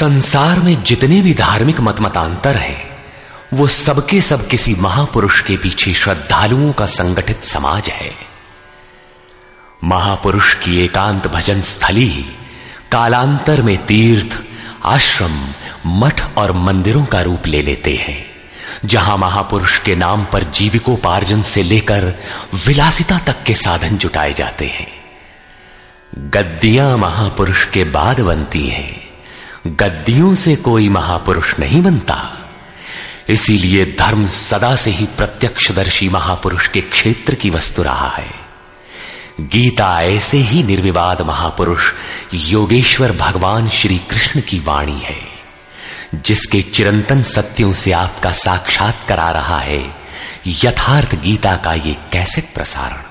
संसार 0.00 0.58
में 0.60 0.82
जितने 0.82 1.20
भी 1.22 1.34
धार्मिक 1.34 1.80
मत 1.80 2.00
मतांतर 2.00 2.56
हैं, 2.56 3.04
वो 3.54 3.68
सबके 3.68 4.20
सब 4.20 4.48
किसी 4.48 4.74
महापुरुष 4.74 5.40
के 5.40 5.56
पीछे 5.56 5.94
श्रद्धालुओं 5.94 6.72
का 6.72 6.86
संगठित 6.86 7.44
समाज 7.44 7.88
है। 7.88 8.10
महापुरुष 9.84 10.54
की 10.54 10.84
एकांत 10.84 11.26
भजन 11.26 11.60
स्थली 11.60 12.04
ही 12.04 12.22
कालांतर 12.92 13.62
में 13.62 13.86
तीर्थ, 13.86 14.42
आश्रम, 14.84 15.48
मठ 15.86 16.38
और 16.38 16.52
मंदिरों 16.52 17.04
का 17.04 17.22
रूप 17.22 17.46
ले 17.46 17.62
लेते 17.62 17.96
हैं, 17.96 18.26
जहाँ 18.84 19.16
महापुरुष 19.16 19.78
के 19.78 19.94
नाम 19.94 20.24
पर 20.24 20.44
जीविकोपार्जन 20.44 21.42
से 21.42 21.62
लेकर 21.62 22.14
विलासिता 22.66 23.18
तक 23.18 23.42
के 23.42 23.54
साधन 23.54 23.98
जुटाए 23.98 24.32
जाते 24.32 24.66
हैं। 24.66 24.88
गद्दियाँ 26.18 26.98
महापुरुष 26.98 27.64
के 27.64 27.84
बाद 27.84 28.20
बनती 28.20 28.66
हैं। 28.68 29.09
गद्दियों 29.66 30.34
से 30.34 30.56
कोई 30.56 30.88
महापुरुष 30.88 31.58
नहीं 31.58 31.82
बनता। 31.82 32.38
इसीलिए 33.28 33.96
धर्म 33.98 34.26
सदा 34.26 34.76
से 34.76 34.90
ही 34.90 35.06
प्रत्यक्षदर्शी 35.06 36.08
महापुरुष 36.08 36.68
के 36.68 36.80
क्षेत्र 36.80 37.34
की 37.34 37.50
वस्तु 37.50 37.82
रहा 37.82 38.08
है। 38.08 38.30
गीता 39.40 40.02
ऐसे 40.02 40.38
ही 40.38 40.62
निर्विवाद 40.62 41.22
महापुरुष 41.22 41.92
योगेश्वर 42.34 43.12
भगवान 43.12 43.68
श्री 43.68 43.98
कृष्ण 43.98 44.40
की 44.40 44.58
वाणी 44.58 44.98
है, 44.98 45.18
जिसके 46.14 46.62
चिरंतन 46.62 47.22
सत्यों 47.22 47.72
से 47.72 47.92
आपका 47.92 48.30
साक्षात 48.30 48.96
करा 49.08 49.30
रहा 49.30 49.58
है। 49.58 49.96
यथार्थ 50.46 51.14
गीता 51.14 51.56
का 51.56 51.74
ये 51.74 51.96
कैसे 52.12 52.40
प्रसारण। 52.40 53.02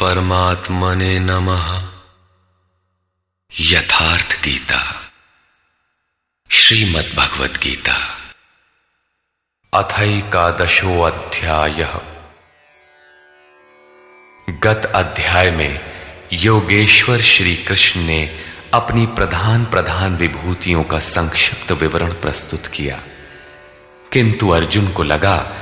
परमात्मने 0.00 1.18
नमः। 1.18 1.88
यथार्थ 3.60 4.44
गीता। 4.44 5.10
श्रीमद् 6.50 7.16
भगवत 7.16 7.60
गीता। 7.62 8.16
अथैकादशो 9.74 11.02
अध्याय 11.02 11.82
गत 14.50 14.92
अध्याय 14.94 15.50
में 15.50 15.80
योगेश्वर 16.32 17.20
श्री 17.20 17.56
कृष्ण 17.56 18.00
ने 18.00 18.44
अपनी 18.74 19.06
प्रधान 19.06 19.64
प्रधान 19.64 20.16
विभूतियों 20.16 20.82
का 20.84 20.98
संक्षिप्त 20.98 21.72
विवरण 21.72 22.12
प्रस्तुत 22.12 22.66
किया। 22.66 23.02
किंतु 24.12 24.48
अर्जुन 24.48 24.92
को 24.92 25.02
लगा 25.02 25.52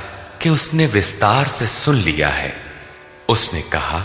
कि 0.41 0.49
उसने 0.49 0.85
विस्तार 0.85 1.47
से 1.47 1.67
सुन 1.67 1.95
लिया 1.95 2.29
है। 2.29 2.55
उसने 3.29 3.61
कहा 3.61 3.99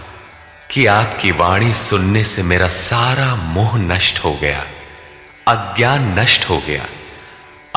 कि 0.71 0.87
आपकी 0.87 1.31
वाणी 1.31 1.75
सुनने 1.75 2.25
से 2.25 2.43
मेरा 2.43 2.69
सारा 2.69 3.35
मोह 3.35 3.79
नष्ट 3.79 4.19
हो 4.19 4.33
गया, 4.35 4.67
अज्ञान 5.49 6.19
नष्ट 6.19 6.49
हो 6.51 6.59
गया। 6.59 6.87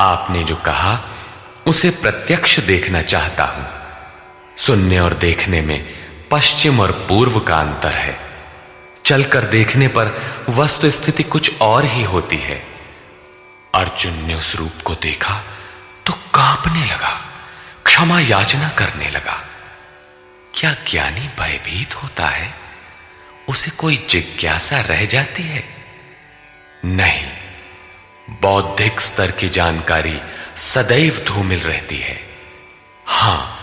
आपने 0.00 0.42
जो 0.44 0.56
कहा, 0.56 0.98
उसे 1.66 1.90
प्रत्यक्ष 1.90 2.58
देखना 2.60 3.02
चाहता 3.02 3.44
हूँ। 3.44 3.66
सुनने 4.56 4.98
और 4.98 5.14
देखने 5.14 5.60
में 5.62 5.88
पश्चिम 6.30 6.80
और 6.80 6.92
पूर्व 7.08 7.40
का 7.40 7.56
अंतर 7.56 7.90
है। 7.90 8.18
चलकर 9.04 9.44
देखने 9.44 9.88
पर 9.88 10.12
वस्तु 10.48 10.90
स्थिति 10.90 11.22
कुछ 11.22 11.60
और 11.60 11.84
ही 11.84 12.02
होती 12.02 12.36
है। 12.36 12.62
अर्जुन 13.74 14.14
ने 14.24 14.34
उस 14.34 14.54
रूप 14.56 14.82
को 14.84 14.94
देखा 14.94 15.42
तो 16.06 16.12
कांपने 16.12 16.84
लगा। 16.84 17.29
क्षमा 17.90 18.20
याचना 18.20 18.68
करने 18.68 19.08
लगा। 19.08 19.48
क्या 20.54 20.76
ज्ञानी 20.90 21.20
भयभीत 21.20 21.94
होता 21.94 22.28
है? 22.28 22.54
उसे 23.48 23.70
कोई 23.70 24.06
जिज्ञासा 24.10 24.80
रह 24.80 25.04
जाती 25.04 25.42
है? 25.42 25.64
नहीं। 26.84 27.26
बौद्धिक 28.30 29.00
स्तर 29.00 29.30
की 29.30 29.48
जानकारी 29.48 30.20
सदैव 30.56 31.24
धूमिल 31.28 31.60
रहती 31.60 31.98
है। 31.98 32.20
हाँ, 33.06 33.60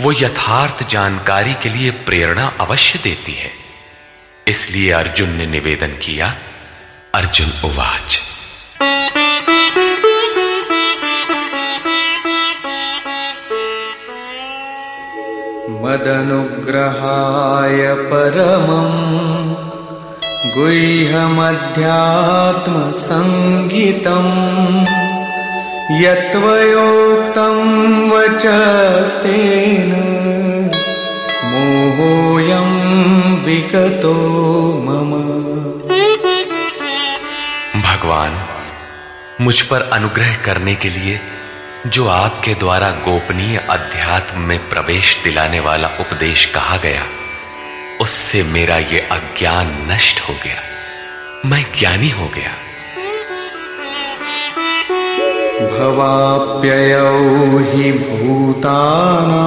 वो 0.00 0.12
यथार्थ 0.12 0.88
जानकारी 0.88 1.54
के 1.54 1.68
लिए 1.68 1.90
प्रेरणा 1.90 2.52
अवश्य 2.60 2.98
देती 2.98 3.32
है। 3.32 3.52
इसलिए 4.48 4.90
अर्जुन 4.90 5.30
ने 5.30 5.46
निवेदन 5.46 5.88
किया, 5.88 6.38
अर्जुन, 7.14 7.52
उवाच। 7.64 8.22
मदनुग्रहाय 15.84 17.80
परमम् 18.10 19.00
गुह्यमध्यात्मसङ्गीतम् 20.54 21.52
यत्त्वयोक्तं 26.02 27.58
वचस्तेन 28.10 29.90
मोहोऽयं 31.50 32.70
विगतो 33.44 34.16
मम। 34.86 35.12
भगवान, 37.82 38.32
मुझ 39.40 39.60
पर 39.62 39.80
अनुग्रह 39.92 40.34
करने 40.36 40.74
के 40.74 40.88
लिए 40.88 41.20
जो 41.86 42.08
आपके 42.08 42.54
द्वारा 42.54 42.90
गोपनीय 42.90 43.66
अध्यात्म 43.70 44.40
में 44.40 44.68
प्रवेश 44.68 45.20
दिलाने 45.24 45.60
वाला 45.60 45.88
उपदेश 46.00 46.44
कहा 46.44 46.76
गया, 46.76 47.02
उससे 48.00 48.42
मेरा 48.42 48.76
ये 48.76 48.98
अज्ञान 48.98 49.88
नष्ट 49.90 50.20
हो 50.20 50.34
गया। 50.44 50.56
मैं 51.46 51.66
ज्ञानी 51.78 52.08
हो 52.08 52.28
गया। 52.28 52.50
भवाप्ययौ 55.78 57.58
हि 57.58 57.92
भूताना, 57.92 59.44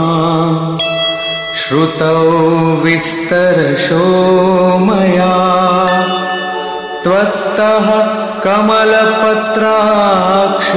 श्रुतौ 1.56 2.76
विस्तरशो 2.76 4.78
मया। 4.78 5.86
त्वत्तः 7.04 8.42
कमलपत्राक्ष 8.42 10.72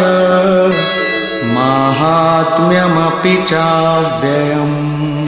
माहात्म्यमपि 1.70 3.36
चाव्ययम् 3.36 5.26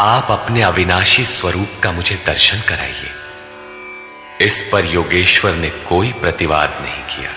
आप 0.00 0.30
अपने 0.30 0.62
अविनाशी 0.62 1.24
स्वरूप 1.24 1.68
का 1.82 1.92
मुझे 1.92 2.18
दर्शन 2.26 2.60
कराइए। 2.68 3.10
इस 4.40 4.62
पर 4.72 4.84
योगेश्वर 4.84 5.54
ने 5.54 5.70
कोई 5.88 6.12
प्रतिवाद 6.12 6.78
नहीं 6.82 7.02
किया, 7.06 7.30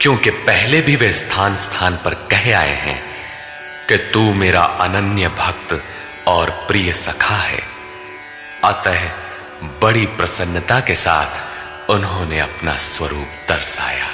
क्योंकि 0.00 0.30
पहले 0.30 0.80
भी 0.80 0.96
वे 0.96 1.12
स्थान 1.12 1.56
स्थान 1.56 1.98
पर 2.04 2.14
कहे 2.30 2.52
आए 2.54 2.76
हैं 2.76 3.02
कि 3.88 3.96
तू 4.12 4.34
मेरा 4.34 4.62
अनन्य 4.80 5.28
भक्त 5.38 5.82
और 6.28 6.50
प्रिय 6.50 6.92
सखा 6.92 7.34
है। 7.34 7.62
अतः 8.64 9.10
बड़ी 9.82 10.06
प्रसन्नता 10.06 10.80
के 10.80 10.94
साथ 10.94 11.26
उन्होंने 11.90 12.40
अपना 12.40 12.76
स्वरूप 12.76 13.28
दर्शाया। 13.48 14.06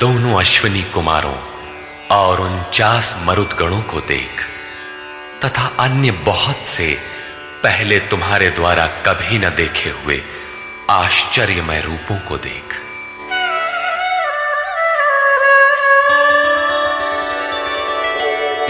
दोनों 0.00 0.40
अश्विनी 0.40 0.82
कुमारों, 0.82 1.36
और 2.10 2.40
उनचास 2.40 3.16
मरुदगणों 3.24 3.82
को 3.82 4.00
देख। 4.00 4.55
तथा 5.44 5.76
अन्य 5.80 6.10
बहुत 6.10 6.56
से 6.56 6.98
पहले 7.62 8.00
तुम्हारे 8.00 8.50
द्वारा 8.50 8.86
कभी 8.86 9.38
न 9.38 9.48
देखे 9.48 9.90
हुए 9.90 10.22
आश्चर्यमय 10.90 11.80
रूपों 11.80 12.16
को 12.16 12.38
देख। 12.38 12.62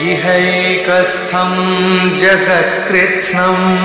इहैकस्थम् 0.00 2.18
जगत्कृत्स्नम्, 2.18 3.78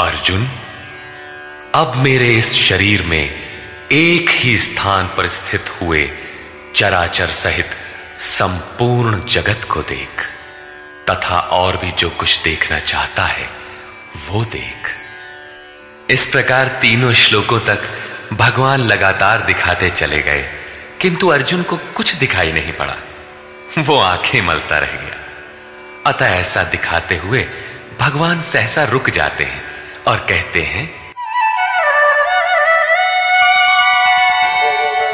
अर्जुन, 0.00 0.48
अब 1.74 1.96
मेरे 1.96 2.34
इस 2.34 2.52
शरीर 2.52 3.02
में 3.02 3.44
एक 3.92 4.30
ही 4.30 4.58
स्थान 4.58 5.06
पर 5.06 5.26
स्थित 5.26 5.80
हुए 5.80 6.10
चराचर 6.76 7.26
सहित 7.26 7.66
संपूर्ण 8.20 9.24
जगत 9.24 9.60
को 9.70 9.82
देख, 9.82 10.28
तथा 11.10 11.38
और 11.38 11.76
भी 11.76 11.90
जो 11.90 12.10
कुछ 12.10 12.42
देखना 12.42 12.78
चाहता 12.78 13.22
है, 13.22 13.48
वो 14.28 14.44
देख। 14.44 14.94
इस 16.10 16.26
प्रकार 16.26 16.66
तीनों 16.66 17.12
श्लोकों 17.12 17.60
तक 17.60 17.78
भगवान 18.32 18.80
लगातार 18.80 19.40
दिखाते 19.40 19.90
चले 19.90 20.20
गए, 20.20 20.50
किंतु 21.00 21.28
अर्जुन 21.28 21.62
को 21.62 21.76
कुछ 21.76 22.14
दिखाई 22.14 22.52
नहीं 22.52 22.72
पड़ा। 22.72 22.96
वो 23.78 24.00
आँखें 24.00 24.42
मलता 24.42 24.78
रह 24.78 24.86
गया। 24.86 25.16
अतः 26.06 26.26
ऐसा 26.26 26.62
दिखाते 26.62 27.16
हुए 27.16 27.46
भगवान 28.00 28.42
सहसा 28.42 28.84
रुक 28.84 29.10
जाते 29.10 29.44
हैं 29.44 29.62
और 30.08 30.16
कहते 30.16 30.62
हैं, 30.62 31.14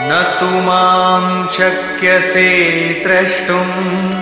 न 0.03 0.37
तु 0.41 0.47
माँ 0.47 1.49
शक्यसे 1.49 2.49
द्रष्टुम् 3.07 4.13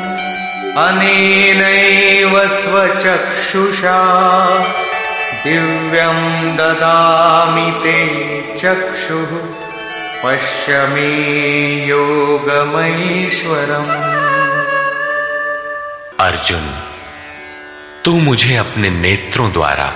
अनेनैव 0.79 2.49
स्वचक्षुषा। 2.49 3.99
दिव्यं 5.45 6.57
ददामि 6.57 7.81
ते 7.83 8.07
चक्षुः। 8.59 9.78
पश्य 10.25 10.87
मे 10.87 11.87
योगमैश्वरम्। 11.87 13.91
अर्जुन, 16.21 16.83
तू 18.05 18.13
मुझे 18.13 18.57
अपने 18.57 18.91
नेत्रों 18.91 19.53
द्वारा, 19.53 19.95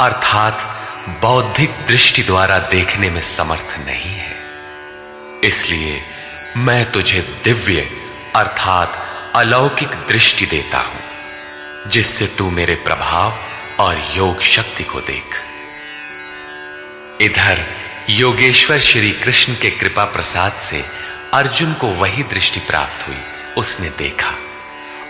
अर्थात 0.00 0.80
बौद्धिक 1.08 1.74
दृष्टि 1.88 2.22
द्वारा 2.22 2.58
देखने 2.58 3.10
में 3.10 3.20
समर्थ 3.20 3.86
नहीं 3.86 4.02
है। 4.02 4.36
इसलिए 5.44 6.02
मैं 6.56 6.92
तुझे 6.92 7.40
दिव्य, 7.44 7.90
अर्थात 8.36 9.06
अलौकिक 9.34 9.88
दृष्टि 9.88 10.46
देता 10.46 10.78
हूँ, 10.78 11.00
जिससे 11.86 12.26
तू 12.26 12.50
मेरे 12.50 12.74
प्रभाव 12.74 13.34
और 13.80 14.12
योग 14.16 14.40
शक्ति 14.40 14.84
को 14.84 15.00
देख। 15.00 15.44
इधर 17.20 17.87
योगेश्वर 18.10 18.78
श्री 18.78 19.10
कृष्ण 19.10 19.54
के 19.54 19.70
कृपा 19.70 20.04
प्रसाद 20.04 20.52
से 20.52 20.84
अर्जुन 21.32 21.74
को 21.74 21.86
वही 21.86 22.22
दृष्टि 22.22 22.60
प्राप्त 22.60 23.08
हुई, 23.08 23.16
उसने 23.56 23.88
देखा। 23.88 24.34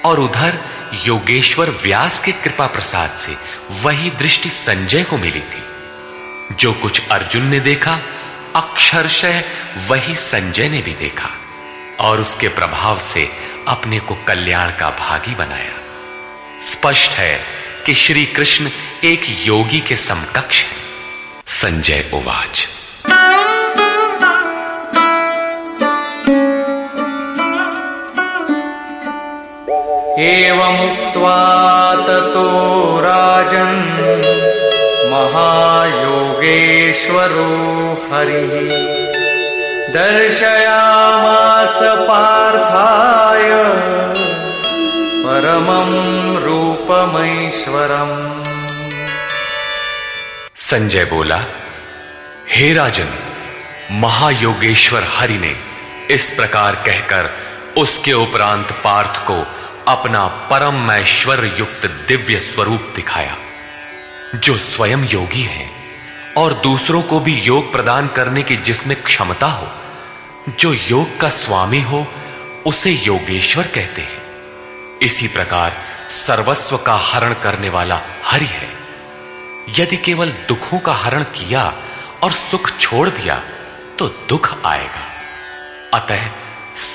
और 0.05 0.21
उधर 0.21 0.59
योगेश्वर 1.05 1.71
व्यास 1.71 2.21
के 2.21 2.33
कृपा 2.33 2.67
प्रसाद 2.67 3.11
से 3.11 3.37
वही 3.71 4.11
दृष्टि 4.11 4.51
संजय 4.51 5.05
को 5.05 5.19
मिली 5.19 5.41
थी। 5.41 5.63
जो 6.57 6.73
कुछ 6.73 7.09
अर्जुन 7.09 7.47
ने 7.47 7.61
देखा, 7.61 7.99
अक्षरशः 8.57 9.43
वही 9.87 10.15
संजय 10.15 10.69
ने 10.69 10.81
भी 10.81 10.95
देखा, 10.95 11.31
और 12.01 12.21
उसके 12.21 12.49
प्रभाव 12.49 13.01
से 13.01 13.33
अपने 13.69 14.01
को 14.01 14.15
कल्याण 14.15 14.71
का 14.71 14.91
भागी 14.91 15.35
बनाया। 15.35 15.73
स्पष्ट 16.73 17.11
है 17.11 17.41
कि 17.87 17.95
श्री 17.95 18.27
कृष्ण 18.27 18.71
एक 19.05 19.23
योगी 19.47 19.81
के 19.81 19.97
समकक्ष 19.97 20.63
है। 20.63 20.77
संजय 21.47 22.11
उवाच। 22.15 22.78
एवमुक्त्वा 30.21 31.37
ततो 32.07 32.49
राजन् 33.01 33.83
महायोगेश्वरो 35.13 35.75
हरिः 38.13 38.55
दर्शयामास 39.95 41.79
पार्थाय 41.83 43.51
परमं 45.25 45.91
रूपमैश्वरम्। 46.45 48.17
संजय 50.57 51.05
बोला। 51.05 51.41
हे 52.59 52.75
राजन, 52.75 53.09
महायोगेश्वर 53.91 55.05
हरि 55.05 55.39
ने 55.39 55.57
इस 56.11 56.31
प्रकार 56.31 56.75
कहकर 56.75 57.31
उसके 57.77 58.13
उपरांत 58.13 58.81
पार्थ 58.85 59.21
को 59.31 59.47
अपना 59.89 60.27
परम 60.27 60.91
ऐश्वर्य 60.91 61.57
युक्त 61.59 61.87
दिव्य 62.09 62.39
स्वरूप 62.39 62.93
दिखाया, 62.97 63.37
जो 64.35 64.59
स्वयं 64.59 64.99
योगी 64.99 65.43
है 65.43 65.71
और 66.37 66.53
दूसरों 66.53 67.03
को 67.03 67.21
भी 67.21 67.35
योग 67.41 67.73
प्रदान 67.73 68.09
करने 68.09 68.43
की 68.43 68.57
जिसमें 68.57 69.03
क्षमता 69.03 69.47
हो, 69.47 69.69
जो 70.61 70.73
योग 70.73 71.21
का 71.21 71.29
स्वामी 71.29 71.81
हो, 71.81 72.07
उसे 72.67 72.91
योगेश्वर 72.91 73.65
कहते 73.65 74.03
हैं। 74.03 74.23
इसी 75.03 75.29
प्रकार 75.29 75.73
सर्वस्व 76.27 76.77
का 76.77 76.95
हरण 76.95 77.35
करने 77.35 77.69
वाला 77.69 78.01
हरि 78.25 78.47
है। 78.47 78.69
यदि 79.69 79.97
केवल 79.97 80.31
दुखों 80.31 80.79
का 80.79 80.93
हरण 80.93 81.23
किया 81.23 81.75
और 82.23 82.33
सुख 82.33 82.71
छोड़ 82.81 83.09
दिया 83.09 83.43
तो 83.99 84.07
दुख 84.09 84.67
आएगा। 84.67 85.19
अतः 85.95 86.21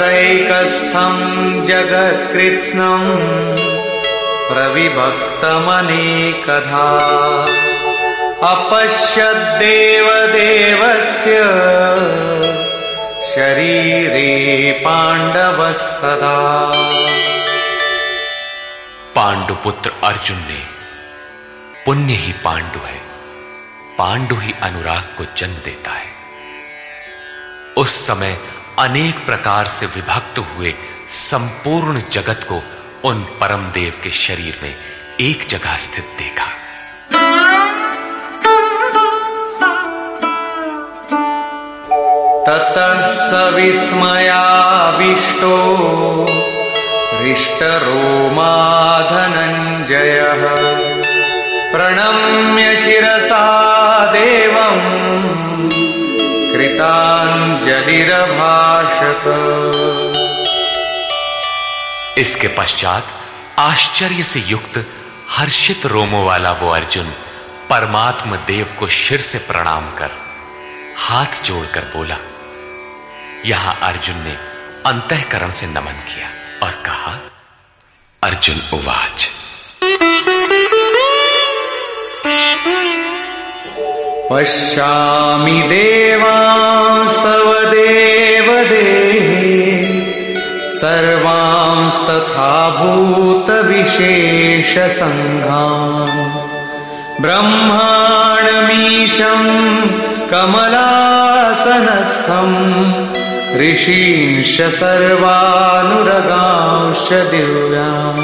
तत्रैकस्थम् 0.00 1.66
जगत्कृत्स्नम् 1.66 3.16
प्रविभक्तमनेकधा 4.52 5.16
अपश्यद्देवदेवस्य 8.48 9.34
शरीरे 13.34 14.72
पाण्डवस्तदा। 14.72 16.70
पांडुपुत्र 19.14 19.92
अर्जुन 20.04 20.36
ने, 20.36 20.62
पुण्य 21.86 22.12
ही 22.14 22.32
पांडु 22.32 22.86
है, 22.86 23.00
पांडु 23.98 24.34
ही 24.34 24.54
अनुराग 24.62 25.02
को 25.18 25.24
जन्म 25.36 25.54
देता 25.54 25.90
है। 25.90 26.10
उस 27.76 28.06
समय 28.06 28.59
अनेक 28.80 29.26
प्रकार 29.26 29.66
से 29.66 29.86
विभक्त 29.86 30.38
हुए 30.38 30.74
संपूर्ण 31.08 32.02
जगत 32.12 32.46
को 32.52 32.62
उन 33.08 33.22
परम 33.22 33.64
देव 33.64 33.94
के 34.04 34.10
शरीर 34.10 34.58
में 34.62 34.74
एक 35.20 35.48
जगह 35.48 35.76
स्थित 35.76 36.04
देखा। 36.18 36.46
ततः 42.46 43.12
स 43.12 43.52
विस्मयाविष्टो 43.54 45.56
हृष्टरोमा 47.14 48.52
धनञ्जयः 49.10 50.54
प्रणम्य 51.72 52.76
शिरसा 52.76 54.12
देवम्। 54.12 55.09
कृताञ्जलिरभाषत 56.80 57.74
इसके 62.18 62.48
पश्चात 62.48 63.04
आश्चर्य 63.58 64.22
से 64.22 64.40
युक्त 64.40 64.78
हर्षित 65.30 65.86
रोमो 65.86 66.22
वाला 66.24 66.52
वो 66.52 66.68
अर्जुन 66.70 67.08
परमात्म 67.70 68.36
देव 68.46 68.72
को 68.78 68.88
शिर 68.88 69.20
से 69.20 69.38
प्रणाम 69.38 69.90
कर 69.90 70.10
हाथ 70.98 71.42
जोड़कर 71.44 71.84
बोला, 71.96 72.16
यहाँ 73.46 73.74
अर्जुन 73.82 74.18
ने 74.22 74.34
अंतःकरण 74.86 75.50
से 75.52 75.66
नमन 75.66 76.02
किया 76.08 76.28
और 76.66 76.72
कहा, 76.86 77.12
अर्जुन 78.22 78.58
उवाच। 78.72 79.28
पश्यामि 84.30 85.60
देवांस्तव 85.70 87.46
देवदेहे 87.70 89.48
सर्वांस्तथा 90.80 92.52
भूतविशेषसङ्घान् 92.76 94.04
ब्रह्माणमीशम् 97.22 98.30
कमलासनस्थम् 100.30 100.94
ऋषींश 103.60 104.54
सर्वानुरगांश्च 104.78 105.90
दिव्यान्। 107.34 108.22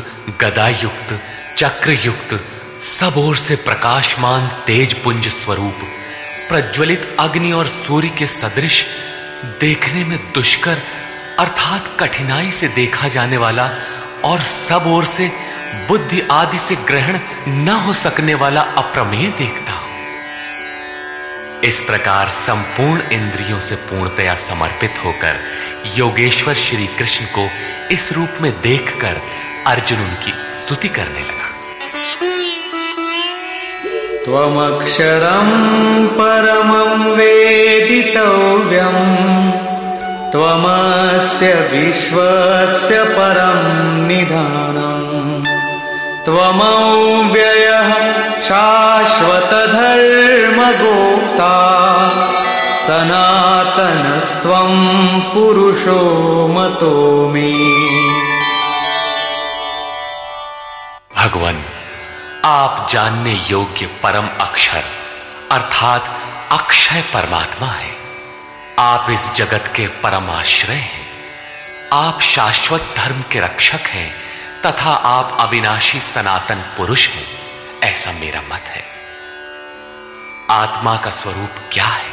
गदा 0.41 0.69
युक्त 0.69 1.09
चक्र 1.57 1.93
युक्त 2.05 2.33
सब 2.83 3.17
ओर 3.17 3.37
से 3.37 3.57
प्रकाशमान 3.57 4.47
तेज 4.67 4.95
पुंज 4.95 5.29
स्वरूप, 5.29 5.81
प्रज्वलित 6.49 7.17
अग्नि 7.21 7.53
और 7.53 7.69
सूर्य 7.69 8.09
के 8.09 8.27
सदृश, 8.27 8.85
देखने 9.61 10.05
में 10.05 10.19
दुष्कर, 10.35 10.79
अर्थात 11.39 11.97
कठिनाई 12.01 12.51
से 12.51 12.69
देखा 12.69 13.09
जाने 13.09 13.37
वाला 13.37 13.71
और 14.25 14.41
सब 14.41 14.87
ओर 14.87 15.05
से 15.05 15.31
बुद्धि 15.89 16.21
आदि 16.31 16.59
से 16.59 16.77
ग्रहण 16.89 17.19
न 17.49 17.77
हो 17.87 17.93
सकने 17.93 18.35
वाला 18.35 18.61
अप्रमेय 18.61 19.29
देखता। 19.39 19.73
हूँ 19.73 19.93
इस 21.65 21.81
प्रकार 21.81 22.29
संपूर्ण 22.39 23.01
इंद्रियों 23.13 23.61
से 23.61 23.77
पूर्णतया 23.85 24.35
समर्पित 24.49 25.05
होकर 25.05 25.39
योगेश्वर 25.97 26.55
श्री 26.55 26.87
कृष्ण 26.99 27.27
को 27.39 27.49
इस 27.95 28.13
रूप 28.13 28.43
में 28.43 28.53
देखकर 28.61 29.21
अर्जुन 29.67 30.01
उनकी 30.01 30.33
स्तुति 30.55 30.89
करने 30.89 31.21
लगा। 31.21 31.44
त्वमक्षरं 34.25 35.49
परमं 36.19 36.93
वेदितव्यम् 37.17 39.03
त्वमस्य 40.33 41.51
विश्वस्य 41.73 43.03
परं 43.17 43.61
निधानम् 44.09 45.45
त्वमव्ययः 46.25 47.91
शाश्वतधर्मगोप्ता 48.49 49.53
सनातनस्त्वं 52.87 54.73
पुरुषो 55.35 56.01
मतो 56.55 56.97
मे। 57.35 57.53
भगवान 61.19 61.59
आप 62.45 62.89
जानने 62.91 63.33
योग्य 63.33 63.87
परम 63.87 64.29
अक्षर, 64.29 64.85
अर्थात 65.53 66.21
अक्षय 66.53 67.01
परमात्मा 67.01 67.67
है। 67.67 67.97
आप 68.79 69.11
इस 69.11 69.33
जगत 69.33 69.73
के 69.77 69.87
परम 69.89 70.31
आश्रय 70.31 70.75
हैं। 70.75 71.07
आप 71.93 72.21
शाश्वत 72.21 72.95
धर्म 72.97 73.23
के 73.33 73.41
रक्षक 73.41 73.81
हैं, 73.81 74.15
तथा 74.67 74.91
आप 74.91 75.37
अविनाशी 75.41 76.01
सनातन 76.01 76.55
पुरुष 76.55 77.09
हैं, 77.09 77.27
ऐसा 77.81 78.13
मेरा 78.13 78.41
मत 78.41 78.63
है। 78.63 78.85
आत्मा 80.51 80.97
का 80.97 81.11
स्वरूप 81.11 81.51
क्या 81.73 81.87
है? 81.87 82.13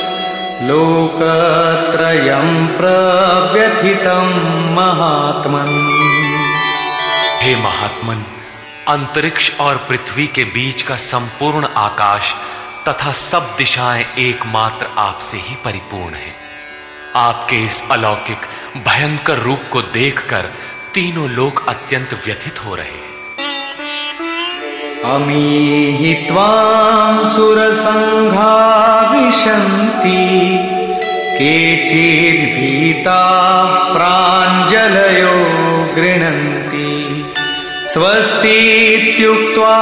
लोकत्रयं 0.69 2.67
प्रव्यथितं 2.67 4.27
महात्मन्। 4.75 5.91
हे 7.41 7.55
महात्मन, 7.55 8.25
अंतरिक्ष 8.87 9.59
और 9.59 9.77
पृथ्वी 9.77 10.27
के 10.27 10.43
बीच 10.43 10.81
का 10.81 10.95
संपूर्ण 10.95 11.67
आकाश 11.77 12.35
तथा 12.87 13.11
सब 13.11 13.55
दिशाएँ 13.57 14.05
एकमात्र 14.19 14.87
आपसे 14.97 15.37
ही 15.37 15.55
परिपूर्ण 15.55 16.15
है। 16.15 16.35
आपके 17.15 17.55
इस 17.55 17.83
अलौकिक, 17.91 18.39
भयंकर 18.77 19.37
रूप 19.37 19.61
को 19.71 19.81
देखकर 19.81 20.49
तीनों 20.93 21.29
लोग 21.29 21.67
अत्यंत 21.67 22.19
व्यथित 22.25 22.65
हो 22.65 22.75
रहे 22.75 22.85
हैं। 22.85 23.12
अमीहि 25.11 26.13
त्वां 26.27 27.27
सुरसङ्घा 27.27 28.51
विशन्ति 29.11 30.21
केचिद्भीताः 31.37 32.45
प्राञ्जलयो 33.93 35.35
गृह्णन्ति। 35.95 36.91
स्वस्तीत्युक्त्वा 37.93 39.79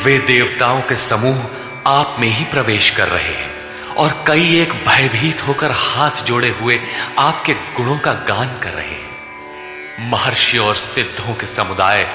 वे 0.06 0.16
देवताओं 0.28 0.82
के 0.82 0.96
समूह 0.96 1.63
आप 1.88 2.16
में 2.20 2.28
ही 2.28 2.46
प्रवेश 2.46 2.90
कर 2.90 3.08
रहे 3.08 3.24
हैं 3.24 3.52
और 3.98 4.24
कई 4.28 4.62
एक 4.62 4.74
भयभीत 4.74 5.48
होकर 5.48 5.72
हाथ 5.72 6.24
जोड़े 6.24 6.50
हुए 6.50 6.80
आपके 7.20 7.54
गुणों 7.54 8.00
का 8.00 8.14
गान 8.14 8.60
कर 8.64 8.70
रहे 8.70 8.86
हैं। 8.86 10.10
महर्षि 10.10 10.58
और 10.58 10.76
सिद्धों 10.76 11.34
के 11.34 11.48
समुदाय 11.48 12.08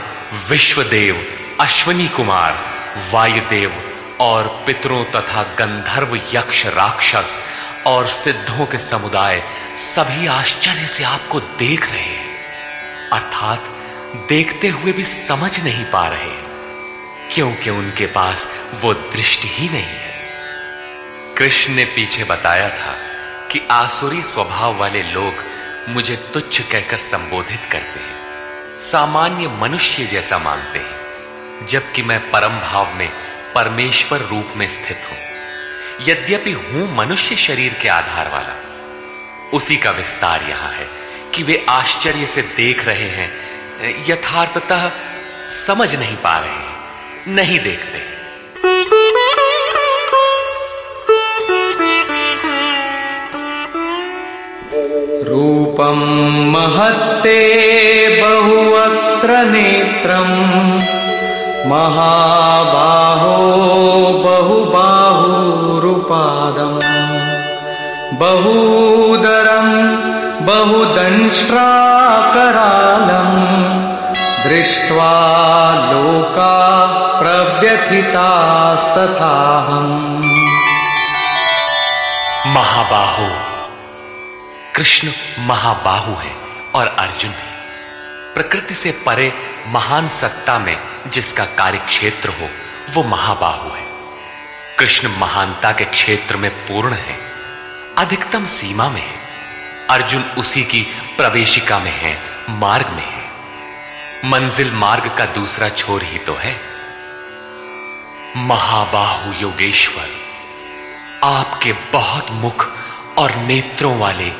विश्वदेव 0.49 1.15
अश्वनी 1.59 2.07
कुमार 2.07 2.59
वायुदेव 3.13 3.71
और 4.23 4.47
पितरों 4.65 5.03
तथा 5.05 5.43
गंधर्व 5.59 6.15
यक्ष 6.33 6.65
राक्षस 6.65 7.39
और 7.87 8.07
सिद्धों 8.07 8.65
के 8.65 8.77
समुदाय 8.77 9.41
सभी 9.85 10.27
आश्चर्य 10.27 10.87
से 10.87 11.03
आपको 11.03 11.39
देख 11.39 11.89
रहे 11.91 12.01
हैं। 12.01 13.09
अर्थात 13.09 13.69
देखते 14.29 14.67
हुए 14.67 14.91
भी 14.91 15.03
समझ 15.03 15.59
नहीं 15.59 15.85
पा 15.85 16.07
रहे, 16.07 16.31
क्योंकि 17.33 17.69
उनके 17.69 18.05
पास 18.05 18.47
वो 18.81 18.93
दृष्टि 18.93 19.47
ही 19.47 19.69
नहीं 19.69 19.83
है। 19.83 20.11
कृष्ण 21.37 21.73
ने 21.73 21.85
पीछे 21.85 22.23
बताया 22.23 22.69
था 22.69 22.95
कि 23.51 23.61
आसुरी 23.71 24.21
स्वभाव 24.21 24.77
वाले 24.77 25.03
लोग 25.03 25.43
मुझे 25.89 26.15
तुच्छ 26.33 26.61
कहकर 26.61 26.97
संबोधित 26.97 27.65
करते 27.71 27.99
हैं। 27.99 28.77
सामान्य 28.81 29.47
मनुष्य 29.61 30.05
जैसा 30.05 30.37
मानते 30.37 30.79
हैं, 30.79 31.67
जबकि 31.67 32.01
मैं 32.01 32.19
परम 32.31 32.59
भाव 32.61 32.93
में 32.93 33.09
परमेश्वर 33.55 34.21
रूप 34.21 34.53
में 34.57 34.67
स्थित 34.67 35.01
हूँ। 35.11 35.17
यद्यपि 36.07 36.51
हूँ 36.51 36.95
मनुष्य 36.95 37.35
शरीर 37.35 37.73
के 37.81 37.89
आधार 37.89 38.27
वाला, 38.27 38.55
उसी 39.53 39.77
का 39.77 39.91
विस्तार 39.91 40.43
यहाँ 40.49 40.71
है 40.71 40.87
कि 41.35 41.43
वे 41.43 41.65
आश्चर्य 41.69 42.25
से 42.25 42.41
देख 42.41 42.85
रहे 42.85 43.09
हैं, 43.09 43.29
यथार्थतः 44.09 44.89
समझ 45.67 45.95
नहीं 45.95 46.15
पा 46.15 46.37
रहे 46.39 46.49
हैं, 46.49 47.35
नहीं 47.35 47.59
देखते। 47.59 48.13
रूपं 55.23 55.99
महत्ते 56.51 57.37
बहुवक्त्र 58.21 59.37
नेत्रम्। 59.45 61.02
महाबाहो 61.65 63.37
बहुबाहुरुपादम्। 64.25 65.33
बहूदरं 68.19 69.69
बहुदंष्ट्राकरालम् 70.45 71.33
दृष्ट्वा 74.43 75.15
लोका 75.93 76.85
प्रव्यथितास्तथाहम्। 77.21 78.13
महाबाहु। 82.47 83.29
कृष्ण 84.75 85.07
महाबाहु 85.39 86.11
है 86.11 86.35
और 86.75 86.87
अर्जुन 86.99 87.31
है। 87.31 87.52
प्रकृति 88.35 88.73
से 88.73 88.91
परे 89.05 89.31
महान 89.67 90.09
सत्ता 90.09 90.57
में 90.59 90.77
जिसका 91.07 91.45
कार्य 91.45 91.77
क्षेत्र 91.77 92.29
हो, 92.29 92.49
वो 92.89 93.03
महाबाहु 93.03 93.69
है। 93.69 93.85
कृष्ण 94.79 95.09
महानता 95.17 95.71
के 95.71 95.85
क्षेत्र 95.85 96.37
में 96.37 96.51
पूर्ण 96.51 96.93
है, 96.93 97.17
अधिकतम 97.97 98.45
सीमा 98.45 98.89
में 98.89 99.01
है। 99.01 99.21
अर्जुन 99.89 100.23
उसी 100.37 100.63
की 100.63 100.81
प्रवेशिका 101.17 101.79
में 101.79 101.91
है, 101.91 102.17
मार्ग 102.49 102.87
में 102.87 103.05
है। 103.05 103.23
मंजिल 104.25 104.71
मार्ग 104.73 105.15
का 105.17 105.25
दूसरा 105.25 105.69
छोर 105.69 106.03
ही 106.03 106.17
तो 106.17 106.35
है। 106.35 106.55
महाबाहु 108.37 109.33
योगेश्वर, 109.41 110.09
आपके 111.23 111.73
बहुत 111.93 112.31
मुख 112.31 112.67
और 113.17 113.35
नेत्रों 113.35 113.97
वाले 113.99 114.31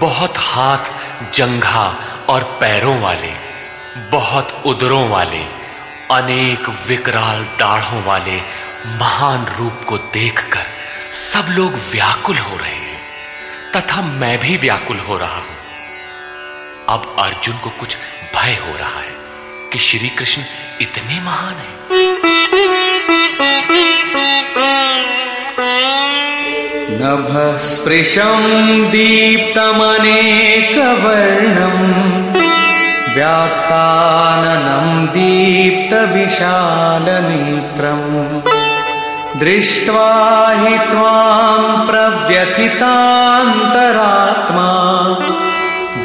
बहुत 0.00 0.34
हाथ 0.38 1.32
जंघा 1.34 1.94
और 2.28 2.42
पैरों 2.42 3.00
वाले, 3.00 3.34
बहुत 4.10 4.62
उदरों 4.66 5.08
वाले, 5.08 5.44
अनेक 6.10 6.68
विकराल 6.68 7.44
दाढ़ों 7.44 8.04
वाले 8.04 8.40
महान 8.86 9.46
रूप 9.58 9.80
को 9.88 9.98
देखकर 9.98 10.66
सब 11.32 11.46
लोग 11.50 11.72
व्याकुल 11.74 12.38
हो 12.38 12.56
रहे 12.56 12.74
हैं, 12.74 13.00
तथा 13.76 14.02
मैं 14.02 14.38
भी 14.38 14.56
व्याकुल 14.56 14.98
हो 14.98 15.18
रहा 15.18 15.36
हूँ। 15.36 15.56
अब 16.88 17.16
अर्जुन 17.18 17.58
को 17.58 17.70
कुछ 17.70 17.96
भय 18.36 18.54
हो 18.54 18.76
रहा 18.78 19.00
है 19.00 19.14
कि 19.72 19.78
श्री 19.78 20.08
कृष्ण 20.08 20.42
इतने 20.80 21.20
महान 21.20 21.54
हैं। 21.54 21.86
नभस्पृशं 27.00 28.42
दीप्तमनेकवर्णम् 28.92 29.96
व्याक्ताननं 33.16 34.86
दीप्तविशालनेत्रम् 35.16 36.16
दृष्ट्वा 39.42 40.08
हि 40.60 40.76
त्वां 40.90 41.62
प्रव्यथितान्तरात्मा 41.90 42.88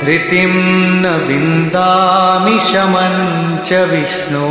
धृतिं 0.04 0.54
न 1.04 1.06
विन्दामि 1.28 2.58
शमं 2.70 3.16
च 3.68 3.70
विष्णो 3.92 4.50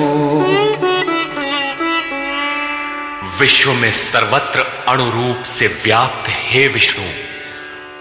विश्व 3.41 3.73
में 3.73 3.91
सर्वत्र 3.93 4.61
अणुरूप 4.89 5.43
से 5.43 5.67
व्याप्त 5.67 6.29
हे 6.29 6.67
विष्णु। 6.67 7.05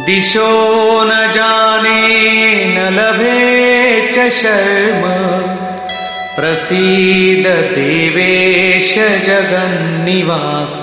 दिशो 0.06 1.04
न 1.04 1.10
जाने 1.10 2.66
न 2.66 2.94
लभे 2.94 4.08
च 4.08 4.30
शर्म। 4.30 5.04
प्रसीद 6.36 7.48
देवेश 7.48 8.96
जगन्निवास। 9.26 10.80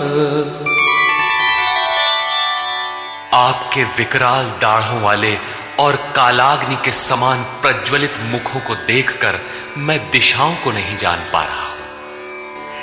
आपके 3.35 3.85
विकराल 3.85 4.43
दाढ़ों 4.43 5.03
वाले 5.03 5.62
और 5.79 5.97
कालाग्नि 5.97 6.77
के 6.85 6.93
समान 6.93 7.43
प्रज्वलित 7.43 8.15
मुखों 8.21 8.61
को 8.61 8.75
देखकर 8.75 9.41
मैं 9.79 10.11
दिशाओं 10.11 10.55
को 10.55 10.73
नहीं 10.73 10.97
जान 10.97 11.19
पा 11.33 11.45
रहा 11.45 11.67
हूँ। 11.67 11.73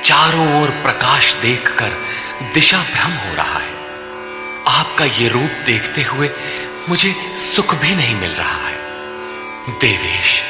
चारों 0.04 0.62
ओर 0.62 0.70
प्रकाश 0.70 1.34
देखकर 1.34 1.92
दिशा 2.54 2.78
भ्रम 2.78 3.12
हो 3.12 3.36
रहा 3.36 3.60
है। 3.60 3.80
आपका 4.68 5.06
ये 5.06 5.28
रूप 5.28 5.64
देखते 5.66 6.04
हुए 6.04 6.30
मुझे 6.90 7.16
सुख 7.56 7.76
भी 7.76 7.96
नहीं 7.96 8.16
मिल 8.16 8.32
रहा 8.32 8.68
है। 8.68 8.78
देवेश, 9.70 10.42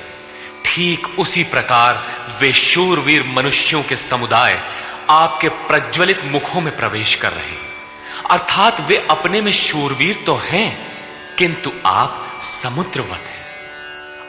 ठीक 0.64 1.06
उसी 1.18 1.44
प्रकार 1.44 2.04
वे 2.40 2.52
शूरवीर 2.52 3.24
मनुष्यों 3.26 3.82
के 3.82 3.96
समुदाय 3.96 4.60
आपके 5.10 5.48
प्रज्वलित 5.48 6.24
मुखों 6.24 6.60
में 6.60 6.76
प्रवेश 6.76 7.14
कर 7.14 7.32
रहे 7.32 7.48
हैं। 7.48 7.66
अर्थात 8.30 8.80
वे 8.80 9.06
अपने 9.10 9.40
में 9.40 9.52
शूरवीर 9.52 10.22
तो 10.26 10.36
हैं, 10.36 10.86
किंतु 11.38 11.72
आप 11.86 12.40
समुद्रवत 12.62 13.10
हैं। 13.10 13.44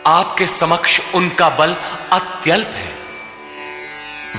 आपके 0.08 0.47
समक्ष 0.47 1.00
उनका 1.15 1.50
बल 1.50 1.76
अत्यल्प 2.12 2.67
है। 2.67 2.91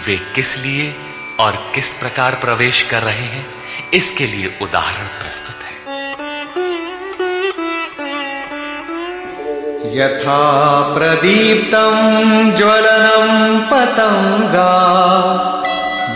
वे 0.07 0.17
किस 0.35 0.57
लिए 0.59 0.95
और 1.41 1.73
किस 1.75 1.95
प्रकार 1.95 2.35
प्रवेश 2.35 2.83
कर 2.83 3.03
रहे 3.03 3.27
हैं? 3.27 3.58
इसके 3.95 4.27
लिए 4.27 4.59
उदाहरण 4.63 5.07
प्रस्तुत 5.07 5.55
है। 5.55 5.69
यथा 9.99 10.81
प्रदीप्तं 10.99 11.97
ज्वलनं 12.57 13.61
पतङ्गा, 13.61 14.75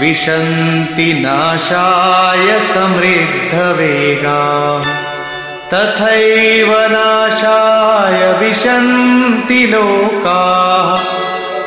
विशन्ति 0.00 1.12
नाशाय 1.12 2.60
समृद्धवेगा, 2.60 4.40
तथैव 5.74 6.72
नाशाय 6.92 8.32
विशन्ति 8.32 9.66
लोकाः, 9.66 10.96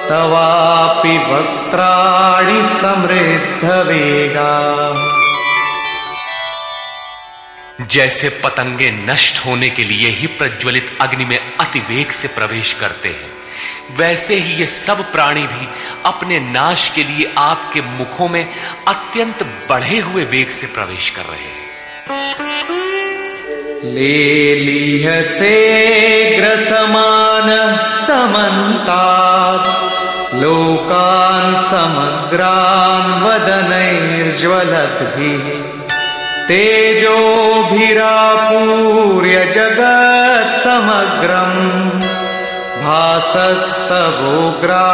तवापि 0.10 1.18
वक्त्राणि 1.18 2.70
समृद्धवेगा। 2.70 4.56
जैसे 7.81 8.29
पतंगे 8.29 8.91
नष्ट 8.91 9.45
होने 9.45 9.69
के 9.69 9.83
लिए 9.83 10.09
ही 10.09 10.27
प्रज्वलित 10.27 10.97
अग्नि 11.01 11.25
में 11.25 11.57
अति 11.57 11.79
वेग 11.79 12.11
से 12.11 12.27
प्रवेश 12.27 12.73
करते 12.73 13.09
हैं। 13.09 13.31
वैसे 13.97 14.35
ही 14.35 14.53
ये 14.53 14.65
सब 14.65 15.11
प्राणी 15.11 15.43
भी 15.43 15.67
अपने 16.05 16.39
नाश 16.39 16.89
के 16.89 17.03
लिए 17.03 17.33
आपके 17.38 17.81
मुखों 17.81 18.29
में 18.29 18.49
अत्यंत 18.88 19.65
बढ़े 19.69 19.99
हुए 19.99 20.23
वेग 20.23 20.49
से 20.49 20.67
प्रवेश 20.67 21.09
कर 21.09 21.21
रहे 21.21 21.39
हैं। 21.39 21.65
लेलीहसे 23.93 25.53
ग्रसमान 26.38 27.77
समन्तात् 28.07 29.85
समग्रान 30.35 31.61
समग्रान् 31.61 33.23
वदनैर्ज्वलद्भिः। 33.23 35.85
तेजोभिरापूर्य 36.47 39.45
जगत् 39.45 40.60
समग्रम् 40.60 42.01
भासस्तवोग्रा 42.86 44.86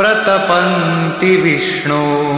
प्रतपन्ति 0.00 1.36
विष्णु। 1.36 2.36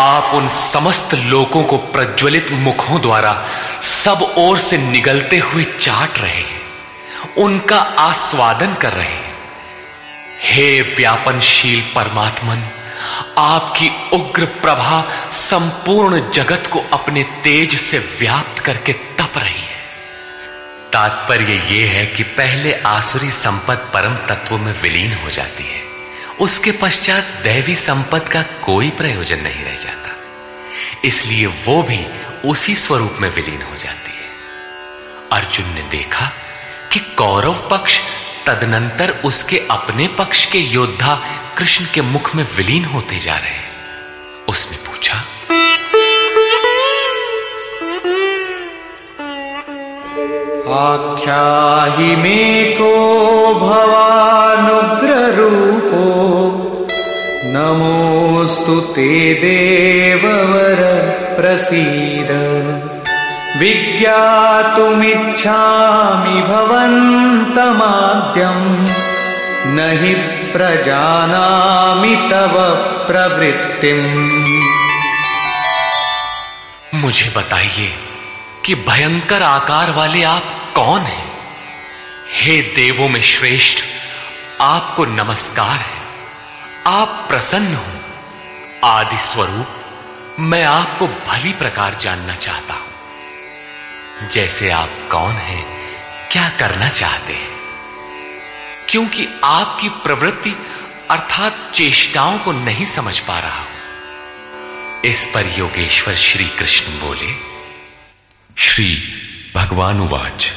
आप 0.00 0.34
उन 0.34 0.48
समस्त 0.48 1.14
लोगों 1.14 1.64
को 1.64 1.76
प्रज्वलित 1.76 2.52
मुखों 2.52 3.00
द्वारा 3.00 3.44
सब 3.82 4.34
ओर 4.38 4.58
से 4.58 4.78
निगलते 4.78 5.38
हुए 5.38 5.64
चाट 5.64 6.18
रहे 6.18 6.30
हैं। 6.30 6.60
उनका 7.38 7.78
आस्वादन 7.78 8.74
कर 8.74 8.92
रहे 8.92 9.06
हैं। 9.06 9.34
हे 10.42 10.80
व्यापनशील 10.80 11.80
परमात्मन 11.80 12.79
आपकी 13.38 13.90
उग्र 14.12 14.44
प्रभा 14.44 15.04
संपूर्ण 15.30 16.30
जगत 16.30 16.68
को 16.72 16.78
अपने 16.92 17.22
तेज 17.22 17.80
से 17.80 17.98
व्याप्त 17.98 18.58
करके 18.58 18.92
तप 18.92 19.32
रही 19.36 19.60
है। 19.60 19.80
तात्पर्य 20.92 21.52
यह 21.52 21.90
है 21.90 22.06
कि 22.06 22.22
पहले 22.22 22.74
आसुरी 22.74 23.30
संपद 23.30 23.90
परम 23.94 24.14
तत्व 24.14 24.58
में 24.58 24.82
विलीन 24.82 25.14
हो 25.14 25.30
जाती 25.30 25.64
है। 25.64 25.80
उसके 26.40 26.70
पश्चात 26.70 27.24
दैवी 27.24 27.76
संपद 27.76 28.28
का 28.28 28.42
कोई 28.42 28.90
प्रयोजन 28.90 29.40
नहीं 29.40 29.64
रह 29.64 29.76
जाता। 29.76 30.10
इसलिए 31.04 31.46
वो 31.46 31.82
भी 31.82 32.06
उसी 32.44 32.74
स्वरूप 32.74 33.16
में 33.20 33.28
विलीन 33.28 33.62
हो 33.62 33.76
जाती 33.76 34.10
है। 34.10 34.30
अर्जुन 35.32 35.68
ने 35.68 35.82
देखा 35.82 36.32
कि 36.92 37.00
कौरव 37.00 37.68
पक्ष 37.70 38.00
तदनंतर 38.50 39.10
उसके 39.24 39.58
अपने 39.70 40.06
पक्ष 40.18 40.44
के 40.52 40.58
योद्धा 40.58 41.14
कृष्ण 41.58 41.84
के 41.94 42.02
मुख 42.02 42.34
में 42.36 42.44
विलीन 42.56 42.84
होते 42.84 43.18
जा 43.18 43.34
रहे। 43.34 43.58
उसने 44.48 44.76
पूछा 44.76 45.18
आख्याहि 50.80 52.16
मे 52.16 52.64
को 52.74 52.90
भवानुग्र 53.54 55.14
रूपो 55.36 56.06
नमोऽस्तु 57.54 58.80
ते 58.80 59.34
देववर 59.34 60.80
प्रसीद। 61.40 62.30
विज्ञातुमिच्छामि 63.60 66.42
भवन्तमाद्यम्। 66.42 68.88
न 69.66 69.98
हि 70.02 70.14
प्रजानामि 70.52 72.16
तव 72.16 72.74
प्रवृत्तिम्। 73.06 74.30
मुझे 76.94 77.32
बताइए 77.36 77.98
कि 78.64 78.74
भयंकर 78.74 79.42
आकार 79.42 79.90
वाले 79.90 80.22
आप 80.22 80.44
कौन 80.74 81.00
हैं? 81.00 81.32
हे 82.32 82.60
देवों 82.60 83.08
में 83.08 83.22
श्रेष्ठ, 83.22 83.84
आपको 84.60 85.04
नमस्कार 85.04 85.66
है। 85.66 86.02
आप 86.86 87.24
प्रसन्न 87.28 87.74
हो। 87.74 88.88
आदि 88.88 89.16
स्वरूप, 89.16 89.66
मैं 90.40 90.64
आपको 90.64 91.06
भली 91.06 91.52
प्रकार 91.52 91.94
जानना 91.94 92.34
चाहता 92.34 92.74
हूँ। 92.74 92.89
जैसे 94.28 94.70
आप 94.70 94.90
कौन 95.12 95.32
हैं, 95.32 95.66
क्या 96.32 96.48
करना 96.48 96.88
चाहते 96.88 97.32
हैं? 97.32 97.48
क्योंकि 98.88 99.28
आपकी 99.44 99.88
प्रवृत्ति 99.88 100.56
अर्थात 101.10 101.72
चेष्टाओं 101.74 102.38
को 102.38 102.52
नहीं 102.52 102.86
समझ 102.86 103.18
पा 103.18 103.38
रहा 103.38 103.58
हूँ। 103.58 103.66
इस 105.04 105.30
पर 105.34 105.58
योगेश्वर 105.58 106.14
श्री 106.14 106.44
कृष्ण 106.44 106.92
बोले, 106.92 107.34
श्री 108.58 109.02
भगवान 109.56 109.94
भगवानुवाच। 109.94 110.52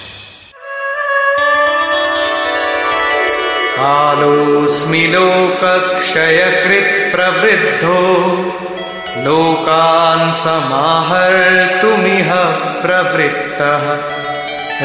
कालोऽस्मि 3.79 5.07
लोकक्षयकृत् 5.07 7.11
प्रवृद्धो 7.11 8.23
लोकान् 9.17 10.33
समाहर्तुमिह 10.33 12.31
प्रवृत्तः। 12.81 13.83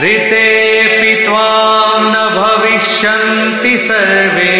ऋतेऽपि 0.02 1.24
त्वां 1.24 2.00
न 2.02 2.14
भविष्यन्ति 2.34 3.78
सर्वे। 3.78 4.56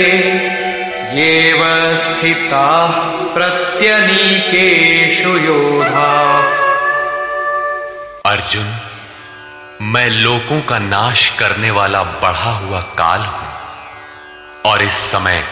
येव 1.12 1.60
स्थिताः 1.96 2.92
प्रत्यनीकेषु 3.34 5.28
योधा। 5.28 6.14
अर्जुन, 8.26 8.68
मैं 9.82 10.10
लोकों 10.10 10.60
का 10.60 10.78
नाश 10.78 11.28
करने 11.38 11.70
वाला 11.70 12.02
बढ़ा 12.02 12.50
हुआ 12.50 12.80
काल 12.80 13.20
हूँ, 13.20 13.48
और 14.66 14.82
इस 14.82 14.96
समय 15.12 15.42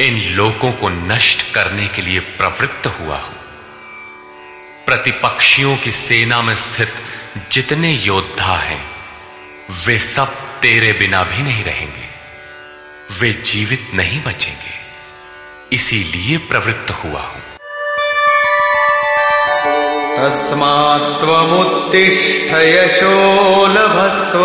इन 0.00 0.22
लोकों 0.36 0.72
को 0.72 0.88
नष्ट 0.88 1.54
करने 1.54 1.88
के 1.88 2.02
लिए 2.02 2.20
प्रवृत्त 2.20 2.86
हुआ 2.86 3.16
हूँ। 3.16 3.39
प्रतिपक्षियों 4.90 5.76
की 5.76 5.92
सेना 5.92 6.42
में 6.42 6.54
स्थित 6.54 6.92
जितने 7.52 7.92
योद्धा 7.92 8.56
हैं, 8.56 8.84
वे 9.86 9.98
सब 9.98 10.34
तेरे 10.34 10.92
बिना 10.92 11.22
भी 11.22 11.42
नहीं 11.42 11.64
रहेंगे। 11.64 12.04
वे 13.20 13.32
जीवित 13.32 13.90
नहीं 13.94 14.22
बचेंगे। 14.22 14.72
इसीलिए 15.72 16.38
प्रवृत्त 16.38 16.90
हुआ 16.90 17.20
हूँ। 17.20 17.42
तस्मात्त्वमुत्तिष्ठ 20.16 22.54
यशो 22.54 23.66
लभस्व 23.66 24.44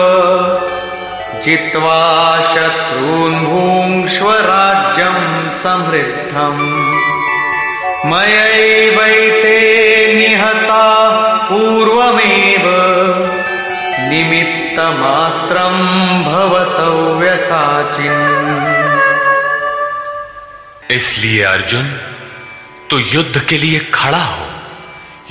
जित्वा 1.40 2.44
शत्रून् 2.44 3.46
भूङ्क्ष्व 3.46 4.32
राज्यम् 4.32 5.52
समृद्धम्। 5.52 7.15
मयैवैते 8.06 10.14
निहता 10.14 11.46
पूर्वमेव। 11.50 12.62
निमित्तमात्रम् 14.10 16.24
भव 16.24 16.66
सव्यसाचिन्। 16.66 18.66
इसलिए 20.92 21.44
अर्जुन, 21.44 22.02
तू 22.90 22.98
युद्ध 22.98 23.40
के 23.40 23.58
लिए 23.58 23.80
खड़ा 23.80 24.18
हो। 24.18 24.48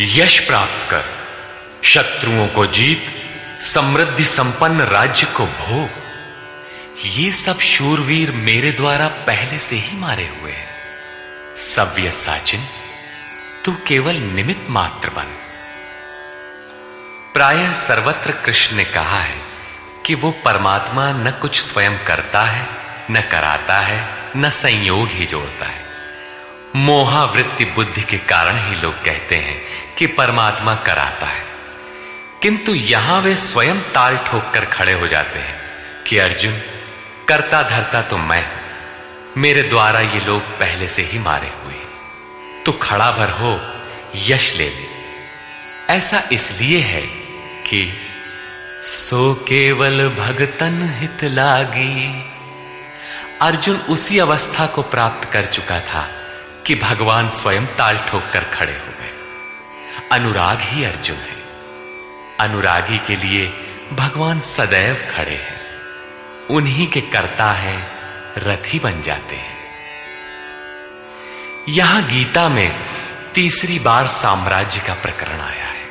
यश 0.01 0.39
प्राप्त 0.39 0.91
कर। 0.91 1.05
शत्रुओं 1.83 2.47
को 2.47 2.67
जीत, 2.67 3.07
समृद्धि 3.63 4.25
संपन्न 4.25 4.81
राज्य 4.81 5.27
को 5.27 5.47
भोग। 5.47 5.89
ये 7.07 7.33
सब 7.33 7.59
शूरवीर 7.59 8.31
मेरे 8.31 8.73
द्वारा 8.73 9.09
पहले 9.09 9.59
से 9.59 9.77
ही 9.77 9.99
मारे 9.99 10.25
हुए 10.25 10.53
हैं। 10.53 10.74
सव्य 11.57 12.11
साचिन, 12.11 12.61
तू 13.65 13.77
केवल 13.87 14.15
निमित्त 14.15 14.71
मात्र 14.71 15.11
बन। 15.11 15.25
प्राय 17.35 17.73
सर्वत्र 17.73 18.33
कृष्ण 18.33 18.77
ने 18.77 18.85
कहा 18.85 19.21
है 19.21 19.39
कि 20.07 20.15
वो 20.15 20.31
परमात्मा 20.31 21.13
न 21.13 21.31
कुछ 21.31 21.61
स्वयं 21.61 21.99
करता 21.99 22.43
है, 22.43 22.69
न 23.11 23.21
कराता 23.21 23.79
है, 23.79 24.09
न 24.37 24.51
संयोग 24.51 25.09
ही 25.09 25.27
जोड़ता 25.27 25.67
है। 25.67 25.85
मोहावृत्ति 26.77 27.65
बुद्धि 27.65 28.03
के 28.03 28.19
कारण 28.19 28.57
ही 28.57 28.75
लोग 28.75 29.05
कहते 29.05 29.37
हैं 29.37 29.65
कि 29.99 30.07
परमात्मा 30.07 30.75
कराता 30.75 31.27
है। 31.27 31.45
किंतु 32.43 32.75
यहाँ 32.75 33.21
वे 33.21 33.37
स्वयं 33.37 33.81
ताल 33.81 34.17
ठोक 34.17 34.51
कर 34.55 34.65
खड़े 34.65 34.93
हो 34.93 35.07
जाते 35.07 35.39
हैं 35.39 35.61
कि, 36.03 36.19
अर्जुन, 36.19 36.63
करता 37.29 37.63
धरता 37.63 38.03
तो 38.03 38.19
मैं 38.19 38.64
मेरे 39.37 39.63
द्वारा 39.63 40.01
ये 40.01 40.21
लोग 40.21 40.43
पहले 40.43 40.89
से 40.89 41.03
ही 41.03 41.19
मारे 41.19 41.49
हुए। 41.49 41.75
तो 42.67 42.73
खड़ा 42.73 43.13
भर 43.13 43.31
हो, 43.31 43.61
यश 44.17 44.55
ले 44.55 44.69
ले। 44.69 44.87
ऐसा 45.91 46.23
इसलिए 46.33 46.79
है 46.79 47.03
कि 47.67 47.93
सो 48.83 49.35
केवल 49.35 50.09
भगतन 50.09 50.97
हित 51.01 51.25
लागी। 51.25 52.25
अर्जुन 53.43 53.77
उसी 53.77 54.19
अवस्था 54.19 54.67
को 54.67 54.83
प्राप्त 54.83 55.33
कर 55.33 55.47
चुका 55.47 55.81
था 55.81 56.11
कि 56.67 56.75
भगवान 56.75 57.29
स्वयं 57.29 57.67
ताल 57.67 57.99
ठोक 57.99 58.25
कर 58.33 58.45
खड़े 58.45 58.73
हो 58.73 58.93
गए। 59.01 59.11
अनुराग 60.13 60.59
ही 60.61 60.85
अर्जुन 60.85 61.17
है। 61.17 61.45
अनुरागी 62.41 62.99
के 62.99 63.17
लिए 63.17 63.53
भगवान 63.93 64.41
सदैव 64.41 65.09
खड़े 65.11 65.37
हैं। 65.37 65.61
उन्हीं 66.51 66.87
के 66.87 67.01
करता 67.01 67.53
है 67.53 67.94
रथी 68.39 68.79
बन 68.79 69.03
जाते 69.03 69.37
हैं। 69.37 69.57
यहाँ 71.69 72.03
गीता 72.03 72.49
में 72.49 72.81
तीसरी 73.35 73.79
बार 73.79 74.07
साम्राज्य 74.07 74.81
का 74.81 74.95
प्रकरण 74.95 75.41
आया 75.41 75.67
है। 75.67 75.85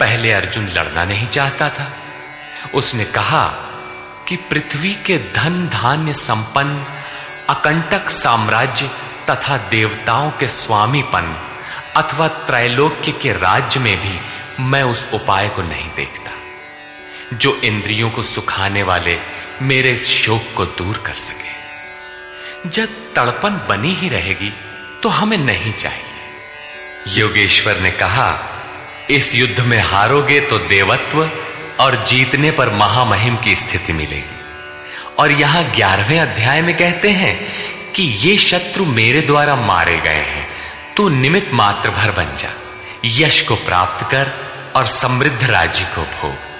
पहले 0.00 0.32
अर्जुन 0.32 0.68
लड़ना 0.68 1.04
नहीं 1.04 1.26
चाहता 1.26 1.68
था। 1.68 1.92
उसने 2.74 3.04
कहा 3.04 3.46
कि 4.28 4.36
पृथ्वी 4.36 4.94
के 4.94 5.18
धन 5.18 5.68
धान्य 5.68 6.12
संपन्न, 6.12 6.84
अकंटक 7.48 8.10
साम्राज्य 8.10 8.90
तथा 9.30 9.56
देवताओं 9.56 10.30
के 10.30 10.48
स्वामीपन 10.48 11.50
अथवा 11.96 12.28
त्रैलोक्य 12.28 13.12
के 13.12 13.32
राज्य 13.32 13.80
में 13.80 13.96
भी 14.00 14.20
मैं 14.64 14.82
उस 14.82 15.08
उपाय 15.14 15.48
को 15.48 15.62
नहीं 15.62 15.90
देखता। 15.96 16.30
जो 17.32 17.60
इंद्रियों 17.64 18.10
को 18.10 18.22
सुखाने 18.22 18.82
वाले 18.82 19.18
मेरे 19.62 19.96
शोक 19.96 20.42
को 20.56 20.64
दूर 20.64 20.96
कर 20.96 21.14
सके। 21.14 21.52
जब 22.68 22.86
तड़पन 22.86 23.60
बनी 23.68 23.92
ही 23.94 24.08
रहेगी 24.08 24.52
तो 25.02 25.08
हमें 25.08 25.38
नहीं 25.38 25.72
चाहिए। 25.72 27.18
योगेश्वर 27.20 27.76
ने 27.76 27.90
कहा, 27.90 28.44
इस 29.10 29.34
युद्ध 29.34 29.60
में 29.60 29.78
हारोगे 29.78 30.40
तो 30.40 30.58
देवत्व 30.58 31.30
और 31.80 32.04
जीतने 32.04 32.50
पर 32.50 32.70
महामहिम 32.70 33.36
की 33.36 33.56
स्थिति 33.56 33.92
मिलेगी। 33.92 34.40
और 35.18 35.32
यहाँ 35.32 35.64
ग्यारहवें 35.64 36.20
अध्याय 36.20 36.62
में 36.62 36.76
कहते 36.76 37.10
हैं 37.10 37.46
कि 37.92 38.02
ये 38.02 38.36
शत्रु 38.36 38.84
मेरे 38.84 39.20
द्वारा 39.20 39.56
मारे 39.56 39.96
गए 39.96 40.24
हैं। 40.24 40.48
तू 40.96 41.08
निमित 41.08 41.50
मात्र 41.52 41.90
भर 41.90 42.10
बन 42.10 42.36
जा। 42.36 42.50
यश 43.04 43.40
को 43.40 43.54
प्राप्त 43.54 44.10
कर 44.10 44.32
और 44.76 44.86
समृद्ध 44.86 45.44
राज्य 45.44 45.84
को 45.84 46.02
भोग। 46.02 46.53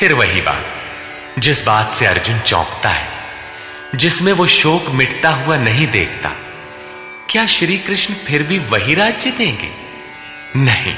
फिर 0.00 0.12
वही 0.12 0.40
बात। 0.40 0.66
जिस 1.38 1.66
बात 1.66 1.92
से 1.92 2.06
अर्जुन 2.06 2.40
चौंकता 2.40 2.88
है, 2.88 3.08
जिसमें 3.94 4.32
वो 4.32 4.46
शोक 4.46 4.90
मिटता 4.90 5.30
हुआ 5.30 5.56
नहीं 5.56 5.86
देखता, 5.86 6.28
क्या 7.30 7.46
श्री 7.46 7.78
कृष्ण 7.78 8.14
फिर 8.14 8.42
भी 8.42 8.58
वही 8.58 8.94
राज्य 8.94 9.30
देंगे? 9.30 9.70
नहीं। 10.56 10.94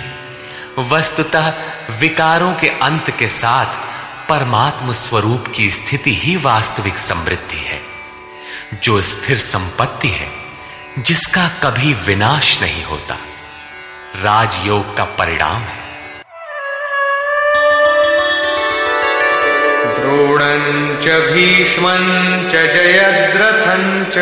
वस्तुतः 0.78 1.54
विकारों 1.90 2.54
के 2.54 2.68
अंत 2.68 3.10
के 3.18 3.28
साथ 3.28 3.66
परमात्म 4.28 4.92
स्वरूप 4.92 5.44
की 5.56 5.70
स्थिति 5.70 6.14
ही 6.14 6.36
वास्तविक 6.36 6.98
समृद्धि 6.98 7.58
है, 7.58 7.82
जो 8.82 9.02
स्थिर 9.02 9.38
संपत्ति 9.38 10.08
है, 10.08 10.30
जिसका 10.98 11.48
कभी 11.48 11.92
विनाश 11.92 12.60
नहीं 12.60 12.84
होता। 12.84 13.18
राजयोग 14.22 14.96
का 14.96 15.04
परिणाम 15.04 15.62
है। 15.62 15.81
द्रोणञ्च 19.84 21.08
भीष्मञ्च 21.08 22.52
जयद्रथञ्च 22.52 24.18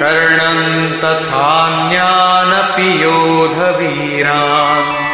कर्णम् 0.00 1.00
तथान्यानपि 1.00 3.02
योधवीरान् 3.02 5.06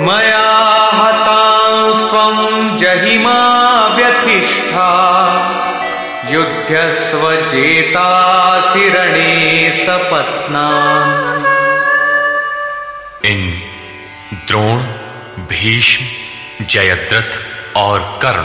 मया 0.00 0.48
हतांस्त्वम् 0.98 2.78
जहिमा 2.78 3.40
व्यथिष्ठा 3.96 4.90
युध्यस्व 6.30 7.50
चेतासि 7.50 8.88
रणे 8.88 9.72
सपत्नान्। 9.72 11.44
इन 13.26 13.62
द्रोण, 14.34 14.78
भीष्म, 15.46 16.04
जयद्रथ 16.64 17.55
और 17.76 18.00
कर्ण 18.22 18.44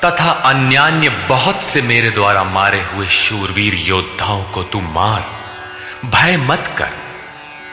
तथा 0.00 0.30
अन्यान्य 0.44 1.08
बहुत 1.28 1.62
से 1.62 1.82
मेरे 1.82 2.10
द्वारा 2.10 2.42
मारे 2.44 2.82
हुए 2.82 3.06
शूरवीर 3.08 3.74
योद्धाओं 3.74 4.42
को 4.44 4.62
तू 4.62 4.80
मार। 4.80 5.24
भय 6.04 6.36
मत 6.38 6.74
कर। 6.78 6.90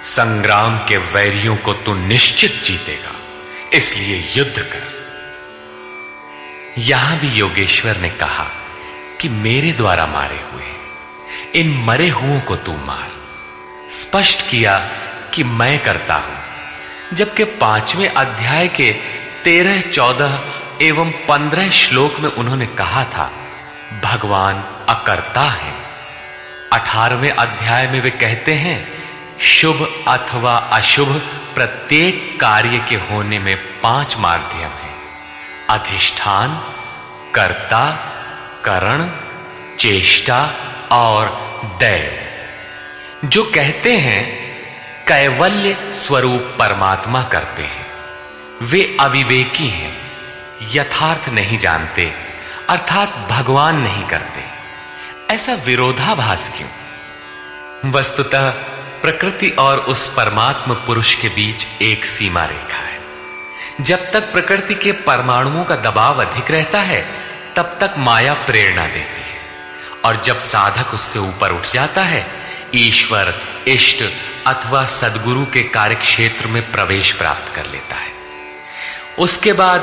संग्राम 0.06 0.78
के 0.78 0.98
वैरियों 0.98 1.56
को 1.56 1.74
तू 1.76 1.94
निश्चित 1.98 2.62
जीतेगा, 2.66 3.12
इसलिए 3.74 4.24
युद्ध 4.38 4.60
कर। 4.64 4.92
यहाँ 6.82 7.18
भी 7.20 7.28
योगेश्वर 7.30 7.98
ने 7.98 8.10
कहा 8.10 8.48
कि 9.22 9.30
मेरे 9.30 9.72
द्वारा 9.72 10.06
मारे 10.08 10.40
हुए, 10.44 10.70
इन 11.56 11.74
मरे 11.86 12.10
हुओं 12.10 12.40
को 12.40 12.56
तू 12.56 12.72
मार। 12.86 13.12
स्पष्ट 13.92 14.50
किया 14.50 14.78
कि 15.34 15.44
मैं 15.44 15.78
करता 15.80 16.16
हूँ, 16.16 16.38
जबकि 17.14 17.44
पाँचवें 17.44 18.08
अध्याय 18.10 18.68
के 18.68 18.92
तेरह 19.44 19.82
चौदह 19.82 20.38
एवं 20.84 21.12
पंद्रह 21.12 21.70
श्लोक 21.70 22.20
में 22.20 22.30
उन्होंने 22.30 22.66
कहा 22.66 23.04
था, 23.04 23.32
भगवान 24.04 24.56
अकर्ता 24.90 25.42
है। 25.42 25.74
अठारहवें 26.74 27.32
अध्याय 27.32 27.88
में 27.88 28.02
वे 28.02 28.10
कहते 28.10 28.54
हैं, 28.54 28.94
शुभ 29.42 30.06
अथवा 30.08 30.56
अशुभ 30.56 31.22
प्रत्येक 31.56 32.38
कार्य 32.42 32.86
के 32.90 32.96
होने 32.96 33.40
में 33.40 33.82
पाँच 33.82 34.18
माध्यम 34.18 34.60
है। 34.60 34.96
अधिष्ठान, 35.70 36.74
कर्ता, 37.36 37.92
करण, 38.66 39.10
चेष्टा 39.78 40.50
और 40.92 41.28
दैव। 41.80 42.34
जो 43.28 43.44
कहते 43.44 43.98
हैं, 43.98 44.54
कैवल्य 45.08 45.78
स्वरूप 46.08 46.56
परमात्मा 46.60 47.24
करते 47.24 47.64
हैं। 47.64 47.88
वे 48.62 48.98
अविवेकी 49.00 49.68
हैं। 49.68 50.03
यथार्थ 50.62 51.30
नहीं 51.30 51.58
जानते, 51.58 52.14
अर्थात 52.70 53.28
भगवान 53.30 53.82
नहीं 53.82 54.08
करते। 54.08 54.44
ऐसा 55.34 55.54
विरोधाभास 55.54 56.52
क्यों? 56.58 56.70
वस्तुतः 57.92 58.50
प्रकृति 59.02 59.50
और 59.50 59.78
उस 59.78 60.14
परमात्म 60.14 60.74
पुरुष 60.74 61.16
के 61.16 61.30
बीच 61.30 61.68
एक 61.82 62.06
सीमा 62.06 62.46
रेखा 62.46 62.78
है। 62.78 63.02
जब 63.82 64.12
तक 64.12 64.32
प्रकृति 64.32 64.76
के 64.76 64.92
परमाणुओं 64.92 65.64
का 65.64 65.76
दबाव 65.76 66.26
अधिक 66.26 66.52
रहता 66.52 66.80
है, 66.80 67.08
तब 67.56 67.78
तक 67.80 67.96
माया 67.98 68.34
प्रेरणा 68.34 68.88
देती 68.88 69.22
है। 69.22 69.38
और 70.06 70.22
जब 70.22 70.40
साधक 70.40 70.94
उससे 70.94 71.20
ऊपर 71.20 71.52
उठ 71.52 71.68
जाता 71.72 72.04
है, 72.04 72.28
ईश्वर, 72.76 73.42
इष्ट 73.68 74.04
अथवा 74.48 74.86
सदगुरु 74.86 75.46
के 75.46 75.64
कार्य 75.64 75.96
क्षेत्र 75.96 76.48
में 76.48 76.72
प्रवेश 76.72 77.12
प्राप्त 77.12 77.56
कर 77.56 77.66
लेता 77.66 77.96
है। 77.96 78.12
उसके 79.20 79.54
बाद 79.54 79.82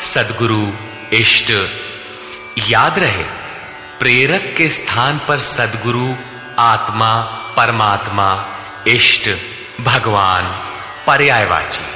सदगुरु, 0.00 0.72
इष्ट। 1.12 1.50
याद 2.68 2.98
रहे, 2.98 3.24
प्रेरक 3.98 4.54
के 4.58 4.68
स्थान 4.68 5.20
पर 5.28 5.38
सदगुरु, 5.38 6.14
आत्मा, 6.58 7.20
परमात्मा, 7.56 8.46
इष्ट, 8.86 9.30
भगवान, 9.80 10.42
पर्यायवाची। 11.06 11.86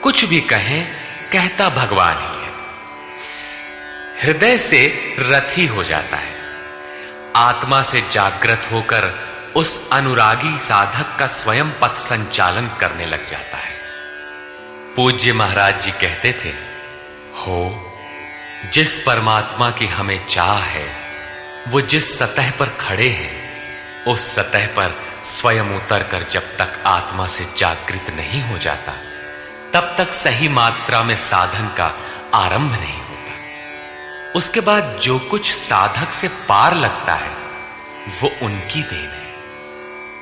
कुछ 0.00 0.24
भी 0.24 0.40
कहें, 0.40 0.92
कहता 1.32 1.68
भगवान 1.68 2.16
ही 2.16 2.44
है। 2.44 2.52
हृदय 4.22 4.58
से 4.58 5.14
रथी 5.18 5.66
हो 5.66 5.84
जाता 5.84 6.16
है। 6.16 6.34
आत्मा 7.36 7.82
से 7.82 8.04
जागृत 8.12 8.68
होकर 8.72 9.30
उस 9.56 9.90
अनुरागी 9.92 10.58
साधक 10.58 11.18
का 11.18 11.26
स्वयं 11.26 11.70
पथ 11.70 11.94
संचालन 11.94 12.70
करने 12.80 13.06
लग 13.06 13.24
जाता 13.24 13.56
है। 13.56 13.80
पूज्य 14.96 15.32
महाराज 15.32 15.80
जी 15.80 15.90
कहते 15.90 16.32
थे 16.32 16.69
हो, 17.46 17.92
जिस 18.74 18.98
परमात्मा 18.98 19.70
की 19.70 19.86
हमें 19.86 20.26
चाह 20.26 20.58
है, 20.58 20.88
वो 21.68 21.80
जिस 21.80 22.18
सतह 22.18 22.50
पर 22.50 22.66
खड़े 22.66 23.08
हैं, 23.08 23.40
उस 24.04 24.34
सतह 24.34 24.66
पर 24.66 24.94
स्वयं 25.24 25.64
उतर 25.64 26.02
कर 26.02 26.22
जब 26.22 26.56
तक 26.56 26.82
आत्मा 26.86 27.26
से 27.26 27.46
जागृत 27.56 28.10
नहीं 28.10 28.42
हो 28.42 28.58
जाता, 28.58 28.92
तब 29.72 29.94
तक 29.98 30.12
सही 30.12 30.48
मात्रा 30.48 31.02
में 31.02 31.16
साधन 31.16 31.66
का 31.66 31.94
आरंभ 32.34 32.72
नहीं 32.72 32.98
होता। 32.98 33.32
उसके 34.34 34.60
बाद 34.60 35.00
जो 35.02 35.18
कुछ 35.18 35.52
साधक 35.52 36.12
से 36.12 36.28
पार 36.28 36.74
लगता 36.74 37.14
है, 37.14 37.30
वो 38.20 38.32
उनकी 38.42 38.82
देन 38.82 39.10
है। 39.10 39.30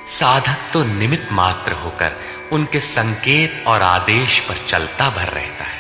साधक 0.09 0.59
तो 0.73 0.85
निमित 0.85 1.29
मात्र 1.33 1.73
होकर 1.73 2.13
उनके 2.53 2.81
संकेत 2.81 3.65
और 3.67 3.83
आदेश 3.83 4.41
पर 4.41 4.65
चलता 4.67 5.11
भर 5.11 5.29
रहता 5.29 5.65
है। 5.65 5.78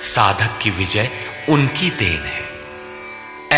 साधक 0.00 0.58
की 0.62 0.70
विजय 0.70 1.10
उनकी 1.48 1.90
देन 1.90 2.22
है। 2.22 2.48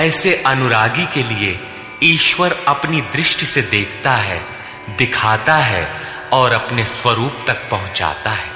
ऐसे 0.07 0.43
अनुरागी 0.47 1.07
के 1.07 1.23
लिए 1.23 1.61
ईश्वर 2.03 2.65
अपनी 2.69 3.01
दृष्टि 3.01 3.47
से 3.47 3.63
देखता 3.63 4.13
है, 4.13 4.43
दिखाता 4.97 5.57
है 5.57 6.01
और 6.33 6.53
अपने 6.53 6.85
स्वरूप 6.85 7.45
तक 7.47 7.71
पहुंचाता 7.71 8.31
है। 8.31 8.51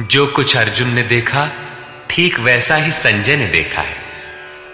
जो 0.00 0.26
कुछ 0.26 0.56
अर्जुन 0.56 0.88
ने 0.88 1.02
देखा 1.02 1.48
ठीक 2.16 2.38
वैसा 2.38 2.76
ही 2.76 2.92
संजय 2.92 3.36
ने 3.36 3.46
देखा 3.46 3.82
है। 3.82 3.96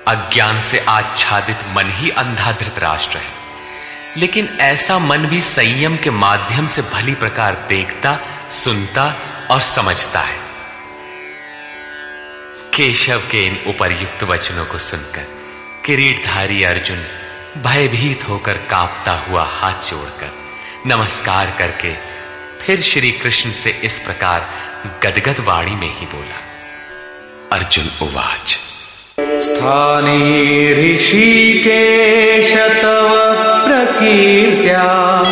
अज्ञान 0.08 0.60
से 0.60 0.78
आच्छादित 0.78 1.56
मन 1.68 1.90
ही 1.90 2.10
अंधा 2.10 2.52
धृतराष्ट्र 2.52 3.18
है। 3.18 3.24
लेकिन 4.16 4.56
ऐसा 4.60 4.98
मन 4.98 5.18
भी 5.18 5.40
संयम 5.40 5.96
के 5.96 6.10
माध्यम 6.10 6.66
से 6.66 6.82
भली 6.82 7.14
प्रकार 7.14 7.54
देखता, 7.68 8.18
सुनता 8.64 9.16
और 9.50 9.60
समझता 9.60 10.20
है। 10.20 10.38
केशव 12.74 13.18
के 13.30 13.46
इन 13.46 13.64
उपरयुक्त 13.66 14.22
वचनों 14.22 14.66
को 14.66 14.78
सुनकर 14.78 15.26
किरीटधारी 15.86 16.62
अर्जुन 16.62 17.04
भयभीत 17.62 18.28
होकर 18.28 18.54
कांपता 18.58 19.12
हुआ 19.12 19.44
हाथ 19.44 19.90
जोड़कर 19.90 20.32
नमस्कार 20.86 21.54
करके 21.58 21.94
फिर 22.64 22.80
श्री 22.80 23.12
कृष्ण 23.12 23.52
से 23.52 23.70
इस 23.70 23.98
प्रकार 23.98 24.50
गदगद 25.02 25.40
वाणी 25.40 25.74
में 25.74 25.98
ही 25.98 26.06
बोला। 26.06 26.51
अर्जुन 27.52 27.90
उवाच। 28.02 28.58
स्थाने 29.20 30.74
ऋषिकेश 30.74 32.54
तव 32.54 33.08
प्रकीर्त्या 33.66 35.22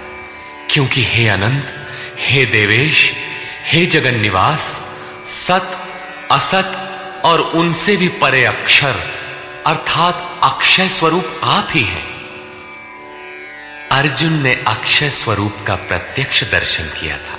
क्योंकि 0.70 1.02
हे 1.02 1.28
अनंत, 1.28 1.86
हे 2.18 2.46
देवेश, 2.46 3.14
हे 3.66 3.86
जगन 3.86 4.20
निवास 4.20 4.80
सत, 5.26 5.88
असत 6.30 6.82
और 7.24 7.40
उनसे 7.40 7.96
भी 7.96 8.08
परे 8.08 8.44
अक्षर, 8.44 8.94
अर्थात 9.66 10.40
अक्षय 10.42 10.88
स्वरूप 10.88 11.40
आप 11.42 11.68
ही 11.70 11.82
हैं। 11.82 12.16
अर्जुन 13.90 14.32
ने 14.32 14.64
अक्षय 14.66 15.10
स्वरूप 15.10 15.56
का 15.66 15.74
प्रत्यक्ष 15.74 16.50
दर्शन 16.50 16.84
किया 16.84 17.16
था। 17.16 17.38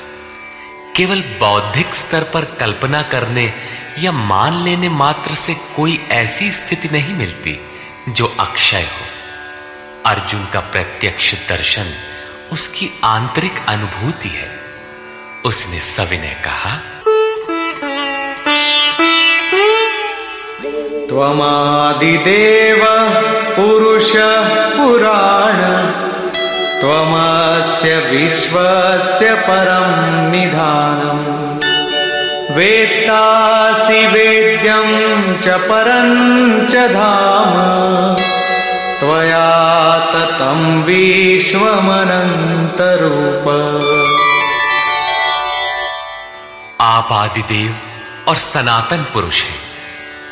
केवल 0.96 1.20
बौद्धिक 1.22 1.96
स्तर 1.96 2.24
पर 2.24 2.46
कल्पना 2.46 3.02
करने 3.02 3.54
या 4.00 4.12
मान 4.12 4.64
लेने 4.64 4.90
मात्र 4.90 5.36
से 5.36 5.54
कोई 5.54 6.08
ऐसी 6.12 6.52
स्थिति 6.52 6.90
नहीं 6.90 7.14
मिलती 7.14 7.60
जो 8.10 8.36
अक्षय 8.40 8.82
हो। 8.82 9.06
अर्जुन 10.06 10.46
का 10.46 10.60
प्रत्यक्ष 10.60 11.34
दर्शन 11.50 11.94
उसकी 12.52 13.00
आंतरिक 13.04 13.54
अनुभूति 13.70 14.30
है। 14.30 14.52
उसने 15.46 15.80
सविनय 15.80 16.42
कहा, 16.46 16.76
त्वमादिदेव 21.10 22.86
पुरुष 23.56 24.12
पुराण, 24.78 25.58
त्वमस्य 26.82 27.98
विश्वस्य 27.98 29.36
परं 29.36 29.88
निधानम् 30.32 31.38
वेत्तासि 32.58 34.08
वेद्यं 34.08 34.88
च 35.40 35.48
परं 35.48 36.10
च 36.68 36.76
धाम। 36.76 37.58
त्वया 39.00 39.97
ततं 40.18 40.84
विश्वमनन्तरूप। 40.84 41.78
आप 46.82 47.08
आदिदेव 47.12 47.76
और 48.28 48.36
सनातन 48.36 48.98
पुरुष 48.98 49.44
हैं। 49.44 49.60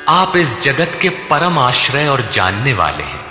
आप 0.07 0.35
इस 0.35 0.61
जगत 0.61 0.99
के 1.01 1.09
परम 1.09 1.59
आश्रय 1.59 2.07
और 2.07 2.29
जानने 2.33 2.73
वाले 2.73 3.03
हैं। 3.03 3.21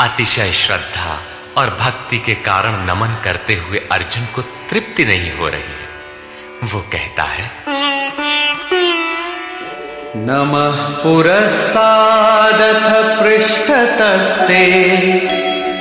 अतिशय 0.00 0.50
श्रद्धा 0.52 1.12
और 1.56 1.70
भक्ति 1.80 2.18
के 2.18 2.34
कारण 2.42 2.74
नमन 2.86 3.16
करते 3.24 3.54
हुए 3.58 3.78
अर्जुन 3.92 4.24
को 4.34 4.42
तृप्ति 4.70 5.04
नहीं 5.04 5.30
हो 5.32 5.48
रही 5.48 5.62
है। 5.62 5.88
वो 6.64 6.80
कहता 6.92 7.24
है, 7.28 7.46
नमः 10.18 10.76
पुरस्तादथ 11.02 12.84
पृष्ठतस्ते। 13.20 14.62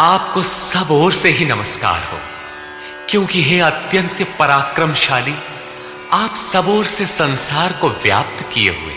आपको 0.02 0.44
सब 0.44 0.88
ओर 0.92 1.14
से 1.14 1.30
ही 1.30 1.46
नमस्कार 1.46 2.10
हो। 2.14 2.20
क्योंकि 3.10 3.44
हे 3.44 3.60
अत्यंत 3.60 4.36
पराक्रमशाली, 4.40 5.36
आप 6.14 6.36
सब 6.36 6.70
ओर 6.70 6.86
से 6.86 7.06
संसार 7.06 7.74
को 7.74 7.90
व्याप्त 7.90 8.50
किए 8.54 8.70
हुए 8.70 8.94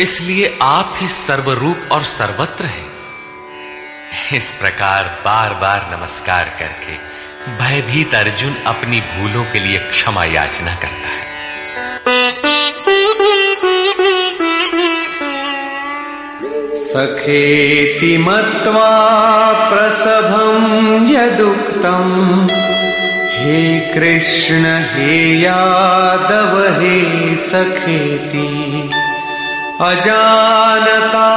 इसलिए 0.00 0.58
आप 0.62 0.94
ही 0.96 1.08
सर्वरूप 1.08 1.88
और 1.92 2.04
सर्वत्र 2.04 2.66
हैं। 2.66 2.92
इस 4.32 4.52
प्रकार 4.52 5.22
बार 5.24 5.54
बार 5.54 5.98
नमस्कार 5.98 6.44
करके 6.44 6.96
भयभीत 7.52 8.14
अर्जुन 8.14 8.54
अपनी 8.54 9.00
भूलों 9.00 9.44
के 9.44 9.58
लिए 9.58 9.78
क्षमा 9.78 10.24
याचना 10.24 10.74
करता 10.74 11.08
है। 11.08 11.24
सखेति 16.76 18.18
मत्वा 18.18 18.90
प्रसभं 19.70 20.62
यदुक्तम्। 21.08 22.48
हे 23.34 23.80
कृष्ण, 23.80 24.82
हे 24.92 25.40
यादव, 25.40 26.58
हे 26.80 27.36
सखेति, 27.36 28.90
अजानता 29.80 31.30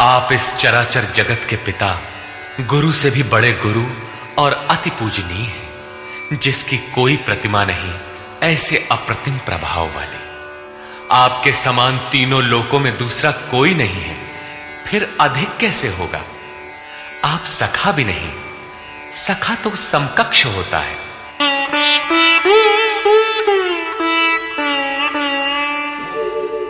आप 0.00 0.28
इस 0.32 0.54
चराचर 0.54 1.04
जगत 1.04 1.46
के 1.50 1.56
पिता, 1.56 2.00
गुरु 2.60 2.92
से 2.92 3.10
भी 3.10 3.22
बड़े 3.22 3.52
गुरु 3.52 3.84
और 4.38 4.66
अति 4.70 4.90
पूजनीय 4.90 5.44
है, 5.44 6.38
जिसकी 6.38 6.78
कोई 6.78 7.16
प्रतिमा 7.16 7.64
नहीं, 7.64 7.92
ऐसे 8.42 8.88
अप्रतिम 8.92 9.38
प्रभाव 9.38 9.86
वाले। 9.86 10.30
आपके 11.12 11.52
समान 11.52 12.00
तीनों 12.12 12.42
लोकों 12.42 12.80
में 12.80 12.98
दूसरा 12.98 13.30
कोई 13.30 13.74
नहीं 13.74 13.98
है, 14.00 14.16
फिर 14.86 15.16
अधिक 15.20 15.56
कैसे 15.56 15.88
होगा? 15.88 16.22
आप 17.24 17.44
सखा 17.44 17.92
भी 17.92 18.04
नहीं, 18.04 18.30
सखा 19.14 19.54
तो 19.54 19.76
समकक्ष 19.76 20.46
होता 20.46 20.78
है। 20.78 21.09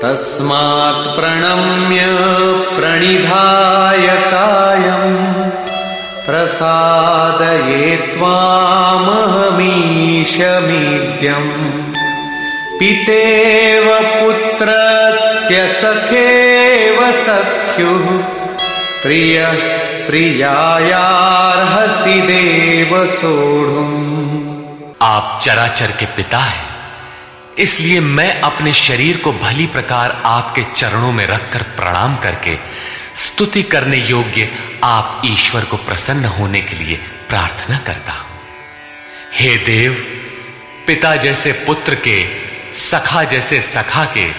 तस्मात् 0.03 1.09
प्रणम्य 1.17 2.05
प्रणिधाय 2.77 4.07
कायम् 4.33 5.19
प्रसादये 6.27 7.97
त्वामहमीशमीड्यम् 8.13 9.51
पितेव 12.79 13.87
पुत्रस्य 14.21 15.57
सखेव 15.81 16.99
सख्युः 17.25 18.07
प्रियः 19.03 19.61
प्रियायार्हसि 20.07 20.89
देव 22.31 22.93
सोढुम् 23.21 24.10
आप 25.03 25.41
चराचर 25.43 25.91
के 25.91 26.07
पिता 26.07 26.39
हैं। 26.39 26.65
इसलिए 27.59 28.01
मैं 28.01 28.41
अपने 28.41 28.73
शरीर 28.73 29.17
को 29.17 29.33
भली 29.33 29.67
प्रकार 29.67 30.23
आपके 30.25 30.63
चरणों 30.77 31.13
में 31.13 31.27
रखकर 31.27 31.63
प्रणाम 31.63 32.17
करके 32.17 32.57
स्तुति 33.15 33.63
करने 33.63 33.97
योग्य 33.97 34.57
आप 34.85 35.23
ईश्वर 35.25 35.65
को 35.65 35.77
प्रसन्न 35.77 36.25
होने 36.25 36.61
के 36.61 36.77
लिए 36.77 36.97
प्रार्थना 37.29 37.79
करता 37.79 38.13
हूँ। 38.13 38.39
हे 39.35 39.57
देव, 39.57 39.93
पिता 40.87 41.17
जैसे 41.17 41.53
पुत्र 41.53 41.95
के, 41.95 42.29
सखा 42.73 43.25
जैसे 43.25 43.61
सखा 43.61 44.05
के 44.05 44.31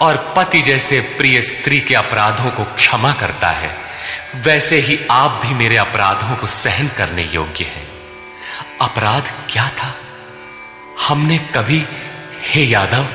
और 0.00 0.34
पति 0.36 0.60
जैसे 0.60 1.00
प्रिय 1.00 1.42
स्त्री 1.42 1.80
के 1.80 1.94
अपराधों 1.94 2.50
को 2.50 2.64
क्षमा 2.64 3.12
करता 3.12 3.48
है, 3.48 3.76
वैसे 4.36 4.78
ही 4.78 4.98
आप 5.10 5.40
भी 5.46 5.54
मेरे 5.54 5.76
अपराधों 5.76 6.36
को 6.36 6.46
सहन 6.46 6.88
करने 6.88 7.22
योग्य 7.22 7.64
हैं। 7.64 7.88
अपराध 8.80 9.32
क्या 9.50 9.68
था? 9.68 9.94
हमने 11.10 11.38
कभी 11.38 11.86
हे 12.42 12.64
यादव, 12.64 13.06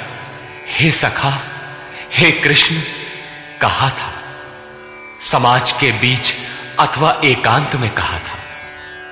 हे 0.67 0.91
सखा, 0.91 1.41
हे 2.13 2.31
कृष्ण 2.31 2.75
कहा 3.61 3.89
था? 3.89 4.13
समाज 5.21 5.71
के 5.71 5.91
बीच 5.91 6.33
अथवा 6.79 7.21
एकांत 7.23 7.75
में 7.75 7.89
कहा 7.89 8.19
था? 8.19 8.37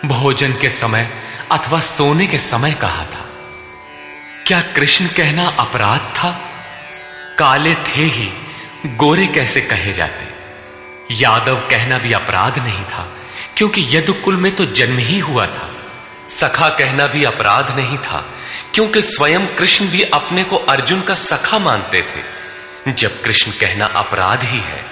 भोजन 0.06 0.54
के 0.54 0.70
समय 0.70 1.10
अथवा 1.52 1.80
सोने 1.80 2.28
के 2.28 2.38
समय 2.38 2.74
कहा 2.74 3.06
था? 3.06 3.26
क्या 4.48 4.62
कृष्ण 4.62 5.08
कहना 5.08 5.48
अपराध 5.48 6.00
था? 6.00 6.32
काले 7.40 7.76
थे 7.76 8.02
ही, 8.02 8.30
गोरे 8.86 9.28
कैसे 9.28 9.62
कहे 9.62 9.94
जाते? 9.94 10.28
यादव 11.12 11.56
कहना 11.56 11.98
भी 11.98 12.14
अपराध 12.14 12.60
नहीं 12.60 12.84
था, 12.84 13.14
क्योंकि 13.58 13.98
यदुकुल 13.98 14.38
में 14.38 14.56
तो 14.56 14.66
जन्म 14.66 14.98
ही 14.98 15.20
हुआ 15.20 15.46
था। 15.46 15.70
सखा 16.30 16.70
कहना 16.70 17.08
भी 17.08 17.24
अपराध 17.24 17.76
नहीं 17.76 17.98
था 17.98 18.26
क्योंकि 18.74 19.02
स्वयं 19.02 19.46
कृष्ण 19.56 19.88
भी 19.88 20.02
अपने 20.14 20.44
को 20.44 20.58
अर्जुन 20.70 21.02
का 21.02 21.14
सखा 21.14 21.60
मानते 21.60 22.02
थे। 22.04 22.92
जब 22.92 23.22
कृष्ण 23.22 23.52
कहना 23.52 23.86
अपराध 23.96 24.44
ही 24.44 24.60
है, 24.60 24.84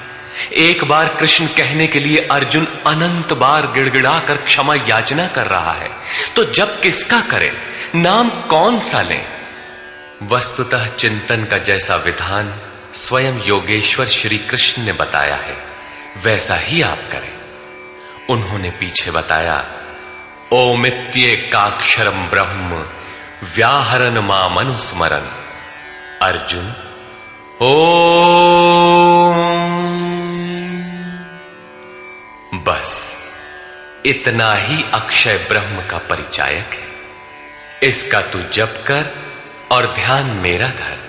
एक 0.60 0.84
बार 0.84 1.08
कृष्ण 1.16 1.48
कहने 1.48 1.88
के 1.88 2.00
लिए 2.00 2.26
अर्जुन 2.32 2.68
अनंत 2.88 3.34
बार 3.34 3.72
गिड़गिड़ा 3.72 4.18
कर 4.20 4.38
क्षमा 4.38 4.76
याचना 4.76 5.28
कर 5.28 5.48
रहा 5.48 5.74
है 5.74 5.90
तो 6.36 6.44
जब 6.52 6.80
किसका 6.82 7.20
करे, 7.22 7.52
नाम 7.96 8.30
कौन 8.48 8.80
सा 8.80 9.02
ले? 9.02 9.20
वस्तुतः 10.28 10.88
चिंतन 10.96 11.44
का 11.46 11.58
जैसा 11.58 11.96
विधान 11.96 12.54
स्वयं 12.96 13.42
योगेश्वर 13.44 14.08
श्री 14.10 14.38
कृष्ण 14.40 14.84
ने 14.84 14.94
बताया 14.94 15.36
है, 15.36 15.58
वैसा 16.24 16.56
ही 16.58 16.82
आप 16.82 17.10
करें। 17.12 17.32
उन्होंने 18.30 18.70
पीछे 18.70 19.12
बताया 19.12 19.64
ओमित्ये 20.54 21.36
काक्षरम 21.54 22.26
ब्रह्म 22.28 22.84
व्याहरण 23.44 24.18
मा 24.20 24.48
मनुस्मरण 24.50 25.24
अर्जुन 26.22 26.66
ओ 27.62 27.72
बस, 32.62 32.92
इतना 34.06 34.54
ही 34.54 34.84
अक्षय 34.94 35.38
ब्रह्म 35.50 35.88
का 35.88 35.98
परिचायक 35.98 36.74
है। 36.74 37.90
इसका 37.90 38.22
तू 38.22 38.42
जप 38.54 38.84
कर 38.88 39.10
और 39.72 39.94
ध्यान 39.94 40.26
मेरा 40.26 40.68
धर, 40.68 41.00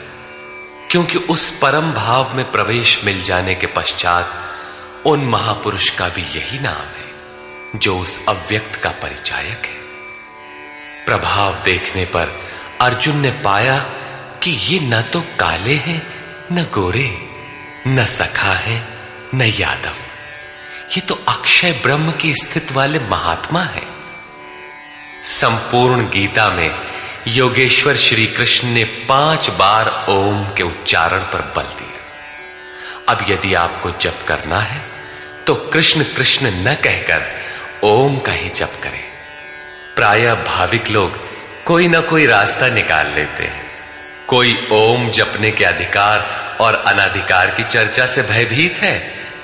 क्योंकि 0.90 1.18
उस 1.18 1.50
परम 1.58 1.92
भाव 1.92 2.34
में 2.36 2.50
प्रवेश 2.52 3.00
मिल 3.04 3.22
जाने 3.22 3.54
के 3.54 3.66
पश्चात 3.66 5.06
उन 5.06 5.24
महापुरुष 5.26 5.90
का 5.90 6.08
भी 6.08 6.22
यही 6.38 6.58
नाम 6.58 6.88
है, 6.96 7.78
जो 7.78 7.98
उस 7.98 8.20
अव्यक्त 8.28 8.80
का 8.82 8.90
परिचायक 8.90 9.66
है। 9.66 9.81
प्रभाव 11.06 11.62
देखने 11.64 12.04
पर 12.04 12.40
अर्जुन 12.80 13.16
ने 13.16 13.30
पाया 13.44 13.78
कि 14.42 14.50
ये 14.50 14.78
न 14.80 15.00
तो 15.02 15.20
काले 15.40 15.74
हैं, 15.74 16.02
न 16.52 16.62
गोरे, 16.74 17.10
न 17.88 18.04
सखा 18.04 18.54
है, 18.54 18.82
न 19.34 19.42
यादव। 19.42 19.96
ये 20.96 21.00
तो 21.00 21.14
अक्षय 21.28 21.72
ब्रह्म 21.72 22.12
की 22.12 22.32
स्थित 22.34 22.72
वाले 22.72 22.98
महात्मा 23.00 23.62
है। 23.62 23.82
संपूर्ण 25.24 26.08
गीता 26.10 26.48
में 26.50 26.70
योगेश्वर 27.28 27.96
श्री 27.96 28.26
कृष्ण 28.26 28.68
ने 28.68 28.84
पाँच 29.08 29.50
बार 29.50 29.90
ओम 30.08 30.44
के 30.48 30.62
उच्चारण 30.62 31.22
पर 31.32 31.52
बल 31.56 31.68
दिया। 31.78 32.00
अब 33.08 33.24
यदि 33.28 33.54
आपको 33.54 33.90
जप 34.00 34.24
करना 34.28 34.60
है 34.60 34.80
तो 35.46 35.54
कृष्ण 35.72 36.04
कृष्ण 36.16 36.50
न 36.58 36.74
कहकर 36.74 37.26
ओम 37.84 38.18
का 38.18 38.32
ही 38.32 38.48
जप 38.48 38.80
करें। 38.82 39.11
प्राय 39.96 40.34
भाविक 40.46 40.88
लोग 40.90 41.16
कोई 41.64 41.88
ना 41.88 42.00
कोई 42.00 42.26
रास्ता 42.26 42.68
निकाल 42.68 43.06
लेते 43.14 43.44
हैं। 43.44 43.64
कोई 44.28 44.56
ओम 44.72 45.10
जपने 45.10 45.50
के 45.50 45.64
अधिकार 45.64 46.20
और 46.60 46.74
अनाधिकार 46.74 47.50
की 47.50 47.64
चर्चा 47.64 48.06
से 48.06 48.22
भयभीत 48.22 48.78
है 48.78 48.94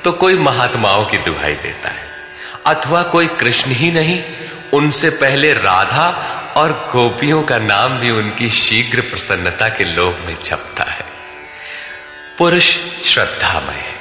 तो 0.04 0.12
कोई 0.12 0.36
महात्माओं 0.36 1.04
की 1.04 1.18
दुहाई 1.18 1.54
देता 1.54 1.88
है। 1.88 2.06
अथवा 2.66 3.02
कोई 3.02 3.26
कृष्ण 3.40 3.70
ही 3.70 3.90
नहीं, 3.92 4.22
उनसे 4.72 5.10
पहले 5.10 5.52
राधा 5.52 6.08
और 6.56 6.72
गोपियों 6.92 7.42
का 7.42 7.58
नाम 7.58 7.98
भी 7.98 8.10
उनकी 8.10 8.50
शीघ्र 8.50 9.00
प्रसन्नता 9.00 9.68
के 9.68 9.84
लोभ 9.84 10.24
में 10.26 10.34
छपता 10.44 10.84
है। 10.84 11.04
पुरुष 12.38 12.76
श्रद्धामय 13.04 13.74
है, 13.74 13.94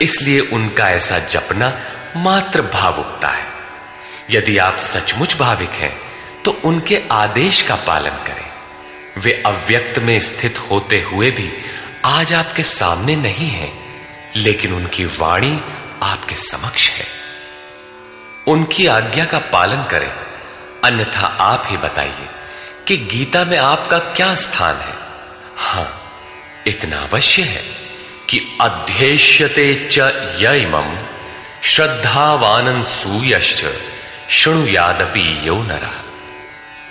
इसलिए 0.00 0.40
उनका 0.40 0.88
ऐसा 0.90 1.18
जपना 1.18 1.72
मात्र 2.16 2.62
भावुकता 2.62 3.28
है। 3.28 3.55
यदि 4.30 4.58
आप 4.58 4.76
सचमुच 4.78 5.36
भाविक 5.36 5.70
हैं 5.70 5.96
तो 6.44 6.50
उनके 6.64 7.02
आदेश 7.12 7.62
का 7.62 7.74
पालन 7.76 8.24
करें। 8.26 8.44
वे 9.18 9.42
अव्यक्त 9.46 9.98
में 9.98 10.20
स्थित 10.20 10.58
होते 10.58 11.00
हुए 11.00 11.30
भी 11.30 11.52
आज 12.04 12.32
आपके 12.32 12.62
सामने 12.62 13.16
नहीं 13.16 13.48
है, 13.50 13.72
लेकिन 14.36 14.72
उनकी 14.72 15.04
वाणी 15.04 15.60
आपके 16.02 16.34
समक्ष 16.34 16.90
है। 16.90 17.06
उनकी 18.46 18.86
आज्ञा 18.86 19.24
का 19.24 19.38
पालन 19.38 19.82
करें। 19.82 20.10
अन्यथा 20.84 21.26
आप 21.26 21.62
ही 21.66 21.76
बताइए 21.76 22.28
कि 22.86 22.96
गीता 22.96 23.44
में 23.44 23.58
आपका 23.58 23.98
क्या 23.98 24.34
स्थान 24.34 24.76
है। 24.76 24.94
हाँ, 25.56 26.02
इतना 26.66 26.98
अवश्य 26.98 27.42
है 27.42 27.64
कि 28.28 28.58
अध्येष्यते 28.60 29.88
च 29.92 29.98
यमम 30.40 30.96
श्रद्धावानन 31.62 32.82
सूयश्च 32.82 33.64
शुणु 34.30 34.66
यादपि 34.66 35.40
यो 35.48 35.62
नरा। 35.62 36.04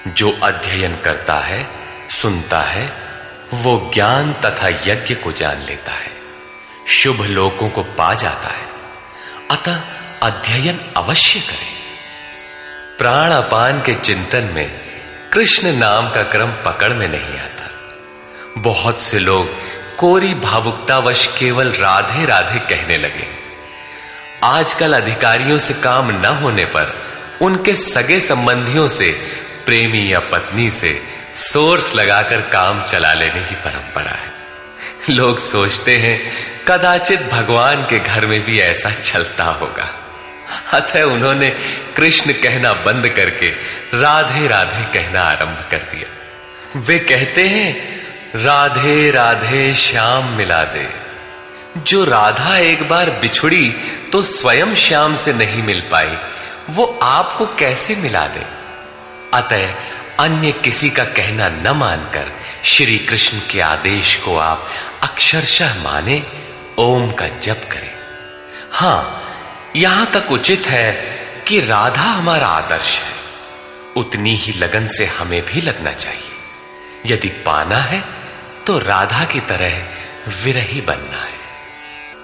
जो 0.07 0.39
अध्ययन 0.43 0.97
करता 1.01 1.39
है, 1.39 1.67
सुनता 2.09 2.61
है, 2.61 2.93
वो 3.53 3.91
ज्ञान 3.93 4.33
तथा 4.33 4.67
यज्ञ 4.67 5.15
को 5.15 5.31
जान 5.31 5.57
लेता 5.57 5.91
है। 5.91 6.11
शुभ 6.87 7.21
लोगों 7.21 7.69
को 7.69 7.83
पा 7.83 8.13
जाता 8.13 8.47
है। 8.47 8.67
अतः 9.51 9.81
अध्ययन 10.23 10.79
अवश्य 10.97 11.39
करें। 11.39 11.75
प्राण 12.97 13.31
अपान 13.31 13.81
के 13.81 13.93
चिंतन 13.93 14.49
में 14.53 14.79
कृष्ण 15.33 15.73
नाम 15.73 16.09
का 16.09 16.23
क्रम 16.23 16.51
पकड़ 16.51 16.93
में 16.93 17.07
नहीं 17.07 17.39
आता। 17.39 17.89
बहुत 18.57 19.03
से 19.03 19.19
लोग 19.19 19.49
कोरी 19.97 20.33
भावुकतावश 20.33 21.35
केवल 21.39 21.67
राधे 21.71 22.25
राधे 22.25 22.59
कहने 22.59 22.97
लगे। 22.97 23.27
आजकल 24.43 24.93
अधिकारियों 24.93 25.57
से 25.57 25.73
काम 25.73 26.11
न 26.11 26.25
होने 26.25 26.65
पर 26.65 27.14
उनके 27.41 27.75
सगे 27.75 28.19
संबंधियों 28.19 28.87
से, 28.87 29.11
प्रेमी 29.65 30.13
या 30.13 30.19
पत्नी 30.19 30.69
से 30.69 31.01
सोर्स 31.35 31.95
लगाकर 31.95 32.41
काम 32.41 32.83
चला 32.83 33.13
लेने 33.13 33.41
की 33.41 33.55
परंपरा 33.55 34.11
है। 34.11 34.31
लोग 35.09 35.39
सोचते 35.39 35.97
हैं, 35.97 36.31
कदाचित 36.67 37.21
भगवान 37.21 37.83
के 37.83 37.99
घर 37.99 38.25
में 38.25 38.43
भी 38.43 38.59
ऐसा 38.59 38.89
चलता 38.89 39.43
होगा। 39.43 40.01
अतः 40.73 41.03
उन्होंने 41.03 41.49
कृष्ण 41.95 42.33
कहना 42.33 42.73
बंद 42.73 43.09
करके 43.09 43.49
राधे 43.93 44.47
राधे 44.47 44.99
कहना 44.99 45.19
आरंभ 45.19 45.67
कर 45.71 45.77
दिया। 45.77 46.09
वे 46.79 46.99
कहते 46.99 47.47
हैं, 47.47 47.95
राधे 48.35 49.11
राधे 49.11 49.73
श्याम 49.73 50.25
मिला 50.27 50.63
दे। 50.63 50.89
जो 51.77 52.05
राधा 52.05 52.57
एक 52.57 52.89
बार 52.89 53.09
बिछुड़ी 53.09 53.75
तो 54.11 54.21
स्वयं 54.21 54.75
श्याम 54.75 55.15
से 55.15 55.33
नहीं 55.33 55.63
मिल 55.63 55.81
पाई। 55.81 56.17
वो 56.69 56.99
आपको 57.03 57.45
कैसे 57.45 57.95
मिला 57.95 58.27
दे? 58.27 58.45
अतः 59.33 59.73
अन्य 60.19 60.51
किसी 60.51 60.89
का 60.89 61.03
कहना 61.03 61.49
न 61.49 61.67
मानकर 61.77 62.31
श्री 62.63 62.97
कृष्ण 62.97 63.39
के 63.51 63.59
आदेश 63.59 64.15
को 64.15 64.37
आप 64.37 64.69
अक्षरशः 65.01 65.83
माने, 65.83 66.23
ओम 66.77 67.11
का 67.11 67.27
जप 67.27 67.61
करें। 67.71 67.95
हाँ, 68.71 69.21
यहाँ 69.75 70.11
तक 70.11 70.31
उचित 70.31 70.65
है 70.65 70.93
कि 71.47 71.59
राधा 71.59 72.01
हमारा 72.01 72.47
आदर्श 72.47 72.99
है। 72.99 73.13
उतनी 73.95 74.35
ही 74.35 74.53
लगन 74.53 74.87
से 74.87 75.05
हमें 75.05 75.45
भी 75.45 75.61
लगना 75.61 75.91
चाहिए। 75.91 76.31
यदि 77.05 77.27
पाना 77.27 77.77
है 77.77 78.03
तो 78.67 78.79
राधा 78.79 79.25
की 79.25 79.39
तरह 79.39 79.83
विरही 80.43 80.81
बनना 80.81 81.21
है। 81.21 81.45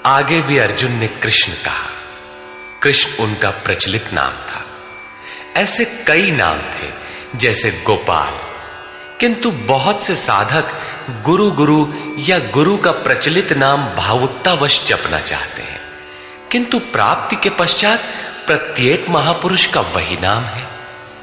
आगे 0.06 0.42
भी 0.42 0.58
अर्जुन 0.58 0.92
ने 0.92 1.08
कृष्ण 1.08 1.54
कहा 1.54 2.01
कृष्ण 2.82 3.24
उनका 3.24 3.50
प्रचलित 3.50 4.14
नाम 4.14 4.32
था। 4.32 4.66
ऐसे 5.56 5.86
कई 6.08 6.32
नाम 6.32 6.58
थे, 6.58 6.94
जैसे 7.36 7.84
गोपाल। 7.86 8.40
किंतु 9.20 9.52
बहुत 9.52 10.04
से 10.04 10.16
साधक 10.16 10.64
गुरु 11.24 11.52
गुरु 11.52 11.94
या 12.18 12.40
गुरु 12.40 12.78
का 12.78 12.92
प्रचलित 12.92 13.54
नाम 13.54 13.96
भावुकतावश 13.96 14.86
जपना 14.86 15.20
चाहते 15.20 15.62
हैं। 15.62 15.82
किंतु 16.52 16.80
प्राप्ति 16.80 17.36
के 17.36 17.50
पश्चात 17.50 18.00
प्रत्येक 18.46 19.10
महापुरुष 19.10 19.66
का 19.66 19.82
वही 19.82 20.18
नाम 20.18 20.44
है, 20.44 20.68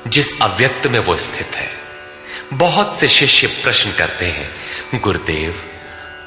जिस 0.09 0.41
अव्यक्त 0.43 0.87
में 0.87 0.99
वो 0.99 1.17
स्थित 1.17 1.55
है। 1.55 1.71
बहुत 2.53 3.01
से 3.01 3.09
शिष्य 3.09 3.47
प्रश्न 3.47 3.93
करते 3.93 4.27
हैं, 4.27 4.51
गुरुदेव, 5.01 5.65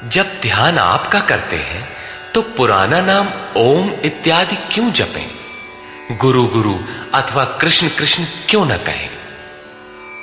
जब 0.04 0.26
ध्यान 0.42 0.78
आपका 0.78 1.20
करते 1.20 1.56
हैं 1.56 2.01
तो 2.34 2.42
पुराना 2.42 3.00
नाम 3.00 3.28
ओम 3.56 3.92
इत्यादि 4.04 4.56
क्यों 4.56 4.92
जपें? 4.92 5.30
गुरु 6.16 6.46
गुरु 6.46 6.78
अथवा 7.14 7.44
कृष्ण 7.44 7.88
कृष्ण 7.88 8.24
क्यों 8.48 8.66
न 8.66 8.76
कहें? 8.76 9.10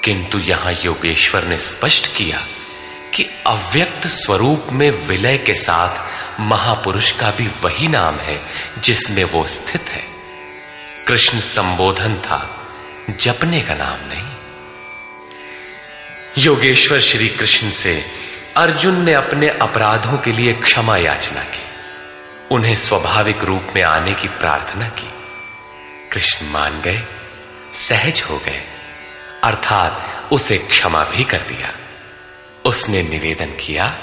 किंतु 0.04 0.40
यहाँ 0.40 0.74
योगेश्वर 0.86 1.44
ने 1.44 1.58
स्पष्ट 1.58 2.18
किया 2.18 2.48
कि 3.14 3.24
अव्यक्त 3.48 4.08
स्वरूप 4.08 4.68
में 4.72 4.92
विलय 4.92 5.38
के 5.38 5.56
साथ 5.56 6.10
महापुरुष 6.40 7.12
का 7.12 7.32
भी 7.32 7.48
वही 7.48 7.88
नाम 7.88 8.16
है 8.16 8.42
जिसमें 8.80 9.24
वो 9.24 9.48
स्थित 9.48 9.82
है। 9.82 10.04
कृष्ण 11.08 11.40
संबोधन 11.40 12.16
था, 12.16 12.68
जपने 13.20 13.62
का 13.62 13.74
नाम 13.74 14.10
नहीं। 14.10 14.28
योगेश्वर 16.38 17.00
श्री 17.00 17.30
कृष्ण 17.30 17.72
से 17.72 18.06
अर्जुन 18.58 19.02
ने 19.02 19.14
अपने 19.14 19.50
अपराधों 19.50 20.18
के 20.18 20.32
लिए 20.32 20.54
क्षमा 20.54 20.98
याचना 20.98 21.44
की। 21.44 21.69
उन्हें 22.52 22.76
स्वाभाविक 22.76 23.44
रूप 23.44 23.64
में 23.76 23.84
आने 23.84 24.14
की 24.14 24.28
प्रार्थना 24.28 24.88
की। 24.88 25.10
कृष्ण 26.12 26.46
मान 26.48 26.82
गए, 26.82 27.04
सहज 27.74 28.24
हो 28.30 28.38
गए, 28.38 28.62
अर्थात 29.44 30.02
उसे 30.32 30.58
क्षमा 30.58 31.04
भी 31.04 31.24
कर 31.24 31.38
दिया। 31.38 31.76
उसने 32.66 33.04
निवेदन 33.04 33.46
किया 33.46 33.96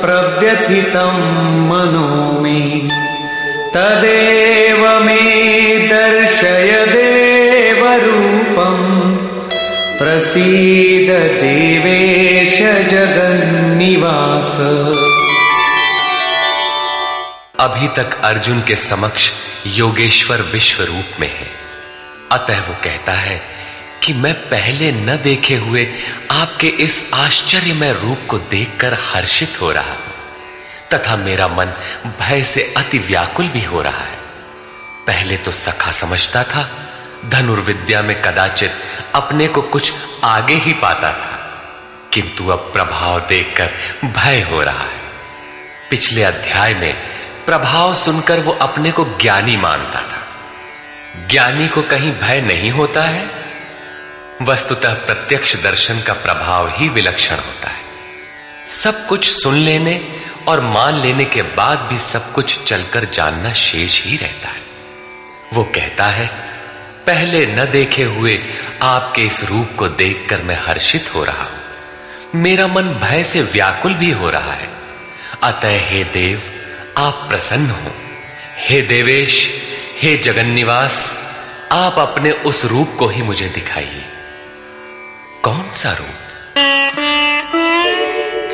प्रव्यथितं 0.00 1.14
मनो 1.68 2.40
मे। 2.40 2.88
तदेव 3.74 5.00
मे 5.00 5.88
दर्शय 5.88 6.86
देवरूपम्। 6.86 9.16
प्रसीद 9.98 11.42
देवेश 11.42 12.62
जगन्निवास। 12.90 14.56
अभी 17.60 17.88
तक 17.88 18.20
अर्जुन 18.24 18.60
के 18.60 18.76
समक्ष 18.76 19.30
योगेश्वर 19.66 20.36
विश्व 20.36 20.84
रूप 20.84 21.20
में 21.20 21.28
है। 21.28 21.50
अतः 22.32 22.60
वो 22.60 22.76
कहता 22.84 23.12
है 23.12 23.42
कि 24.02 24.12
मैं 24.12 24.34
पहले 24.34 24.92
न 24.92 25.20
देखे 25.24 25.54
हुए 25.54 25.88
आपके 26.30 26.66
इस 26.66 27.10
आश्चर्यमय 27.14 27.92
रूप 27.92 28.18
को 28.28 28.38
देखकर 28.38 28.94
हर्षित 28.94 29.60
हो 29.60 29.72
रहा। 29.72 30.07
तथा 30.92 31.16
मेरा 31.16 31.48
मन 31.48 31.72
भय 32.20 32.42
से 32.42 32.62
अति 32.76 32.98
व्याकुल 32.98 33.48
भी 33.48 33.62
हो 33.64 33.82
रहा 33.82 34.04
है। 34.04 34.16
पहले 35.06 35.36
तो 35.36 35.52
सखा 35.52 35.90
समझता 35.90 36.42
था, 36.44 36.68
धनुर्विद्या 37.26 38.02
में 38.02 38.20
कदाचित 38.22 38.72
अपने 39.14 39.48
को 39.48 39.62
कुछ 39.62 39.92
आगे 40.24 40.54
ही 40.54 40.72
पाता 40.72 41.12
था, 41.12 41.36
किंतु 42.12 42.48
अब 42.48 42.70
प्रभाव 42.72 43.20
देखकर 43.20 43.70
भय 44.04 44.40
हो 44.40 44.62
रहा 44.62 44.84
है। 44.84 45.00
पिछले 45.90 46.22
अध्याय 46.22 46.74
में 46.74 46.94
प्रभाव 47.46 47.94
सुनकर 47.94 48.40
वो 48.40 48.52
अपने 48.52 48.92
को 48.92 49.04
ज्ञानी 49.20 49.56
मानता 49.56 50.00
था। 50.02 51.26
ज्ञानी 51.28 51.68
को 51.68 51.82
कहीं 51.82 52.12
भय 52.12 52.40
नहीं 52.40 52.70
होता 52.70 53.02
है, 53.02 53.26
वस्तुतः 54.42 54.94
प्रत्यक्ष 54.94 55.56
दर्शन 55.62 56.00
का 56.00 56.12
प्रभाव 56.12 56.68
ही 56.68 56.88
विलक्षण 56.88 57.36
होता 57.36 57.68
है। 57.68 57.82
सब 58.68 59.06
कुछ 59.06 59.28
सुन 59.32 59.54
लेने 59.54 59.94
और 60.48 60.60
मान 60.60 60.94
लेने 60.94 61.24
के 61.24 61.42
बाद 61.42 61.78
भी 61.78 61.98
सब 61.98 62.32
कुछ 62.32 62.64
चलकर 62.64 63.04
जानना 63.04 63.52
शेष 63.52 64.04
ही 64.04 64.16
रहता 64.16 64.48
है। 64.48 64.62
वो 65.52 65.64
कहता 65.64 66.06
है, 66.06 66.26
पहले 67.06 67.46
न 67.46 67.70
देखे 67.70 68.02
हुए 68.02 68.40
आपके 68.82 69.22
इस 69.22 69.44
रूप 69.44 69.68
को 69.78 69.88
देखकर 69.88 70.42
मैं 70.42 70.58
हर्षित 70.62 71.14
हो 71.14 71.24
रहा 71.24 71.42
हूँ। 71.42 71.58
मेरा 72.34 72.66
मन 72.66 72.82
भय 72.82 73.24
से 73.24 73.42
व्याकुल 73.42 73.94
भी 73.94 74.10
हो 74.10 74.30
रहा 74.30 74.52
है। 74.52 74.70
अतः 75.42 75.88
हे 75.88 76.04
देव, 76.04 76.42
आप 76.98 77.26
प्रसन्न 77.28 77.70
हो। 77.70 77.92
हे 78.58 78.82
देवेश, 78.82 79.50
हे 80.02 80.16
जगन्निवास, 80.16 81.14
आप 81.72 81.98
अपने 81.98 82.30
उस 82.30 82.64
रूप 82.64 82.96
को 82.98 83.08
ही 83.08 83.22
मुझे 83.22 83.48
दिखाइए। 83.48 84.04
कौन 85.42 85.70
सा 85.72 85.92
रूप? 85.92 86.14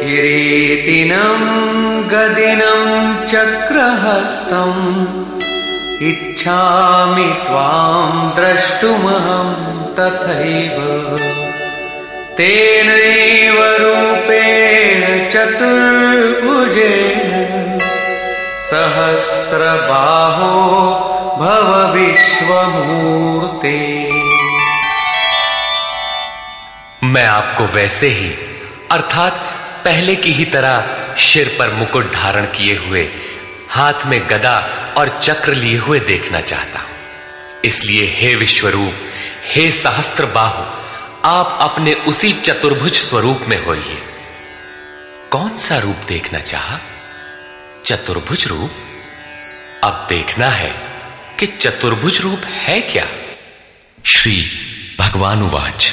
किरीटिनम् 0.01 2.11
गदिनं 2.11 3.27
चक्रहस्तम् 3.27 5.25
इच्छामि 6.03 7.23
त्वाम् 7.23 8.35
द्रष्टुमहं 8.35 9.95
तथैव। 9.95 11.17
तेनैव 12.37 13.65
रूपेण 13.65 15.31
चतुर्भुजेन। 15.31 17.79
सहस्रबाहो 18.71 20.55
भव 21.41 21.93
विश्वमूर्ते। 21.93 24.09
मैं 27.05 27.27
आपको 27.27 27.65
वैसे 27.65 28.09
ही, 28.09 28.33
अर्थात 28.91 29.54
पहले 29.85 30.17
की 30.17 30.33
ही 30.33 30.45
तरह 30.45 30.87
सिर 31.19 31.57
पर 31.59 31.71
मुकुट 31.71 32.13
धारण 32.13 32.47
किए 32.47 32.77
हुए, 32.77 33.09
हाथ 33.69 34.07
में 34.07 34.31
गदा 34.31 34.59
और 34.97 35.21
चक्र 35.23 35.55
लिए 35.55 35.77
हुए 35.77 36.01
देखना 36.01 36.41
चाहता 36.41 36.81
हूँ। 36.81 36.91
इसलिए 37.65 38.07
हे 38.07 38.35
विश्वरूप, 38.35 38.95
हे 39.55 39.73
सहस्त्र 39.73 40.27
बाहु 40.27 40.65
आप 41.25 41.59
अपने 41.61 41.95
उसी 41.95 42.33
चतुर्भुज 42.33 42.93
स्वरूप 42.93 43.45
में 43.49 43.65
होइए। 43.65 44.03
कौन 45.31 45.59
सा 45.59 45.79
रूप 45.79 45.97
देखना 46.09 46.41
चाहा? 46.41 46.81
चतुर्भुज 47.85 48.47
रूप? 48.47 48.71
अब 49.85 50.07
देखना 50.09 50.49
है 50.49 50.75
कि 51.39 51.47
चतुर्भुज 51.47 52.21
रूप 52.21 52.45
है 52.45 52.81
क्या। 52.81 53.07
श्री 54.07 54.47
भगवान 55.01 55.43
उवाच 55.43 55.93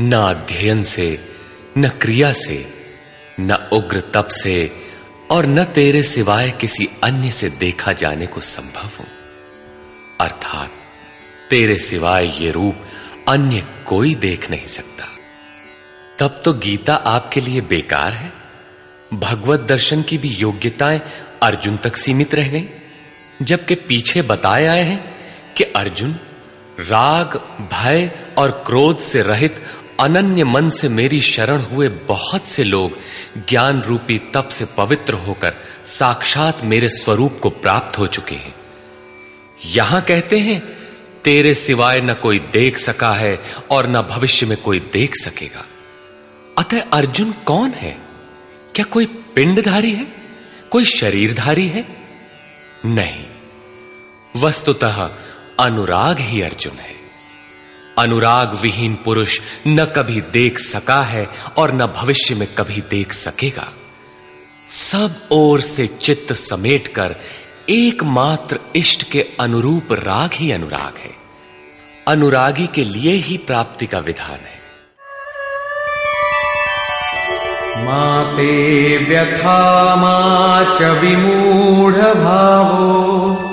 न 0.01 0.12
अध्ययन 0.12 0.82
से 0.82 1.28
न 1.79 1.89
क्रिया 1.89 2.33
से, 2.33 2.74
न 3.41 3.68
उग्र 3.72 4.01
तप 4.14 4.29
से 4.29 4.72
और 5.31 5.47
न 5.47 5.64
तेरे 5.64 6.03
सिवाय 6.03 6.51
किसी 6.51 6.89
अन्य 7.05 7.31
से 7.31 7.51
देखा 7.51 7.93
जाने 7.93 8.26
को 8.26 8.41
संभव 8.41 8.91
हो। 8.99 9.05
अर्थात, 10.20 10.70
तेरे 11.51 11.79
सिवाय 11.79 12.45
ये 12.45 12.51
रूप 12.51 12.76
अन्य 13.29 13.66
कोई 13.87 14.14
देख 14.14 14.51
नहीं 14.51 14.66
सकता। 14.66 15.05
तब 16.18 16.43
तो 16.45 16.53
गीता 16.53 16.95
आपके 16.95 17.41
लिए 17.41 17.61
बेकार 17.61 18.12
है। 18.12 18.33
भगवत 19.14 19.61
दर्शन 19.61 20.03
की 20.03 20.18
भी 20.18 20.29
योग्यताएँ 20.29 21.01
अर्जुन 21.43 21.76
तक 21.76 21.97
सीमित 21.97 22.35
रह 22.35 22.49
गई, 22.49 22.68
जबकि 23.43 23.74
पीछे 23.74 24.22
बताए 24.22 24.66
आए 24.66 24.83
हैं 24.83 25.16
कि 25.57 25.64
अर्जुन 25.64 26.12
राग, 26.81 27.37
भय 27.72 28.11
और 28.39 28.51
क्रोध 28.66 28.99
से 28.99 29.22
रहित 29.22 29.64
अनन्य 30.01 30.45
मन 30.45 30.71
से 30.71 30.89
मेरी 30.89 31.21
शरण 31.21 31.61
हुए 31.61 31.89
बहुत 31.89 32.47
से 32.47 32.65
लोग 32.65 32.93
ज्ञान 33.49 33.83
रूपी 33.83 34.19
तप 34.19 34.49
से 34.49 34.65
पवित्र 34.65 35.15
होकर 35.15 35.55
साक्षात 35.85 36.65
मेरे 36.65 36.89
स्वरूप 36.89 37.41
को 37.43 37.51
प्राप्त 37.51 37.99
हो 37.99 38.07
चुके 38.07 38.35
हैं। 38.35 38.55
यहाँ 39.65 40.03
कहते 40.03 40.39
हैं, 40.39 40.79
तेरे 41.25 41.55
सिवाय 41.55 42.01
न 42.01 42.15
कोई 42.15 42.39
देख 42.39 42.79
सका 42.79 43.13
है 43.13 43.43
और 43.71 43.91
न 43.91 44.03
भविष्य 44.03 44.47
में 44.47 44.59
कोई 44.59 44.81
देख 44.81 45.15
सकेगा। 45.17 45.65
अतः 46.59 46.81
अर्जुन 46.93 47.33
कौन 47.33 47.71
है? 47.71 47.99
क्या 48.75 48.85
कोई 48.85 49.07
पिंडधारी 49.07 49.93
है? 49.93 50.07
कोई 50.71 50.85
शरीरधारी 50.85 51.67
है? 51.67 51.89
नहीं। 52.85 53.25
वस्तुतः 54.37 55.11
अनुराग 55.61 56.19
ही 56.19 56.43
अर्जुन 56.43 56.73
है। 56.73 56.98
अनुराग 57.99 58.55
विहीन 58.55 58.95
पुरुष 59.05 59.41
न 59.67 59.85
कभी 59.85 60.21
देख 60.21 60.59
सका 60.59 61.03
है 61.03 61.29
और 61.57 61.73
न 61.73 61.87
भविष्य 61.87 62.35
में 62.35 62.49
कभी 62.55 62.83
देख 62.91 63.13
सकेगा। 63.13 63.69
सब 64.71 65.29
ओर 65.33 65.61
से 65.61 65.87
चित्त 65.87 66.33
समेटकर 66.33 67.17
एकमात्र 67.69 68.59
इष्ट 68.77 69.11
के 69.11 69.27
अनुरूप 69.41 69.93
राग 69.93 70.31
ही 70.33 70.53
अनुराग 70.53 70.99
है। 70.99 71.11
अनुरागी 72.09 72.67
के 72.67 72.85
लिए 72.85 73.13
ही 73.13 73.37
प्राप्ति 73.37 73.87
का 73.87 73.99
विधान 73.99 74.39
है। 74.41 74.59
माते 77.85 78.99
व्यथा 78.99 79.97
मा 79.97 80.75
च 80.75 80.83
विमूढ़ 80.83 81.97
भावो 81.97 83.48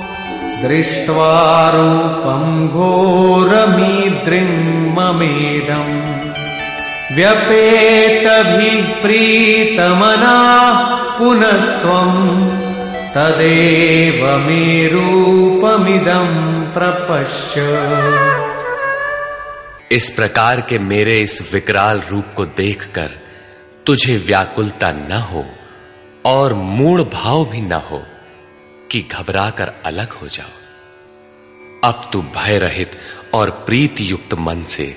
दृष्ट्वा 0.62 1.72
रूपम् 1.76 2.70
घोरमीद्रिम् 2.70 4.56
ममेदम् 4.96 5.96
व्यपेतभिः 7.16 9.02
प्रीतमनाः 9.02 10.80
पुनस्त्वम् 11.18 12.50
तदेव 13.16 14.38
मे 14.38 14.88
रूपमिदम् 14.88 16.74
प्रपश्य। 16.74 17.60
इस 19.92 20.10
प्रकार 20.10 20.62
के 20.62 20.80
मेरे 20.80 21.22
इस 21.22 21.50
विकराल 21.54 22.02
रूप 22.12 22.26
को 22.36 22.46
देखकर 22.46 23.10
तुझे 23.86 24.18
व्याकुलता 24.18 24.92
न 24.92 25.12
हो 25.32 25.46
और 26.26 26.54
मूड 26.54 27.02
भाव 27.02 27.46
भी 27.46 27.62
न 27.62 27.72
हो। 27.72 28.04
कि 28.96 29.02
घबरा 29.02 29.50
कर 29.50 29.72
अलग 29.86 30.12
हो 30.12 30.28
जाओ। 30.28 30.48
अब 31.84 32.10
तू 32.14 32.22
भय 32.22 32.58
रहित 32.58 32.92
और 33.34 33.50
प्रीति 33.50 34.12
युक्त 34.12 34.34
मन 34.34 34.64
से 34.64 34.96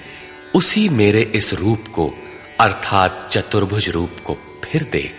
उसी 0.54 0.88
मेरे 0.88 1.20
इस 1.20 1.54
रूप 1.54 1.84
को, 1.94 2.12
अर्थात 2.60 3.28
चतुर्भुज 3.30 3.88
रूप 3.88 4.10
को 4.26 4.36
फिर 4.64 4.88
देख। 4.92 5.14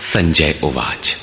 संजय 0.00 0.60
उवाच। 0.64 1.16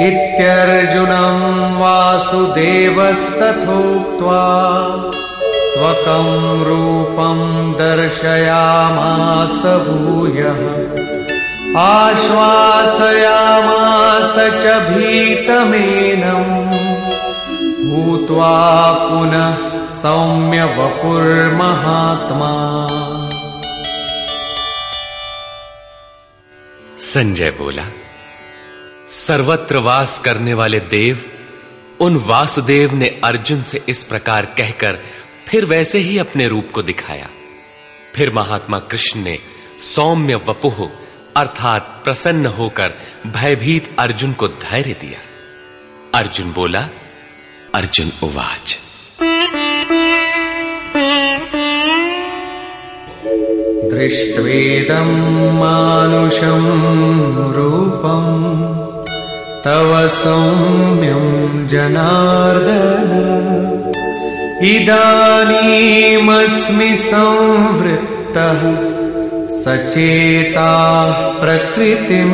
इत्यर्जुनम् 0.00 1.80
वासुदेवस्तथोक्त्वा 1.80 4.64
स्वकं 5.50 6.64
रूपं 6.64 7.72
दर्शयामास 7.72 9.88
भूयः। 9.88 11.07
आश्वासयामास 11.78 14.34
च 14.38 14.66
भीतमेनम् 14.66 16.72
भूत्वा 17.90 18.92
पुनः 18.92 19.56
सौम्य 20.02 20.64
वपुर्महात्मा। 20.64 22.86
संजय 26.98 27.50
बोला, 27.50 27.84
सर्वत्र 29.08 29.76
वास 29.76 30.18
करने 30.18 30.54
वाले 30.54 30.80
देव, 30.80 31.24
उन 32.00 32.24
वासुदेव 32.26 32.94
ने 32.94 33.20
अर्जुन 33.24 33.62
से 33.62 33.84
इस 33.88 34.04
प्रकार 34.04 34.44
कहकर 34.44 34.98
फिर 35.48 35.64
वैसे 35.64 35.98
ही 35.98 36.18
अपने 36.18 36.48
रूप 36.48 36.68
को 36.74 36.82
दिखाया। 36.82 37.28
फिर 38.14 38.32
महात्मा 38.32 38.78
कृष्ण 38.78 39.20
ने 39.20 39.38
सौम्य 39.78 40.34
वपुह 40.34 40.90
अर्थात 41.38 42.00
प्रसन्न 42.04 42.46
होकर 42.46 42.92
भयभीत 43.26 43.96
अर्जुन 43.98 44.32
को 44.32 44.48
धैर्य 44.48 44.92
दिया। 44.92 46.18
अर्जुन 46.18 46.52
बोला, 46.52 46.88
अर्जुन, 47.74 48.12
उवाच। 48.22 48.78
दृष्ट्वेदं 53.94 55.60
मानुषं 55.60 57.52
रूपम् 57.52 59.64
तव 59.64 60.08
सौम्यं 60.08 61.68
जनार्दन। 61.68 63.92
इदानीमस्मि 64.64 66.96
संवृत्तः 66.96 68.88
सचेता 69.68 70.70
प्रकृतिं 71.40 72.28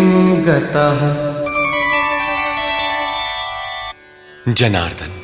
जनार्दन, 4.53 5.22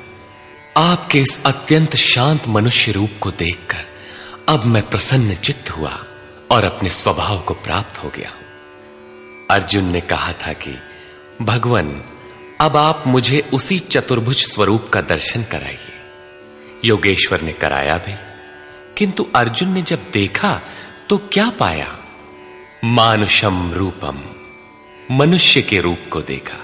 आपके 0.76 1.20
इस 1.20 1.44
अत्यंत 1.46 1.96
शांत 1.96 2.48
मनुष्य 2.48 2.92
रूप 2.92 3.10
को 3.20 3.30
देखकर 3.30 3.84
अब 4.48 4.64
मैं 4.64 4.90
प्रसन्न 4.90 5.34
चित्त 5.34 5.70
हुआ 5.70 5.98
और 6.50 6.64
अपने 6.64 6.90
स्वभाव 6.90 7.40
को 7.40 7.54
प्राप्त 7.54 8.04
हो 8.04 8.12
गया 8.16 8.30
हूँ। 8.30 8.42
अर्जुन 9.50 9.84
ने 9.84 10.00
कहा 10.00 10.32
था 10.32 10.52
कि, 10.52 10.78
भगवान, 11.42 12.02
अब 12.60 12.76
आप 12.76 13.04
मुझे 13.06 13.50
उसी 13.54 13.78
चतुर्भुज 13.78 14.36
स्वरूप 14.36 14.88
का 14.88 15.00
दर्शन 15.00 15.42
कराइए। 15.42 16.02
योगेश्वर 16.84 17.40
ने 17.40 17.52
कराया 17.52 17.98
भी, 17.98 18.14
किंतु 18.96 19.26
अर्जुन 19.36 19.72
ने 19.72 19.82
जब 19.82 19.98
देखा 20.12 20.60
तो 21.08 21.18
क्या 21.18 21.50
पाया? 21.50 21.96
मानुषम 22.84 23.72
रूपम 23.74 24.20
मनुष्य 25.10 25.62
के 25.62 25.80
रूप 25.80 25.98
को 26.10 26.20
देखा। 26.20 26.58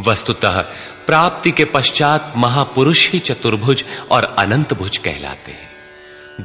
वस्तुतः 0.00 0.60
प्राप्ति 1.06 1.50
के 1.50 1.64
पश्चात 1.64 2.32
महापुरुष 2.36 3.10
ही 3.10 3.18
चतुर्भुज 3.18 3.84
और 4.10 4.24
अनंत 4.38 4.74
भुज 4.74 4.96
कहलाते 4.96 5.52
हैं। 5.52 5.68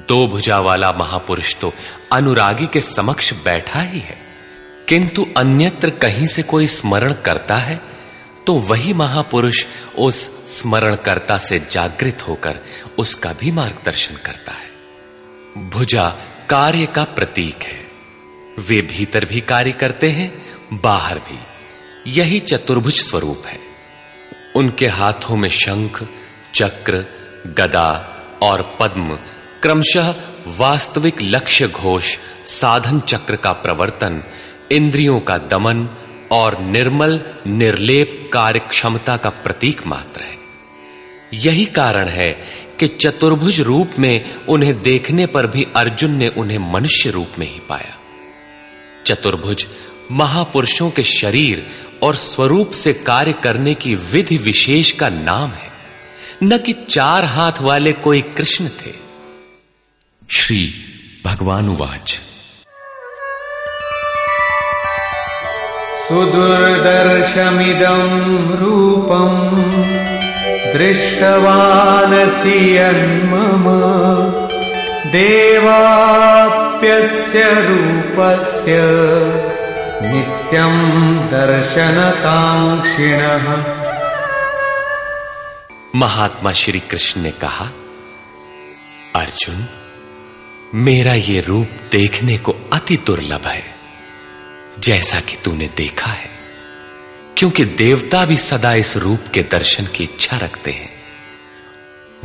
दो 0.07 0.27
भुजा 0.27 0.59
वाला 0.59 0.91
महापुरुष 0.91 1.55
तो 1.55 1.73
अनुरागी 2.11 2.67
के 2.67 2.81
समक्ष 2.81 3.33
बैठा 3.33 3.81
ही 3.81 3.99
है। 3.99 4.17
किंतु 4.87 5.27
अन्यत्र 5.37 5.89
कहीं 5.89 6.27
से 6.27 6.43
कोई 6.43 6.67
स्मरण 6.67 7.13
करता 7.13 7.57
है 7.57 7.81
तो 8.47 8.53
वही 8.53 8.93
महापुरुष 8.93 9.65
उस 9.97 10.23
स्मरणकर्ता 10.61 11.37
से 11.37 11.67
जागृत 11.71 12.27
होकर 12.27 12.59
उसका 12.97 13.33
भी 13.33 13.51
मार्गदर्शन 13.51 14.15
करता 14.15 14.51
है। 14.51 15.69
भुजा 15.69 16.09
कार्य 16.49 16.85
का 16.85 17.03
प्रतीक 17.03 17.63
है। 17.63 17.88
वे 18.59 18.81
भीतर 18.81 19.25
भी 19.25 19.41
कार्य 19.41 19.71
करते 19.71 20.09
हैं, 20.09 20.45
बाहर 20.73 21.19
भी। 21.19 21.39
यही 22.07 22.39
चतुर्भुज 22.39 22.93
स्वरूप 22.93 23.43
है। 23.45 23.59
उनके 24.55 24.87
हाथों 24.87 25.35
में 25.35 25.49
शंख, 25.49 26.07
चक्र, 26.55 27.05
गदा 27.47 28.15
और 28.41 28.77
पद्म 28.79 29.19
क्रमशः 29.61 30.15
वास्तविक 30.47 31.15
लक्ष्य 31.21 31.67
घोष, 31.67 32.17
साधन 32.45 32.99
चक्र 32.99 33.35
का 33.35 33.51
प्रवर्तन, 33.51 34.23
इंद्रियों 34.71 35.19
का 35.19 35.37
दमन 35.37 35.89
और 36.31 36.61
निर्मल, 36.61 37.21
निर्लेप 37.47 38.29
कार्य 38.33 38.59
क्षमता 38.59 39.17
का 39.17 39.29
प्रतीक 39.29 39.87
मात्र 39.87 40.21
है। 40.21 40.37
यही 41.33 41.65
कारण 41.65 42.07
है 42.07 42.31
कि 42.79 42.87
चतुर्भुज 42.87 43.61
रूप 43.61 43.91
में 43.99 44.35
उन्हें 44.35 44.81
देखने 44.81 45.25
पर 45.25 45.47
भी 45.47 45.67
अर्जुन 45.75 46.11
ने 46.11 46.27
उन्हें 46.27 46.73
मनुष्य 46.73 47.09
रूप 47.09 47.29
में 47.39 47.53
ही 47.53 47.59
पाया। 47.59 47.98
चतुर्भुज, 49.05 49.67
महापुरुषों 50.11 50.91
के 50.91 51.03
शरीर 51.03 51.71
और 52.03 52.15
स्वरूप 52.15 52.71
से 52.71 52.93
कार्य 52.93 53.33
करने 53.33 53.73
की 53.73 53.95
विधि 53.95 54.37
विशेष 54.37 54.91
का 54.91 55.09
नाम 55.09 55.49
है। 55.49 55.69
न 56.43 56.57
कि 56.57 56.75
चार 56.89 57.25
हाथ 57.25 57.51
वाले 57.61 57.93
कोई 57.93 58.21
कृष्ण 58.21 58.67
थे। 58.67 58.91
श्री 60.31 60.73
भगवानुवाच। 61.25 62.19
सुदुर्दर्शमिदं 66.07 68.55
रूपम् 68.55 70.73
दृष्टवानसि 70.73 72.77
यन्मम। 72.77 74.48
देवाप्यस्य 75.11 77.43
रूपस्य 77.43 78.81
नित्यं 80.01 81.27
दर्शनकाङ्क्षिणः। 81.27 83.65
महात्मा 85.95 86.51
श्री 86.51 86.79
कृष्ण 86.79 87.21
ने 87.21 87.31
कहा, 87.31 87.71
अर्जुन, 89.15 89.67
मेरा 90.75 91.13
ये 91.13 91.41
रूप 91.41 91.67
देखने 91.91 92.37
को 92.37 92.55
अति 92.73 92.97
दुर्लभ 92.97 93.45
है, 93.45 93.63
जैसा 94.79 95.19
कि 95.19 95.37
तूने 95.45 95.69
देखा 95.77 96.11
है, 96.11 96.29
क्योंकि 97.37 97.65
देवता 97.65 98.25
भी 98.25 98.37
सदा 98.37 98.73
इस 98.73 98.97
रूप 98.97 99.19
के 99.33 99.41
दर्शन 99.41 99.85
की 99.85 100.03
इच्छा 100.03 100.37
रखते 100.37 100.71
हैं। 100.71 100.98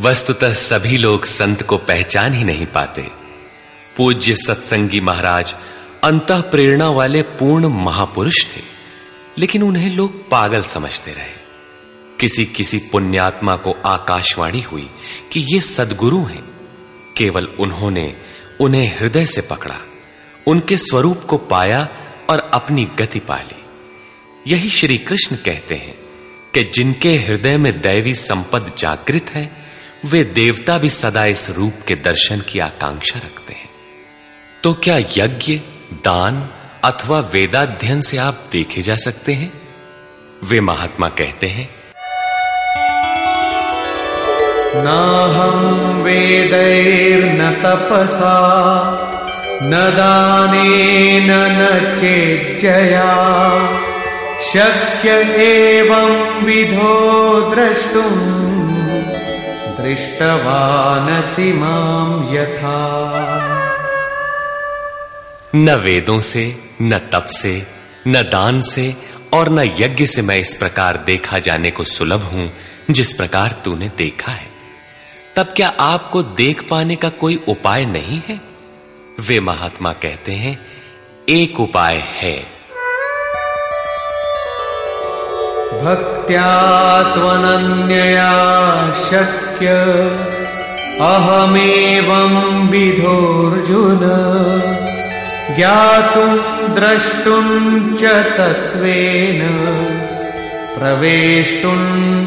वस्तुतः 0.01 0.53
सभी 0.53 0.97
लोग 0.97 1.25
संत 1.25 1.63
को 1.63 1.77
पहचान 1.77 2.35
ही 2.35 2.45
नहीं 2.45 2.67
पाते। 2.67 3.03
पूज्य 3.97 4.35
सत्संगी 4.35 5.01
महाराज 5.01 5.55
अंत 6.05 6.33
प्रेरणा 6.33 6.89
वाले 6.89 7.23
पूर्ण 7.23 7.69
महापुरुष 7.69 8.45
थे, 8.47 8.61
लेकिन 9.39 9.63
उन्हें 9.63 9.95
लोग 9.97 10.31
पागल 10.31 10.63
समझते 10.63 11.13
रहे। 11.13 11.33
किसी 12.21 12.45
किसी 12.45 12.79
पुण्यात्मा 12.79 13.57
को 13.57 13.77
आकाशवाणी 13.87 14.61
हुई 14.61 14.91
कि 15.33 15.41
ये 15.55 15.61
सदगुरु 15.61 16.25
हैं। 16.25 16.45
केवल 17.17 17.45
उन्होंने 17.45 18.17
उन्हें 18.61 18.99
हृदय 18.99 19.27
से 19.27 19.41
पकड़ा, 19.41 19.81
उनके 20.47 20.77
स्वरूप 20.77 21.25
को 21.25 21.39
पाया 21.39 21.89
और 22.31 22.51
अपनी 22.55 22.85
गति 22.85 23.21
पाली 23.21 23.63
यही 24.53 24.71
श्री 24.71 24.99
कृष्ण 24.99 25.37
कहते 25.37 25.75
हैं 25.75 25.95
कि 26.55 26.71
जिनके 26.75 27.17
हृदय 27.17 27.57
में 27.57 27.81
दैवी 27.81 28.15
संपद 28.15 28.73
जागृत 28.79 29.31
है 29.31 29.64
वे 30.05 30.25
देवता 30.25 30.79
भी 30.79 30.91
सदा 30.91 31.25
इस 31.25 31.51
रूप 31.51 31.75
के 31.89 31.95
दर्शन 31.95 32.41
की 32.41 32.59
आकांक्षा 32.59 33.19
रखते 33.19 33.53
हैं। 33.53 33.69
तो 34.63 34.73
क्या 34.75 34.99
यज्ञ, 34.99 35.55
दान 36.05 36.49
अथवा 36.85 37.21
वेदाध्ययन 37.21 38.01
से 38.01 38.17
आप 38.17 38.45
देखे 38.53 38.83
जा 38.83 38.97
सकते 38.97 39.33
हैं? 39.33 39.53
वे 40.45 40.61
महात्मा 40.61 41.09
कहते 41.09 41.47
हैं, 41.47 41.69
नाहं 44.77 46.03
वेदैर्न 46.03 47.51
तपसा, 47.55 48.37
न 49.63 49.71
दानेन 49.71 51.31
न 51.31 51.97
चेज्जया। 51.97 53.11
शक्य 54.43 55.11
एवं 55.45 56.11
विधो 56.45 57.41
द्रष्टुम् 57.55 58.74
दृष्टवानसि 59.85 61.53
माँ 61.53 62.29
यथा। 62.35 62.79
न 65.55 65.75
वेदों 65.75 66.21
से 66.21 66.57
न 66.83 66.99
तप 66.99 67.27
से 67.29 67.67
न 68.09 68.23
दान 68.23 68.61
से 68.61 68.97
और 69.33 69.49
न 69.49 69.59
यज्ञ 69.79 70.07
से 70.07 70.23
मैं 70.23 70.39
इस 70.39 70.55
प्रकार 70.55 70.97
देखा 70.97 71.39
जाने 71.39 71.71
को 71.71 71.85
सुलभ 71.85 72.23
हूँ 72.23 72.53
जिस 72.91 73.13
प्रकार 73.13 73.63
तूने 73.65 73.91
देखा 73.99 74.33
है। 74.33 74.47
तब 75.37 75.53
क्या 75.57 75.69
आपको 75.69 76.23
देख 76.23 76.69
पाने 76.71 76.97
का 76.97 77.09
कोई 77.09 77.45
उपाय 77.49 77.85
नहीं 77.85 78.21
है? 78.29 78.41
वे 79.21 79.41
महात्मा 79.41 79.93
कहते 79.93 80.33
हैं 80.33 80.59
एक 81.29 81.61
उपाय 81.61 81.97
है। 81.97 82.55
भक्त्या 85.85 86.51
त्वनन्यया 87.15 88.33
शक्य 89.55 89.69
अहमेवं 91.01 92.69
विधोऽर्जुन, 92.69 94.01
ज्ञातुं 95.57 96.37
द्रष्टुं 96.75 97.47
च 97.97 98.05
तत्त्वेन, 98.39 99.41
प्रवेष्टुं 100.79 101.81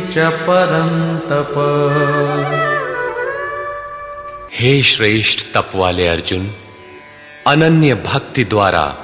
च 0.09 0.17
परन्तप 0.17 1.53
हे 4.53 4.82
श्रेष्ठ 4.82 5.39
तप 5.53 5.71
वाले 5.75 6.07
अर्जुन, 6.07 6.51
अनन्य 7.47 7.95
भक्ति 7.95 8.43
द्वारा, 8.43 8.95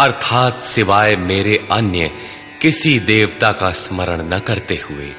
अर्थात 0.00 0.58
सिवाय 0.58 1.16
मेरे 1.16 1.68
अन्य 1.70 2.10
किसी 2.62 2.98
देवता 3.00 3.52
का 3.52 3.70
स्मरण 3.70 4.22
न 4.34 4.38
करते 4.38 4.80
हुए, 4.90 5.10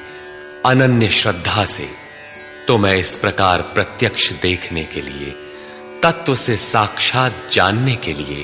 अनन्य 0.66 1.08
श्रद्धा 1.08 1.64
से 1.64 2.03
तो 2.68 2.78
मैं 2.78 2.96
इस 2.96 3.16
प्रकार 3.16 3.62
प्रत्यक्ष 3.62 4.32
देखने 4.32 4.84
के 4.84 5.00
लिए, 5.00 5.30
तत्व 6.02 6.34
से 6.34 6.56
साक्षात 6.56 7.48
जानने 7.52 7.96
के 7.96 8.12
लिए, 8.12 8.42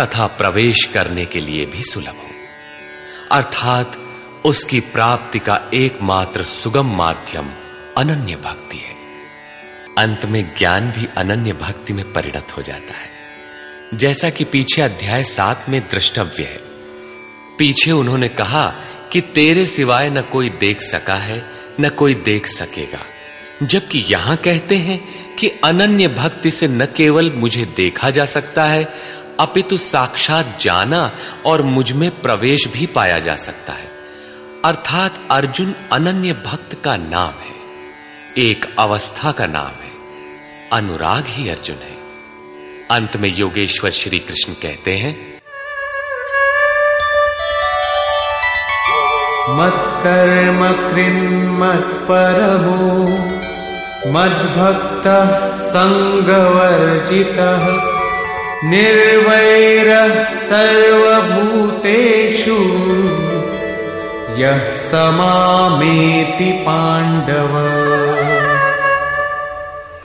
तथा 0.00 0.26
प्रवेश 0.26 0.84
करने 0.84 1.24
के 1.24 1.40
लिए 1.40 1.66
भी 1.66 1.82
सुलभ 1.82 2.08
हूँ। 2.08 2.30
अर्थात, 3.32 3.98
उसकी 4.44 4.80
प्राप्ति 4.80 5.38
का 5.38 5.70
एकमात्र 5.74 6.44
सुगम 6.44 6.96
माध्यम 6.96 7.48
अनन्य 7.96 8.36
भक्ति 8.36 8.76
है। 8.76 8.94
अंत 9.98 10.24
में 10.24 10.54
ज्ञान 10.58 10.90
भी 10.90 11.08
अनन्य 11.16 11.52
भक्ति 11.52 11.92
में 11.92 12.12
परिणत 12.12 12.46
हो 12.56 12.62
जाता 12.62 12.94
है। 12.94 13.08
जैसा 13.94 14.30
कि 14.30 14.44
पीछे 14.44 14.82
अध्याय 14.82 15.24
सात 15.24 15.66
में 15.68 15.80
दृष्टव्य 15.80 16.44
है। 16.44 16.60
पीछे 17.58 17.92
उन्होंने 17.92 18.28
कहा 18.28 18.74
कि 19.12 19.20
तेरे 19.20 19.66
सिवाय 19.66 20.10
न 20.10 20.22
कोई 20.22 20.48
देख 20.48 20.82
सका 20.82 21.14
है, 21.14 21.44
न 21.80 21.88
कोई 21.88 22.14
देख 22.14 22.46
सकेगा। 22.46 23.00
जबकि 23.62 23.98
यहाँ 23.98 24.36
कहते 24.36 24.76
हैं 24.76 25.00
कि 25.36 25.48
अनन्य 25.48 26.08
भक्ति 26.08 26.50
से 26.50 26.68
न 26.68 26.86
केवल 26.86 27.30
मुझे 27.30 27.64
देखा 27.64 28.10
जा 28.10 28.24
सकता 28.24 28.64
है, 28.64 28.88
अपितु 29.40 29.76
साक्षात 29.76 30.58
जाना 30.60 31.12
और 31.46 31.62
मुझमें 31.62 32.10
प्रवेश 32.10 32.68
भी 32.68 32.86
पाया 32.86 33.18
जा 33.18 33.36
सकता 33.36 33.72
है। 33.72 33.90
अर्थात 34.64 35.20
अर्जुन 35.30 35.74
अनन्य 35.92 36.32
भक्त 36.32 36.82
का 36.84 36.96
नाम 36.96 37.30
है। 37.30 37.54
एक 38.38 38.76
अवस्था 38.78 39.32
का 39.32 39.46
नाम 39.46 39.82
है। 39.82 39.90
अनुराग 40.72 41.24
ही 41.26 41.48
अर्जुन 41.48 41.76
है। 41.76 41.94
अंत 42.90 43.16
में 43.16 43.36
योगेश्वर 43.36 43.90
श्री 43.90 44.18
कृष्ण 44.18 44.52
कहते 44.52 44.96
हैं 44.96 45.34
मत 49.48 49.72
कर्म 49.76 50.64
मत्कर्म 50.64 51.76
परमो 52.04 53.43
मद्भक्तः 54.06 55.56
सङ्गवर्जितः 55.56 57.82
निर्वैरः 58.70 60.40
सर्वभूतेषु। 60.40 62.58
यः 64.40 64.72
समामेति 64.72 66.52
पांडव 66.52 67.56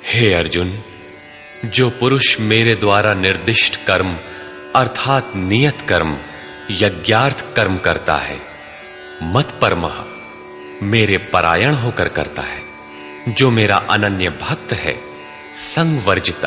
हे 0.05 0.33
अर्जुन, 0.33 0.79
जो 1.65 1.89
पुरुष 1.89 2.39
मेरे 2.39 2.75
द्वारा 2.75 3.13
निर्दिष्ट 3.13 3.85
कर्म, 3.85 4.15
अर्थात 4.75 5.31
नियत 5.35 5.77
कर्म, 5.89 6.17
यज्ञार्थ 6.71 7.45
कर्म 7.55 7.77
करता 7.77 8.15
है, 8.15 8.39
मत 9.23 9.53
परम 9.61 9.89
मेरे 10.83 11.17
परायण 11.17 11.73
होकर 11.73 12.07
करता 12.07 12.41
है। 12.41 12.68
जो 13.33 13.51
मेरा 13.51 13.77
अनन्य 13.77 14.29
भक्त 14.29 14.73
है 14.73 15.01
संग 15.55 16.01
वर्जित 16.05 16.41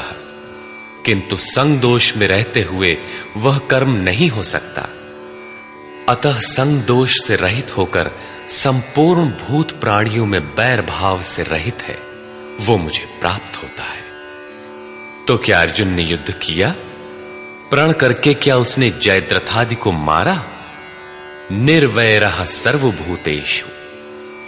किंतु 1.07 1.37
संग 1.37 1.81
दोष 1.81 2.17
में 2.17 2.27
रहते 2.27 2.63
हुए 2.63 2.99
वह 3.37 3.59
कर्म 3.59 3.91
नहीं 3.91 4.29
हो 4.29 4.43
सकता। 4.43 4.89
अतः 6.09 6.39
संग 6.39 6.83
दोष 6.83 7.21
से 7.25 7.37
रहित 7.37 7.77
होकर 7.77 8.11
संपूर्ण 8.49 9.25
भूत 9.25 9.81
प्राणियों 9.81 10.27
में 10.27 10.55
बैर 10.55 10.83
भाव 10.83 11.23
से 11.23 11.43
रहित 11.43 11.83
है, 11.83 11.99
वो 12.61 12.77
मुझे 12.77 13.19
प्राप्त 13.21 13.57
होता 13.57 13.83
है। 13.83 14.05
तो 15.29 15.39
क्या 15.39 15.61
अर्जुन 15.61 15.89
ने 15.89 16.03
युद्ध 16.03 16.33
किया? 16.33 16.75
प्रण 17.71 17.93
करके 17.93 18.35
क्या 18.35 18.57
उसने 18.57 18.91
जयद्रथादि 18.91 19.75
को 19.75 19.93
मारा? 19.93 20.45
निर्वैर 21.53 22.45
सर्वभूतेषु। 22.45 23.67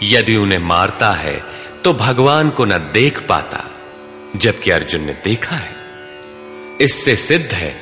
यदि 0.03 0.35
उन्हें 0.35 0.59
मारता 0.59 1.11
है 1.11 1.43
तो 1.85 1.93
भगवान 1.93 2.49
को 2.49 2.65
न 2.65 2.77
देख 2.93 3.19
पाता, 3.19 3.63
जबकि 4.35 4.71
अर्जुन 4.71 5.01
ने 5.01 5.13
देखा 5.25 5.55
है। 5.55 5.75
इससे 6.81 7.15
सिद्ध 7.15 7.53
है 7.53 7.75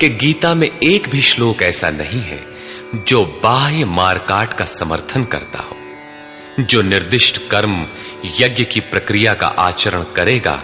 कि 0.00 0.08
गीता 0.08 0.54
में 0.54 0.68
एक 0.68 1.08
भी 1.08 1.20
श्लोक 1.20 1.62
ऐसा 1.62 1.90
नहीं 1.90 2.20
है 2.22 2.40
जो 2.96 3.24
बाह्य 3.42 3.84
मारकाट 3.84 4.52
का 4.52 4.64
समर्थन 4.64 5.24
करता 5.24 5.58
हो, 5.58 5.76
जो 6.60 6.82
निर्दिष्ट 6.82 7.40
कर्म 7.50 7.86
यज्ञ 8.40 8.64
की 8.64 8.80
प्रक्रिया 8.80 9.34
का 9.34 9.46
आचरण 9.46 10.04
करेगा, 10.16 10.62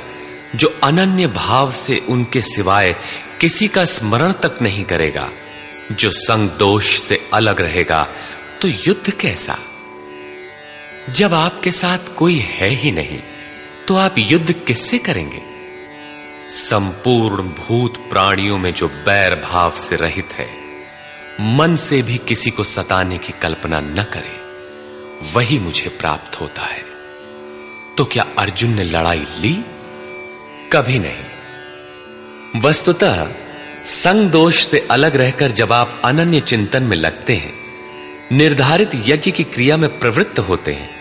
जो 0.54 0.74
अनन्य 0.84 1.26
भाव 1.26 1.72
से 1.72 2.02
उनके 2.08 2.42
सिवाय 2.42 2.94
किसी 3.40 3.68
का 3.68 3.84
स्मरण 3.84 4.32
तक 4.32 4.58
नहीं 4.62 4.84
करेगा, 4.84 5.28
जो 5.92 6.10
संग 6.10 6.50
दोष 6.50 6.98
से 6.98 7.26
अलग 7.34 7.60
रहेगा 7.60 8.06
तो 8.62 8.68
युद्ध 8.68 9.10
कैसा? 9.10 9.58
जब 11.10 11.34
आपके 11.34 11.70
साथ 11.70 11.98
कोई 12.16 12.38
है 12.38 12.68
ही 12.68 12.90
नहीं 12.90 13.18
तो 13.88 13.96
आप 13.96 14.14
युद्ध 14.18 14.52
किससे 14.52 14.98
करेंगे? 14.98 15.42
संपूर्ण 16.50 17.42
भूत 17.42 17.96
प्राणियों 17.96 18.58
में 18.58 18.74
जो 18.74 18.88
बैर 18.88 19.34
भाव 19.34 19.70
से 19.70 19.96
रहित 19.96 20.28
है, 20.32 20.48
मन 21.40 21.76
से 21.76 22.02
भी 22.02 22.18
किसी 22.18 22.50
को 22.50 22.64
सताने 22.64 23.18
की 23.18 23.32
कल्पना 23.42 23.80
न 23.80 24.02
करे। 24.02 24.42
वही 25.32 25.58
मुझे 25.58 25.88
प्राप्त 25.88 26.40
होता 26.40 26.62
है। 26.62 26.82
तो 27.98 28.04
क्या 28.04 28.26
अर्जुन 28.38 28.70
ने 28.70 28.84
लड़ाई 28.84 29.24
ली? 29.40 29.64
कभी 30.72 30.98
नहीं। 30.98 32.60
वस्तुतः, 32.60 33.28
संग 33.86 34.30
दोष 34.30 34.66
से 34.66 34.88
अलग 34.90 35.16
रहकर 35.16 35.50
जब 35.50 35.72
आप 35.72 36.00
अनन्य 36.04 36.40
चिंतन 36.40 36.82
में 36.82 36.96
लगते 36.96 37.36
हैं, 37.36 37.52
निर्धारित 38.32 38.90
यज्ञ 38.94 39.30
की 39.30 39.44
क्रिया 39.44 39.76
में 39.76 39.98
प्रवृत्त 39.98 40.38
होते 40.38 40.72
हैं 40.72 40.91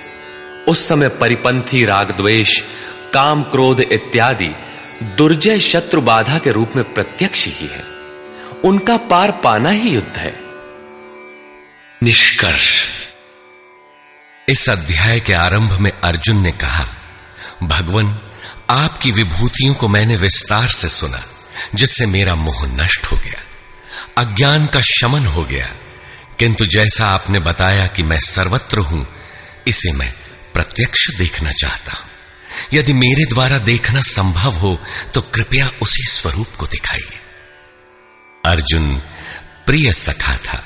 उस 0.67 0.87
समय 0.87 1.09
परिपंथी, 1.09 1.85
राग 1.85 2.11
द्वेष, 2.11 2.61
काम 3.13 3.43
क्रोध 3.43 3.79
इत्यादि 3.79 4.51
दुर्जय 5.03 5.59
शत्रु 5.59 6.01
बाधा 6.01 6.39
के 6.39 6.51
रूप 6.51 6.71
में 6.75 6.93
प्रत्यक्ष 6.93 7.45
ही 7.45 7.67
है। 7.67 7.83
उनका 8.65 8.97
पार 8.97 9.31
पाना 9.31 9.69
ही 9.69 9.89
युद्ध 9.89 10.17
है। 10.17 10.39
निष्कर्ष। 12.03 12.85
इस 14.49 14.69
अध्याय 14.69 15.19
के 15.19 15.33
आरंभ 15.33 15.71
में 15.71 15.91
अर्जुन 16.03 16.41
ने 16.41 16.51
कहा, 16.51 16.87
भगवान, 17.63 18.19
आपकी 18.69 19.11
विभूतियों 19.11 19.73
को 19.73 19.87
मैंने 19.87 20.15
विस्तार 20.15 20.67
से 20.67 20.89
सुना, 20.89 21.23
जिससे 21.75 22.05
मेरा 22.05 22.35
मोह 22.35 22.65
नष्ट 22.65 23.05
हो 23.05 23.17
गया। 23.17 23.43
अज्ञान 24.17 24.67
का 24.67 24.79
शमन 24.79 25.25
हो 25.25 25.43
गया। 25.43 25.75
किंतु 26.39 26.65
जैसा 26.65 27.05
आपने 27.05 27.39
बताया 27.39 27.87
कि 27.87 28.03
मैं 28.03 28.19
सर्वत्र 28.19 28.77
हूँ, 28.77 29.07
इसे 29.67 29.91
मैं 29.91 30.13
प्रत्यक्ष 30.53 31.09
देखना 31.17 31.51
चाहता 31.51 31.91
हूँ। 31.93 32.09
यदि 32.73 32.93
मेरे 32.93 33.25
द्वारा 33.25 33.57
देखना 33.57 34.01
संभव 34.01 34.57
हो 34.57 34.77
तो 35.13 35.21
कृपया 35.21 35.71
उसी 35.81 36.03
स्वरूप 36.03 36.55
को 36.59 36.67
दिखाइए। 36.67 37.19
अर्जुन 38.45 38.95
प्रिय 39.65 39.91
सखा 39.93 40.35
था, 40.37 40.63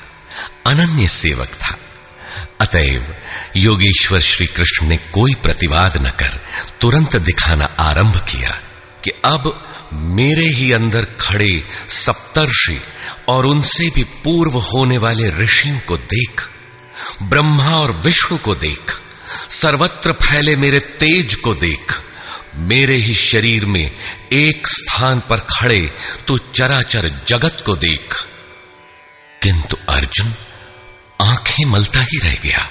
अनन्य 0.66 1.08
सेवक 1.08 1.48
था। 1.48 1.78
अतएव 2.60 3.14
योगेश्वर 3.56 4.20
श्री 4.20 4.46
कृष्ण 4.46 4.86
ने 4.86 4.96
कोई 4.96 5.34
प्रतिवाद 5.34 5.96
न 5.96 6.10
कर 6.10 6.40
तुरंत 6.80 7.16
दिखाना 7.16 7.64
आरंभ 7.80 8.16
किया 8.22 8.60
कि 9.04 9.10
अब 9.24 9.52
मेरे 9.92 10.46
ही 10.46 10.70
अंदर 10.72 11.04
खड़े 11.20 11.64
सप्तर्षि 11.88 12.78
और 13.28 13.46
उनसे 13.46 13.90
भी 13.90 14.04
पूर्व 14.24 14.58
होने 14.62 14.98
वाले 14.98 15.28
ऋषियों 15.30 15.78
को 15.78 15.96
देख, 15.96 16.48
ब्रह्मा 17.22 17.74
और 17.76 17.92
विष्णु 17.96 18.38
को 18.38 18.54
देख 18.54 19.00
सर्वत्र 19.50 20.12
फैले 20.12 20.56
मेरे 20.56 20.80
तेज 20.80 21.34
को 21.34 21.54
देख। 21.54 22.02
मेरे 22.54 22.94
ही 22.94 23.14
शरीर 23.14 23.66
में 23.66 23.96
एक 24.32 24.66
स्थान 24.66 25.20
पर 25.20 25.36
खड़े 25.36 25.92
तो 26.28 26.38
चराचर 26.38 27.20
जगत 27.26 27.62
को 27.66 27.76
देख। 27.76 28.28
किंतु 29.42 29.76
अर्जुन 29.88 30.34
आँखें 31.22 31.64
मलता 31.64 32.00
ही 32.00 32.18
रह 32.18 32.34
गया। 32.34 32.70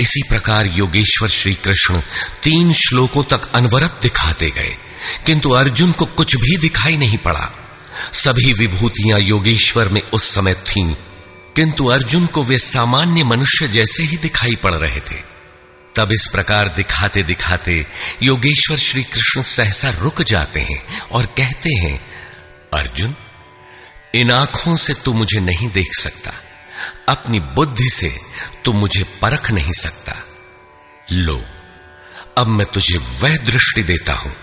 इसी 0.00 0.22
प्रकार 0.22 0.66
योगेश्वर 0.66 1.28
श्री 1.28 1.54
कृष्ण 1.54 2.00
तीन 2.42 2.72
श्लोकों 2.72 3.24
तक 3.24 3.52
अनवरत 3.54 3.98
दिखाते 4.02 4.50
गए। 4.50 4.76
किंतु 5.26 5.50
अर्जुन 5.50 5.92
को 5.92 6.06
कुछ 6.06 6.36
भी 6.36 6.56
दिखाई 6.56 6.96
नहीं 6.96 7.18
पड़ा। 7.18 7.52
सभी 8.12 8.52
विभूतियाँ 8.52 9.20
योगेश्वर 9.20 9.88
में 9.88 10.02
उस 10.02 10.34
समय 10.34 10.54
थीं, 10.54 10.94
किंतु 11.56 11.86
अर्जुन 11.86 12.26
को 12.26 12.42
वे 12.42 12.58
सामान्य 12.58 13.24
मनुष्य 13.24 13.68
जैसे 13.68 14.02
ही 14.02 14.16
दिखाई 14.16 14.54
पड़ 14.54 14.74
रहे 14.74 15.00
थे। 15.00 15.35
तब 15.96 16.12
इस 16.12 16.28
प्रकार 16.32 16.68
दिखाते 16.68 17.22
दिखाते 17.22 17.86
योगेश्वर 18.22 18.76
श्री 18.76 19.02
कृष्ण 19.02 19.42
सहसा 19.42 19.88
रुक 19.88 20.22
जाते 20.22 20.60
हैं 20.60 21.00
और 21.00 21.26
कहते 21.26 21.70
हैं, 21.70 22.00
अर्जुन, 22.74 23.14
इन 24.14 24.30
आँखों 24.30 24.76
से 24.76 24.94
तू 24.94 25.12
मुझे 25.12 25.40
नहीं 25.40 25.68
देख 25.68 25.94
सकता। 25.98 26.32
अपनी 27.08 27.40
बुद्धि 27.40 27.88
से 27.88 28.20
तू 28.64 28.72
मुझे 28.72 29.04
परख 29.22 29.50
नहीं 29.50 29.72
सकता। 29.72 30.16
लो, 31.12 31.44
अब 32.38 32.46
मैं 32.46 32.66
तुझे 32.66 32.96
वह 32.96 33.36
दृष्टि 33.36 33.82
देता 33.82 34.14
हूँ 34.14 34.36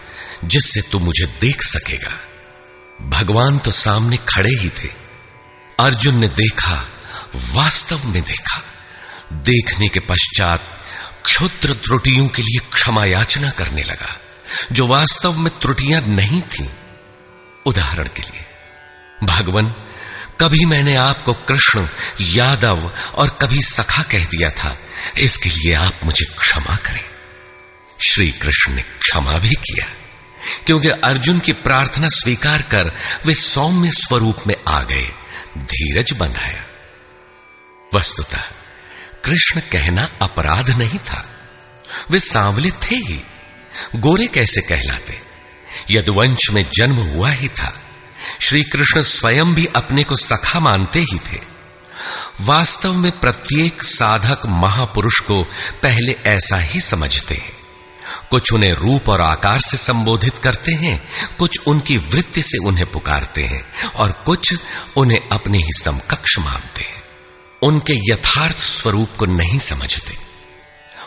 जिससे 0.45 0.81
तू 0.81 0.99
मुझे 0.99 1.25
देख 1.41 1.61
सकेगा। 1.61 2.19
भगवान 3.09 3.59
तो 3.59 3.71
सामने 3.71 4.17
खड़े 4.17 4.49
ही 4.49 4.69
थे। 4.69 4.89
अर्जुन 5.80 6.17
ने 6.17 6.27
देखा, 6.27 6.88
वास्तव 7.35 8.07
में 8.07 8.23
देखा। 8.23 8.63
देखने 9.34 9.88
के 9.88 9.99
पश्चात 9.99 10.82
क्षुद्र 11.25 11.73
त्रुटियों 11.73 12.27
के 12.27 12.41
लिए 12.41 12.59
क्षमा 12.73 13.05
याचना 13.05 13.49
करने 13.49 13.83
लगा, 13.83 14.15
जो 14.71 14.87
वास्तव 14.87 15.37
में 15.37 15.51
त्रुटियाँ 15.59 16.01
नहीं 16.01 16.41
थीं। 16.41 16.67
उदाहरण 17.65 18.07
के 18.07 18.21
लिए, 18.21 18.45
भगवान, 19.23 19.73
कभी 20.39 20.65
मैंने 20.65 20.95
आपको 20.95 21.33
कृष्ण, 21.33 21.87
यादव 22.21 22.91
और 23.15 23.29
कभी 23.41 23.61
सखा 23.61 24.03
कह 24.03 24.25
दिया 24.25 24.49
था, 24.49 24.77
इसके 25.17 25.49
लिए 25.49 25.73
आप 25.73 25.99
मुझे 26.03 26.25
क्षमा 26.39 26.75
करें। 26.75 27.05
श्री 28.01 28.31
कृष्ण 28.31 28.73
ने 28.73 28.81
क्षमा 28.81 29.37
भी 29.39 29.55
किया, 29.63 29.85
क्योंकि 30.65 30.89
अर्जुन 30.89 31.39
की 31.39 31.53
प्रार्थना 31.53 32.07
स्वीकार 32.07 32.61
कर 32.61 32.91
वे 33.25 33.33
सौम्य 33.33 33.91
स्वरूप 33.91 34.47
में 34.47 34.55
आ 34.67 34.81
गए, 34.83 35.07
धीरज 35.57 36.13
बंधाया। 36.13 36.63
वस्तुतः 37.95 38.49
कृष्ण 39.25 39.59
कहना 39.59 40.09
अपराध 40.21 40.69
नहीं 40.69 40.99
था। 40.99 41.29
वे 42.11 42.19
सांवले 42.19 42.71
थे 42.71 42.95
ही। 42.95 43.23
गोरे 43.95 44.27
कैसे 44.27 44.61
कहलाते? 44.61 45.21
यदुवंश 45.91 46.49
में 46.49 46.65
जन्म 46.73 46.95
हुआ 46.95 47.29
ही 47.29 47.49
था। 47.49 47.81
श्री 48.41 48.63
कृष्ण 48.63 49.01
स्वयं 49.01 49.55
भी 49.55 49.65
अपने 49.65 50.03
को 50.03 50.15
सखा 50.15 50.59
मानते 50.59 50.99
ही 50.99 51.19
थे। 51.19 51.39
वास्तव 52.41 52.93
में 52.93 53.19
प्रत्येक 53.19 53.83
साधक 53.83 54.39
महापुरुष 54.45 55.19
को 55.19 55.43
पहले 55.83 56.15
ऐसा 56.25 56.57
ही 56.57 56.81
समझते 56.81 57.35
हैं। 57.35 57.53
कुछ 58.29 58.53
उन्हें 58.53 58.73
रूप 58.73 59.09
और 59.09 59.21
आकार 59.21 59.59
से 59.59 59.77
संबोधित 59.77 60.33
करते 60.43 60.71
हैं, 60.71 61.07
कुछ 61.39 61.59
उनकी 61.67 61.97
वृत्ति 61.97 62.41
से 62.41 62.57
उन्हें 62.57 62.91
पुकारते 62.91 63.43
हैं, 63.43 63.91
और 63.95 64.11
कुछ 64.11 64.55
उन्हें 64.97 65.29
अपने 65.31 65.57
ही 65.57 65.79
समकक्ष 65.83 66.39
मानते 66.39 66.81
हैं। 66.81 67.02
उनके 67.64 68.14
यथार्थ 68.14 68.60
स्वरूप 68.60 69.10
को 69.18 69.26
नहीं 69.26 69.60
समझते। 69.60 70.18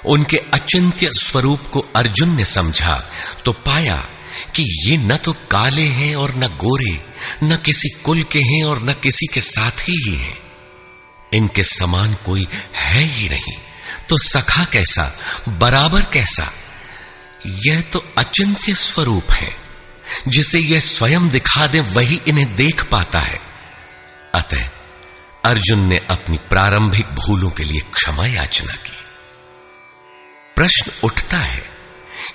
उनके 0.07 0.37
अचिंत्य 0.37 1.11
स्वरूप 1.13 1.61
को 1.73 1.87
अर्जुन 1.97 2.37
ने 2.37 2.45
समझा 2.45 3.11
तो 3.45 3.53
पाया 3.53 4.09
कि 4.55 4.89
ये 4.89 4.97
न 4.97 5.17
तो 5.17 5.33
काले 5.33 5.83
हैं 5.83 6.17
और 6.17 6.35
न 6.35 6.47
गोरे, 6.47 7.07
न 7.45 7.57
किसी 7.57 7.89
कुल 7.89 8.23
के 8.23 8.39
हैं 8.39 8.65
और 8.65 8.83
न 8.83 8.93
किसी 8.93 9.27
के 9.27 9.41
साथी 9.41 9.93
ही 9.93 10.15
हैं। 10.15 10.39
इनके 11.35 11.63
समान 11.63 12.15
कोई 12.15 12.49
है 12.77 13.05
ही 13.05 13.29
नहीं। 13.29 13.55
तो 14.09 14.19
सखा 14.19 14.65
कैसा, 14.65 15.19
बराबर 15.49 16.03
कैसा? 16.03 16.53
यह 17.47 17.81
तो 17.81 18.05
अचिंत्य 18.19 18.75
स्वरूप 18.75 19.31
है। 19.31 19.57
जिसे 20.29 20.59
यह 20.59 20.81
स्वयं 20.81 21.29
दिखा 21.29 21.67
दे, 21.67 21.81
वही 21.81 22.21
इन्हें 22.29 22.55
देख 22.55 22.85
पाता 22.85 23.21
है। 23.21 23.41
अतः 24.35 24.69
अर्जुन 25.47 25.87
ने 25.87 25.99
अपनी 26.11 26.39
प्रारंभिक 26.51 27.07
भूलों 27.07 27.51
के 27.51 27.65
लिए 27.65 27.81
क्षमा 27.95 28.27
याचना 28.27 28.73
की। 28.73 28.97
प्रश्न 30.57 30.93
उठता 31.05 31.39
है 31.39 31.63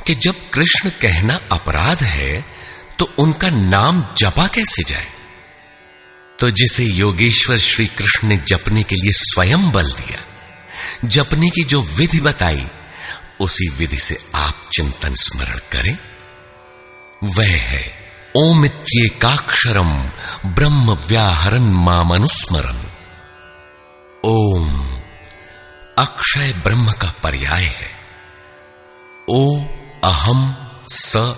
कि 0.08 0.16
जब 0.16 0.36
कृष्ण 0.54 0.90
कहना 0.90 1.40
अपराध 1.52 2.04
है 2.04 2.46
तो 3.00 3.14
उनका 3.20 3.50
नाम 3.50 4.04
जपा 4.18 4.48
कैसे 4.48 4.84
जाए? 4.84 5.08
तो 6.40 6.52
जिसे 6.52 6.84
योगेश्वर 6.84 7.58
श्री 7.58 7.88
कृष्ण 7.88 8.28
ने 8.28 8.38
जपने 8.38 8.84
के 8.84 8.96
लिए 8.96 9.12
स्वयं 9.12 9.72
बल 9.72 9.92
दिया, 9.92 10.20
जपने 11.06 11.50
की 11.50 11.64
जो 11.64 11.82
विधि 11.82 12.20
बताई, 12.20 12.68
उसी 13.40 13.68
विधि 13.70 13.98
से 13.98 14.18
आप 14.36 14.70
चिंतन 14.74 15.14
स्मरण 15.16 15.60
करें। 15.72 15.98
वह 17.24 17.56
है 17.62 17.84
ओमित्येकाक्षरम 18.38 19.92
ब्रह्म 20.46 20.94
व्याहरण 21.08 21.72
मामनुस्मरण 21.86 22.91
ओम। 24.26 25.02
अक्षय 25.98 26.54
ब्रह्म 26.64 26.92
का 26.92 27.14
पर्याय 27.24 27.64
है। 27.64 27.92
ओ 29.30 29.64
अहम 30.04 30.72
स 30.92 31.36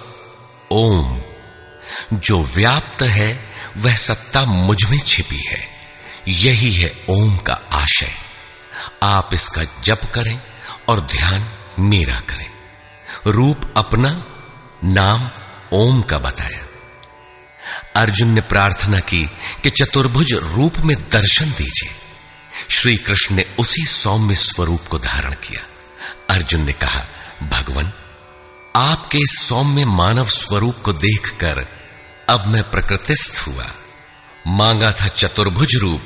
ओम। 0.71 1.21
जो 2.13 2.43
व्याप्त 2.43 3.01
है, 3.01 3.45
वह 3.77 3.95
सत्ता 3.95 4.41
मुझमें 4.41 4.99
छिपी 4.99 5.43
है। 5.47 5.67
यही 6.27 6.73
है 6.73 7.05
ओम 7.09 7.37
का 7.37 7.53
आशय। 7.53 8.11
आप 9.03 9.29
इसका 9.33 9.63
जप 9.83 10.01
करें 10.13 10.41
और 10.87 11.01
ध्यान 11.01 11.49
मेरा 11.79 12.19
करें। 12.19 12.51
रूप 13.27 13.73
अपना, 13.77 14.25
नाम 14.83 15.29
ओम 15.73 16.01
का 16.01 16.17
बताया। 16.17 16.67
अर्जुन 17.95 18.29
ने 18.29 18.41
प्रार्थना 18.41 18.99
की 18.99 19.23
कि 19.63 19.69
चतुर्भुज 19.69 20.33
रूप 20.33 20.77
में 20.77 21.09
दर्शन 21.09 21.45
दीजिए। 21.45 22.02
श्री 22.73 22.97
कृष्ण 22.97 23.35
ने 23.35 23.45
उसी 23.59 23.85
सौम्य 23.85 24.35
स्वरूप 24.35 24.87
को 24.87 24.99
धारण 24.99 25.33
किया। 25.33 25.65
अर्जुन 26.29 26.61
ने 26.61 26.73
कहा, 26.73 27.07
भगवान, 27.43 27.93
आपके 28.75 29.19
सौम्य 29.21 29.85
मानव 29.85 30.25
स्वरूप 30.25 30.81
को 30.83 30.93
देखकर 30.93 31.67
अब 32.29 32.47
मैं 32.47 32.71
प्रकृतिस्थ 32.71 33.47
हुआ। 33.47 33.71
मांगा 34.47 34.91
था 34.91 35.07
चतुर्भुज 35.07 35.75
रूप, 35.75 36.01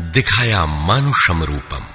दिखाया 0.00 0.66
मानुषम 0.66 1.42
रूपम। 1.42 1.86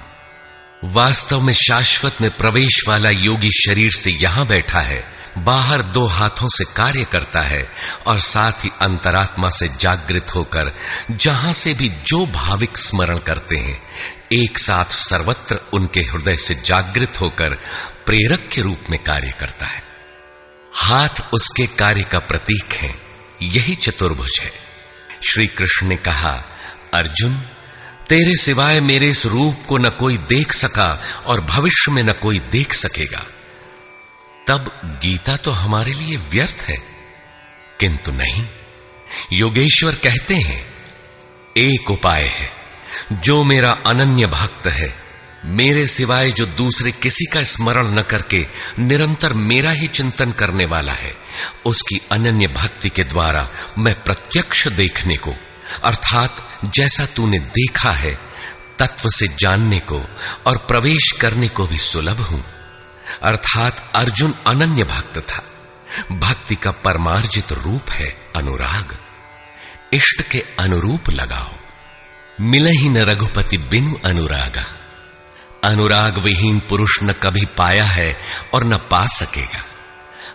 वास्तव 0.84 1.40
में 1.40 1.52
शाश्वत 1.52 2.16
में 2.20 2.30
प्रवेश 2.30 2.88
वाला 2.88 3.10
योगी 3.10 3.50
शरीर 3.50 3.92
से 3.92 4.10
यहाँ 4.10 4.46
बैठा 4.46 4.80
है। 4.80 5.17
बाहर 5.44 5.82
दो 5.82 6.06
हाथों 6.06 6.48
से 6.48 6.64
कार्य 6.64 7.04
करता 7.04 7.40
है 7.40 7.72
और 8.06 8.20
साथ 8.20 8.64
ही 8.64 8.70
अंतरात्मा 8.80 9.48
से 9.50 9.68
जागृत 9.80 10.34
होकर 10.34 10.74
जहाँ 11.10 11.52
से 11.52 11.74
भी 11.74 11.88
जो 11.88 12.26
भाविक 12.26 12.78
स्मरण 12.78 13.18
करते 13.18 13.56
हैं, 13.56 13.82
एक 14.32 14.58
साथ 14.58 14.84
सर्वत्र 14.84 15.58
उनके 15.72 16.00
हृदय 16.00 16.36
से 16.36 16.54
जागृत 16.54 17.20
होकर 17.20 17.54
प्रेरक 18.06 18.48
के 18.52 18.62
रूप 18.62 18.80
में 18.90 19.02
कार्य 19.02 19.34
करता 19.40 19.66
है। 19.66 19.82
हाथ 20.74 21.22
उसके 21.34 21.66
कार्य 21.66 22.02
का 22.02 22.18
प्रतीक 22.18 22.72
है, 22.72 22.94
यही 23.42 23.74
चतुर्भुज 23.74 24.40
है। 24.42 24.52
श्री 25.28 25.46
कृष्ण 25.46 25.86
ने 25.86 25.96
कहा, 25.96 26.44
अर्जुन, 26.94 27.42
तेरे 28.08 28.36
सिवाय 28.36 28.80
मेरे 28.80 29.08
इस 29.08 29.26
रूप 29.26 29.56
को 29.68 29.78
न 29.78 29.90
कोई 29.90 30.16
देख 30.16 30.52
सका 30.52 31.02
और 31.26 31.40
भविष्य 31.40 31.90
में 31.90 32.02
न 32.02 32.12
कोई 32.12 32.38
देख 32.38 32.72
सकेगा। 32.72 33.26
तब 34.48 34.70
गीता 34.84 35.36
तो 35.36 35.50
हमारे 35.50 35.92
लिए 35.92 36.16
व्यर्थ 36.16 36.62
है। 36.62 36.76
किंतु 37.80 38.12
नहीं, 38.12 38.46
योगेश्वर 39.32 39.94
कहते 39.94 40.34
हैं, 40.34 40.66
एक 41.56 41.90
उपाय 41.90 42.22
है, 42.22 42.50
जो 43.12 43.44
मेरा 43.44 43.72
अनन्य 43.72 44.26
भक्त 44.26 44.66
है, 44.66 44.94
मेरे 45.44 45.86
सिवाय 45.86 46.30
जो 46.30 46.46
दूसरे 46.46 46.90
किसी 46.90 47.24
का 47.24 47.42
स्मरण 47.42 47.86
न 47.86 48.02
करके 48.02 48.46
निरंतर 48.78 49.32
मेरा 49.32 49.70
ही 49.70 49.88
चिंतन 49.88 50.32
करने 50.32 50.66
वाला 50.66 50.92
है, 50.92 51.14
उसकी 51.66 52.00
अनन्य 52.12 52.46
भक्ति 52.46 52.88
के 52.88 53.02
द्वारा 53.02 53.48
मैं 53.78 54.02
प्रत्यक्ष 54.02 54.68
देखने 54.68 55.16
को, 55.16 55.34
अर्थात 55.84 56.48
जैसा 56.64 57.06
तूने 57.06 57.38
देखा 57.38 57.90
है, 57.90 58.18
तत्व 58.78 59.08
से 59.08 59.28
जानने 59.28 59.78
को 59.78 60.04
और 60.46 60.56
प्रवेश 60.56 61.12
करने 61.12 61.48
को 61.48 61.66
भी 61.66 61.78
सुलभ 61.78 62.20
हूँ। 62.20 62.57
अर्थात 63.22 63.92
अर्जुन 63.94 64.34
अनन्य 64.46 64.84
भक्त 64.84 65.18
था। 65.18 65.42
भक्ति 66.12 66.54
का 66.54 66.70
परमार्जित 66.70 67.52
रूप 67.52 67.90
है 67.90 68.16
अनुराग। 68.36 68.96
इष्ट 69.92 70.22
के 70.22 70.44
अनुरूप 70.58 71.10
लगाओ। 71.10 71.54
मिले 72.40 72.70
ही 72.70 72.88
न 72.88 72.98
रघुपति 72.98 73.58
बिनु 73.58 73.94
अनुरागा। 74.04 74.64
अनुराग 75.64 76.18
विहीन 76.18 76.60
पुरुष 76.60 77.02
न 77.02 77.12
कभी 77.12 77.44
पाया 77.46 77.84
है 77.84 78.18
और 78.54 78.64
न 78.64 78.76
पा 78.76 79.06
सकेगा। 79.06 79.64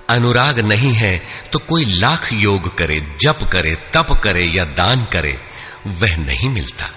अनुराग 0.10 0.60
नहीं 0.60 0.94
है 0.94 1.22
तो 1.54 1.60
कोई 1.60 1.86
लाख 1.86 2.34
योग 2.34 2.78
करे, 2.78 3.00
जप 3.22 3.40
करे, 3.52 3.76
तप 3.94 4.08
करे 4.24 4.44
या 4.44 4.66
दान 4.66 5.06
करे, 5.06 5.40
वह 5.88 6.16
नहीं 6.16 6.50
मिलता। 6.50 6.90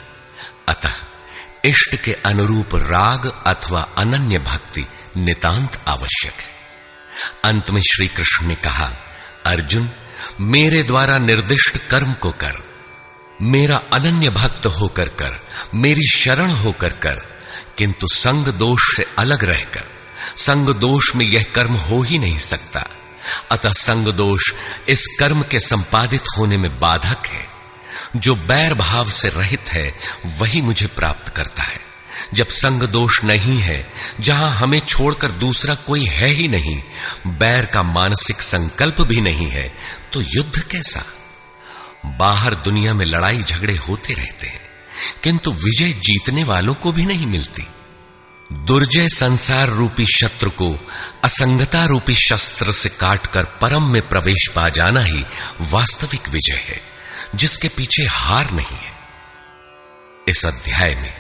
अतः 0.69 0.93
इष्ट 1.65 1.97
के 1.97 2.12
अनुरूप 2.12 2.74
राग 2.74 3.43
अथवा 3.47 3.89
अनन्य 3.97 4.39
भक्ति 4.39 4.86
नितांत 5.16 5.80
आवश्यक। 5.88 6.32
है 6.32 6.56
अंत 7.44 7.70
में 7.70 7.82
श्री 7.82 8.09
कृष्ण 8.09 8.47
ने 8.47 8.55
कहा, 8.55 8.93
अर्जुन, 9.47 9.90
मेरे 10.40 10.82
द्वारा 10.82 11.18
निर्दिष्ट 11.18 11.76
कर्म 11.76 12.12
को 12.12 12.30
कर, 12.30 12.52
मेरा 13.43 13.76
अनन्य 13.93 14.30
भक्त 14.30 14.66
होकर 14.66 15.09
कर, 15.09 15.47
मेरी 15.74 16.09
शरण 16.09 16.51
होकर 16.51 16.93
कर, 16.93 17.14
किंतु 17.78 18.06
संग 18.06 18.47
दोष 18.47 18.97
से 18.97 19.06
अलग 19.18 19.44
रहकर, 19.44 19.84
संग 20.36 20.68
दोष 20.68 21.16
में 21.16 21.26
यह 21.26 21.47
कर्म 21.55 21.74
हो 21.74 22.02
ही 22.02 22.18
नहीं 22.18 22.38
सकता। 22.38 22.88
अतः 23.51 23.70
संग 23.70 24.09
दोष 24.09 24.52
इस 24.88 25.06
कर्म 25.20 25.43
के 25.43 25.60
संपादित 25.60 26.22
होने 26.38 26.56
में 26.56 26.80
बाधक 26.80 27.26
है। 27.26 27.48
जो 28.16 28.34
बैर 28.34 28.74
भाव 28.74 29.10
से 29.10 29.28
रहित 29.28 29.64
है, 29.68 29.94
वही 30.26 30.62
मुझे 30.62 30.86
प्राप्त 30.86 31.28
करता 31.28 31.62
है। 31.62 31.85
जब 32.34 32.48
संग 32.48 32.82
दोष 32.82 33.22
नहीं 33.24 33.58
है, 33.58 33.86
जहाँ 34.20 34.50
हमें 34.52 34.78
छोड़कर 34.80 35.32
दूसरा 35.34 35.74
कोई 35.76 36.04
है 36.04 36.28
ही 36.28 36.48
नहीं, 36.48 36.80
बैर 37.28 37.66
का 37.66 37.82
मानसिक 37.82 38.42
संकल्प 38.42 39.00
भी 39.02 39.20
नहीं 39.20 39.48
है 39.50 39.72
तो 40.12 40.20
युद्ध 40.28 40.62
कैसा? 40.62 41.04
बाहर 42.18 42.54
दुनिया 42.54 42.94
में 42.94 43.04
लड़ाई 43.06 43.42
झगड़े 43.42 43.76
होते 43.78 44.14
रहते 44.14 44.46
हैं, 44.46 44.60
किंतु 45.22 45.52
विजय 45.54 45.92
जीतने 46.00 46.44
वालों 46.44 46.74
को 46.74 46.92
भी 46.92 47.06
नहीं 47.06 47.26
मिलती। 47.26 47.66
दुर्जय 48.50 49.08
संसार 49.08 49.68
रूपी 49.68 50.04
शत्रु 50.06 50.50
को 50.52 50.70
असंगता 51.24 51.84
रूपी 51.84 52.14
शस्त्र 52.14 52.72
से 52.72 52.88
काटकर 52.90 53.44
परम 53.60 53.90
में 53.92 54.00
प्रवेश 54.08 54.46
पा 54.48 54.68
जाना 54.68 55.00
ही 55.00 55.24
वास्तविक 55.62 56.28
विजय 56.28 56.60
है, 56.62 56.80
जिसके 57.34 57.68
पीछे 57.68 58.04
हार 58.04 58.50
नहीं 58.50 58.76
है। 58.76 58.94
इस 60.28 60.44
अध्याय 60.46 60.94
में 60.94 61.12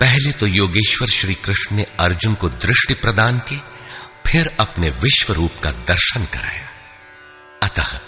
पहले 0.00 0.32
तो 0.32 0.46
योगेश्वर 0.46 1.08
श्री 1.08 1.34
कृष्ण 1.34 1.76
ने 1.76 1.82
अर्जुन 1.82 2.34
को 2.34 2.48
दृष्टि 2.48 2.94
प्रदान 2.94 3.38
की, 3.38 3.62
फिर 4.26 4.56
अपने 4.60 4.90
विश्व 4.90 5.32
रूप 5.32 5.52
का 5.64 5.70
दर्शन 5.70 6.24
कराया। 6.24 6.68
अतः, 7.62 8.00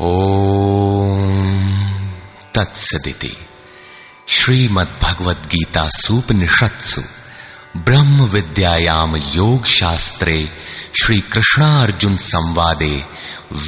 ओम 0.00 2.08
तत्सदिति। 2.54 3.36
श्रीमद्भगवद 4.28 5.36
गीता 5.36 5.88
सूपनिषत्सु 5.88 7.02
ब्रह्म 7.76 8.24
विद्यायाम 8.24 9.16
योग 9.16 9.66
शास्त्रे 9.66 10.48
श्री 11.02 11.20
कृष्णार्जुन 11.20 12.16
संवादे 12.16 13.04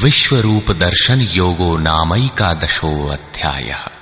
विश्व 0.02 0.40
रूप 0.40 0.70
दर्शन 0.70 1.20
योगो 1.20 1.78
नामैका 1.78 2.54
दशो 2.54 3.08
अध्याय 3.08 3.99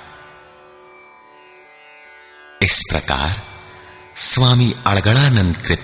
इस 2.61 2.83
प्रकार 2.89 3.41
स्वामी 4.15 4.75
अड़गड़ानंद 4.85 5.57
कृत 5.57 5.79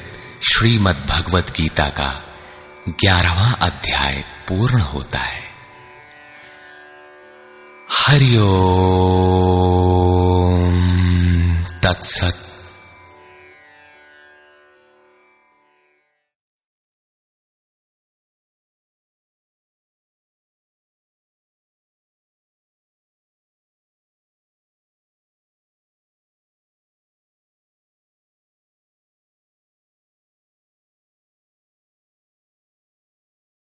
श्रीमद 0.50 0.96
भगवत 1.10 1.54
गीता 1.58 1.90
का 1.90 2.24
ग्यारहवा 2.90 3.52
अध्याय 3.52 4.24
पूर्ण 4.50 4.80
होता 4.80 5.20
है। 5.20 5.44
हरिओ 7.92 8.48
तत्सत 11.84 12.45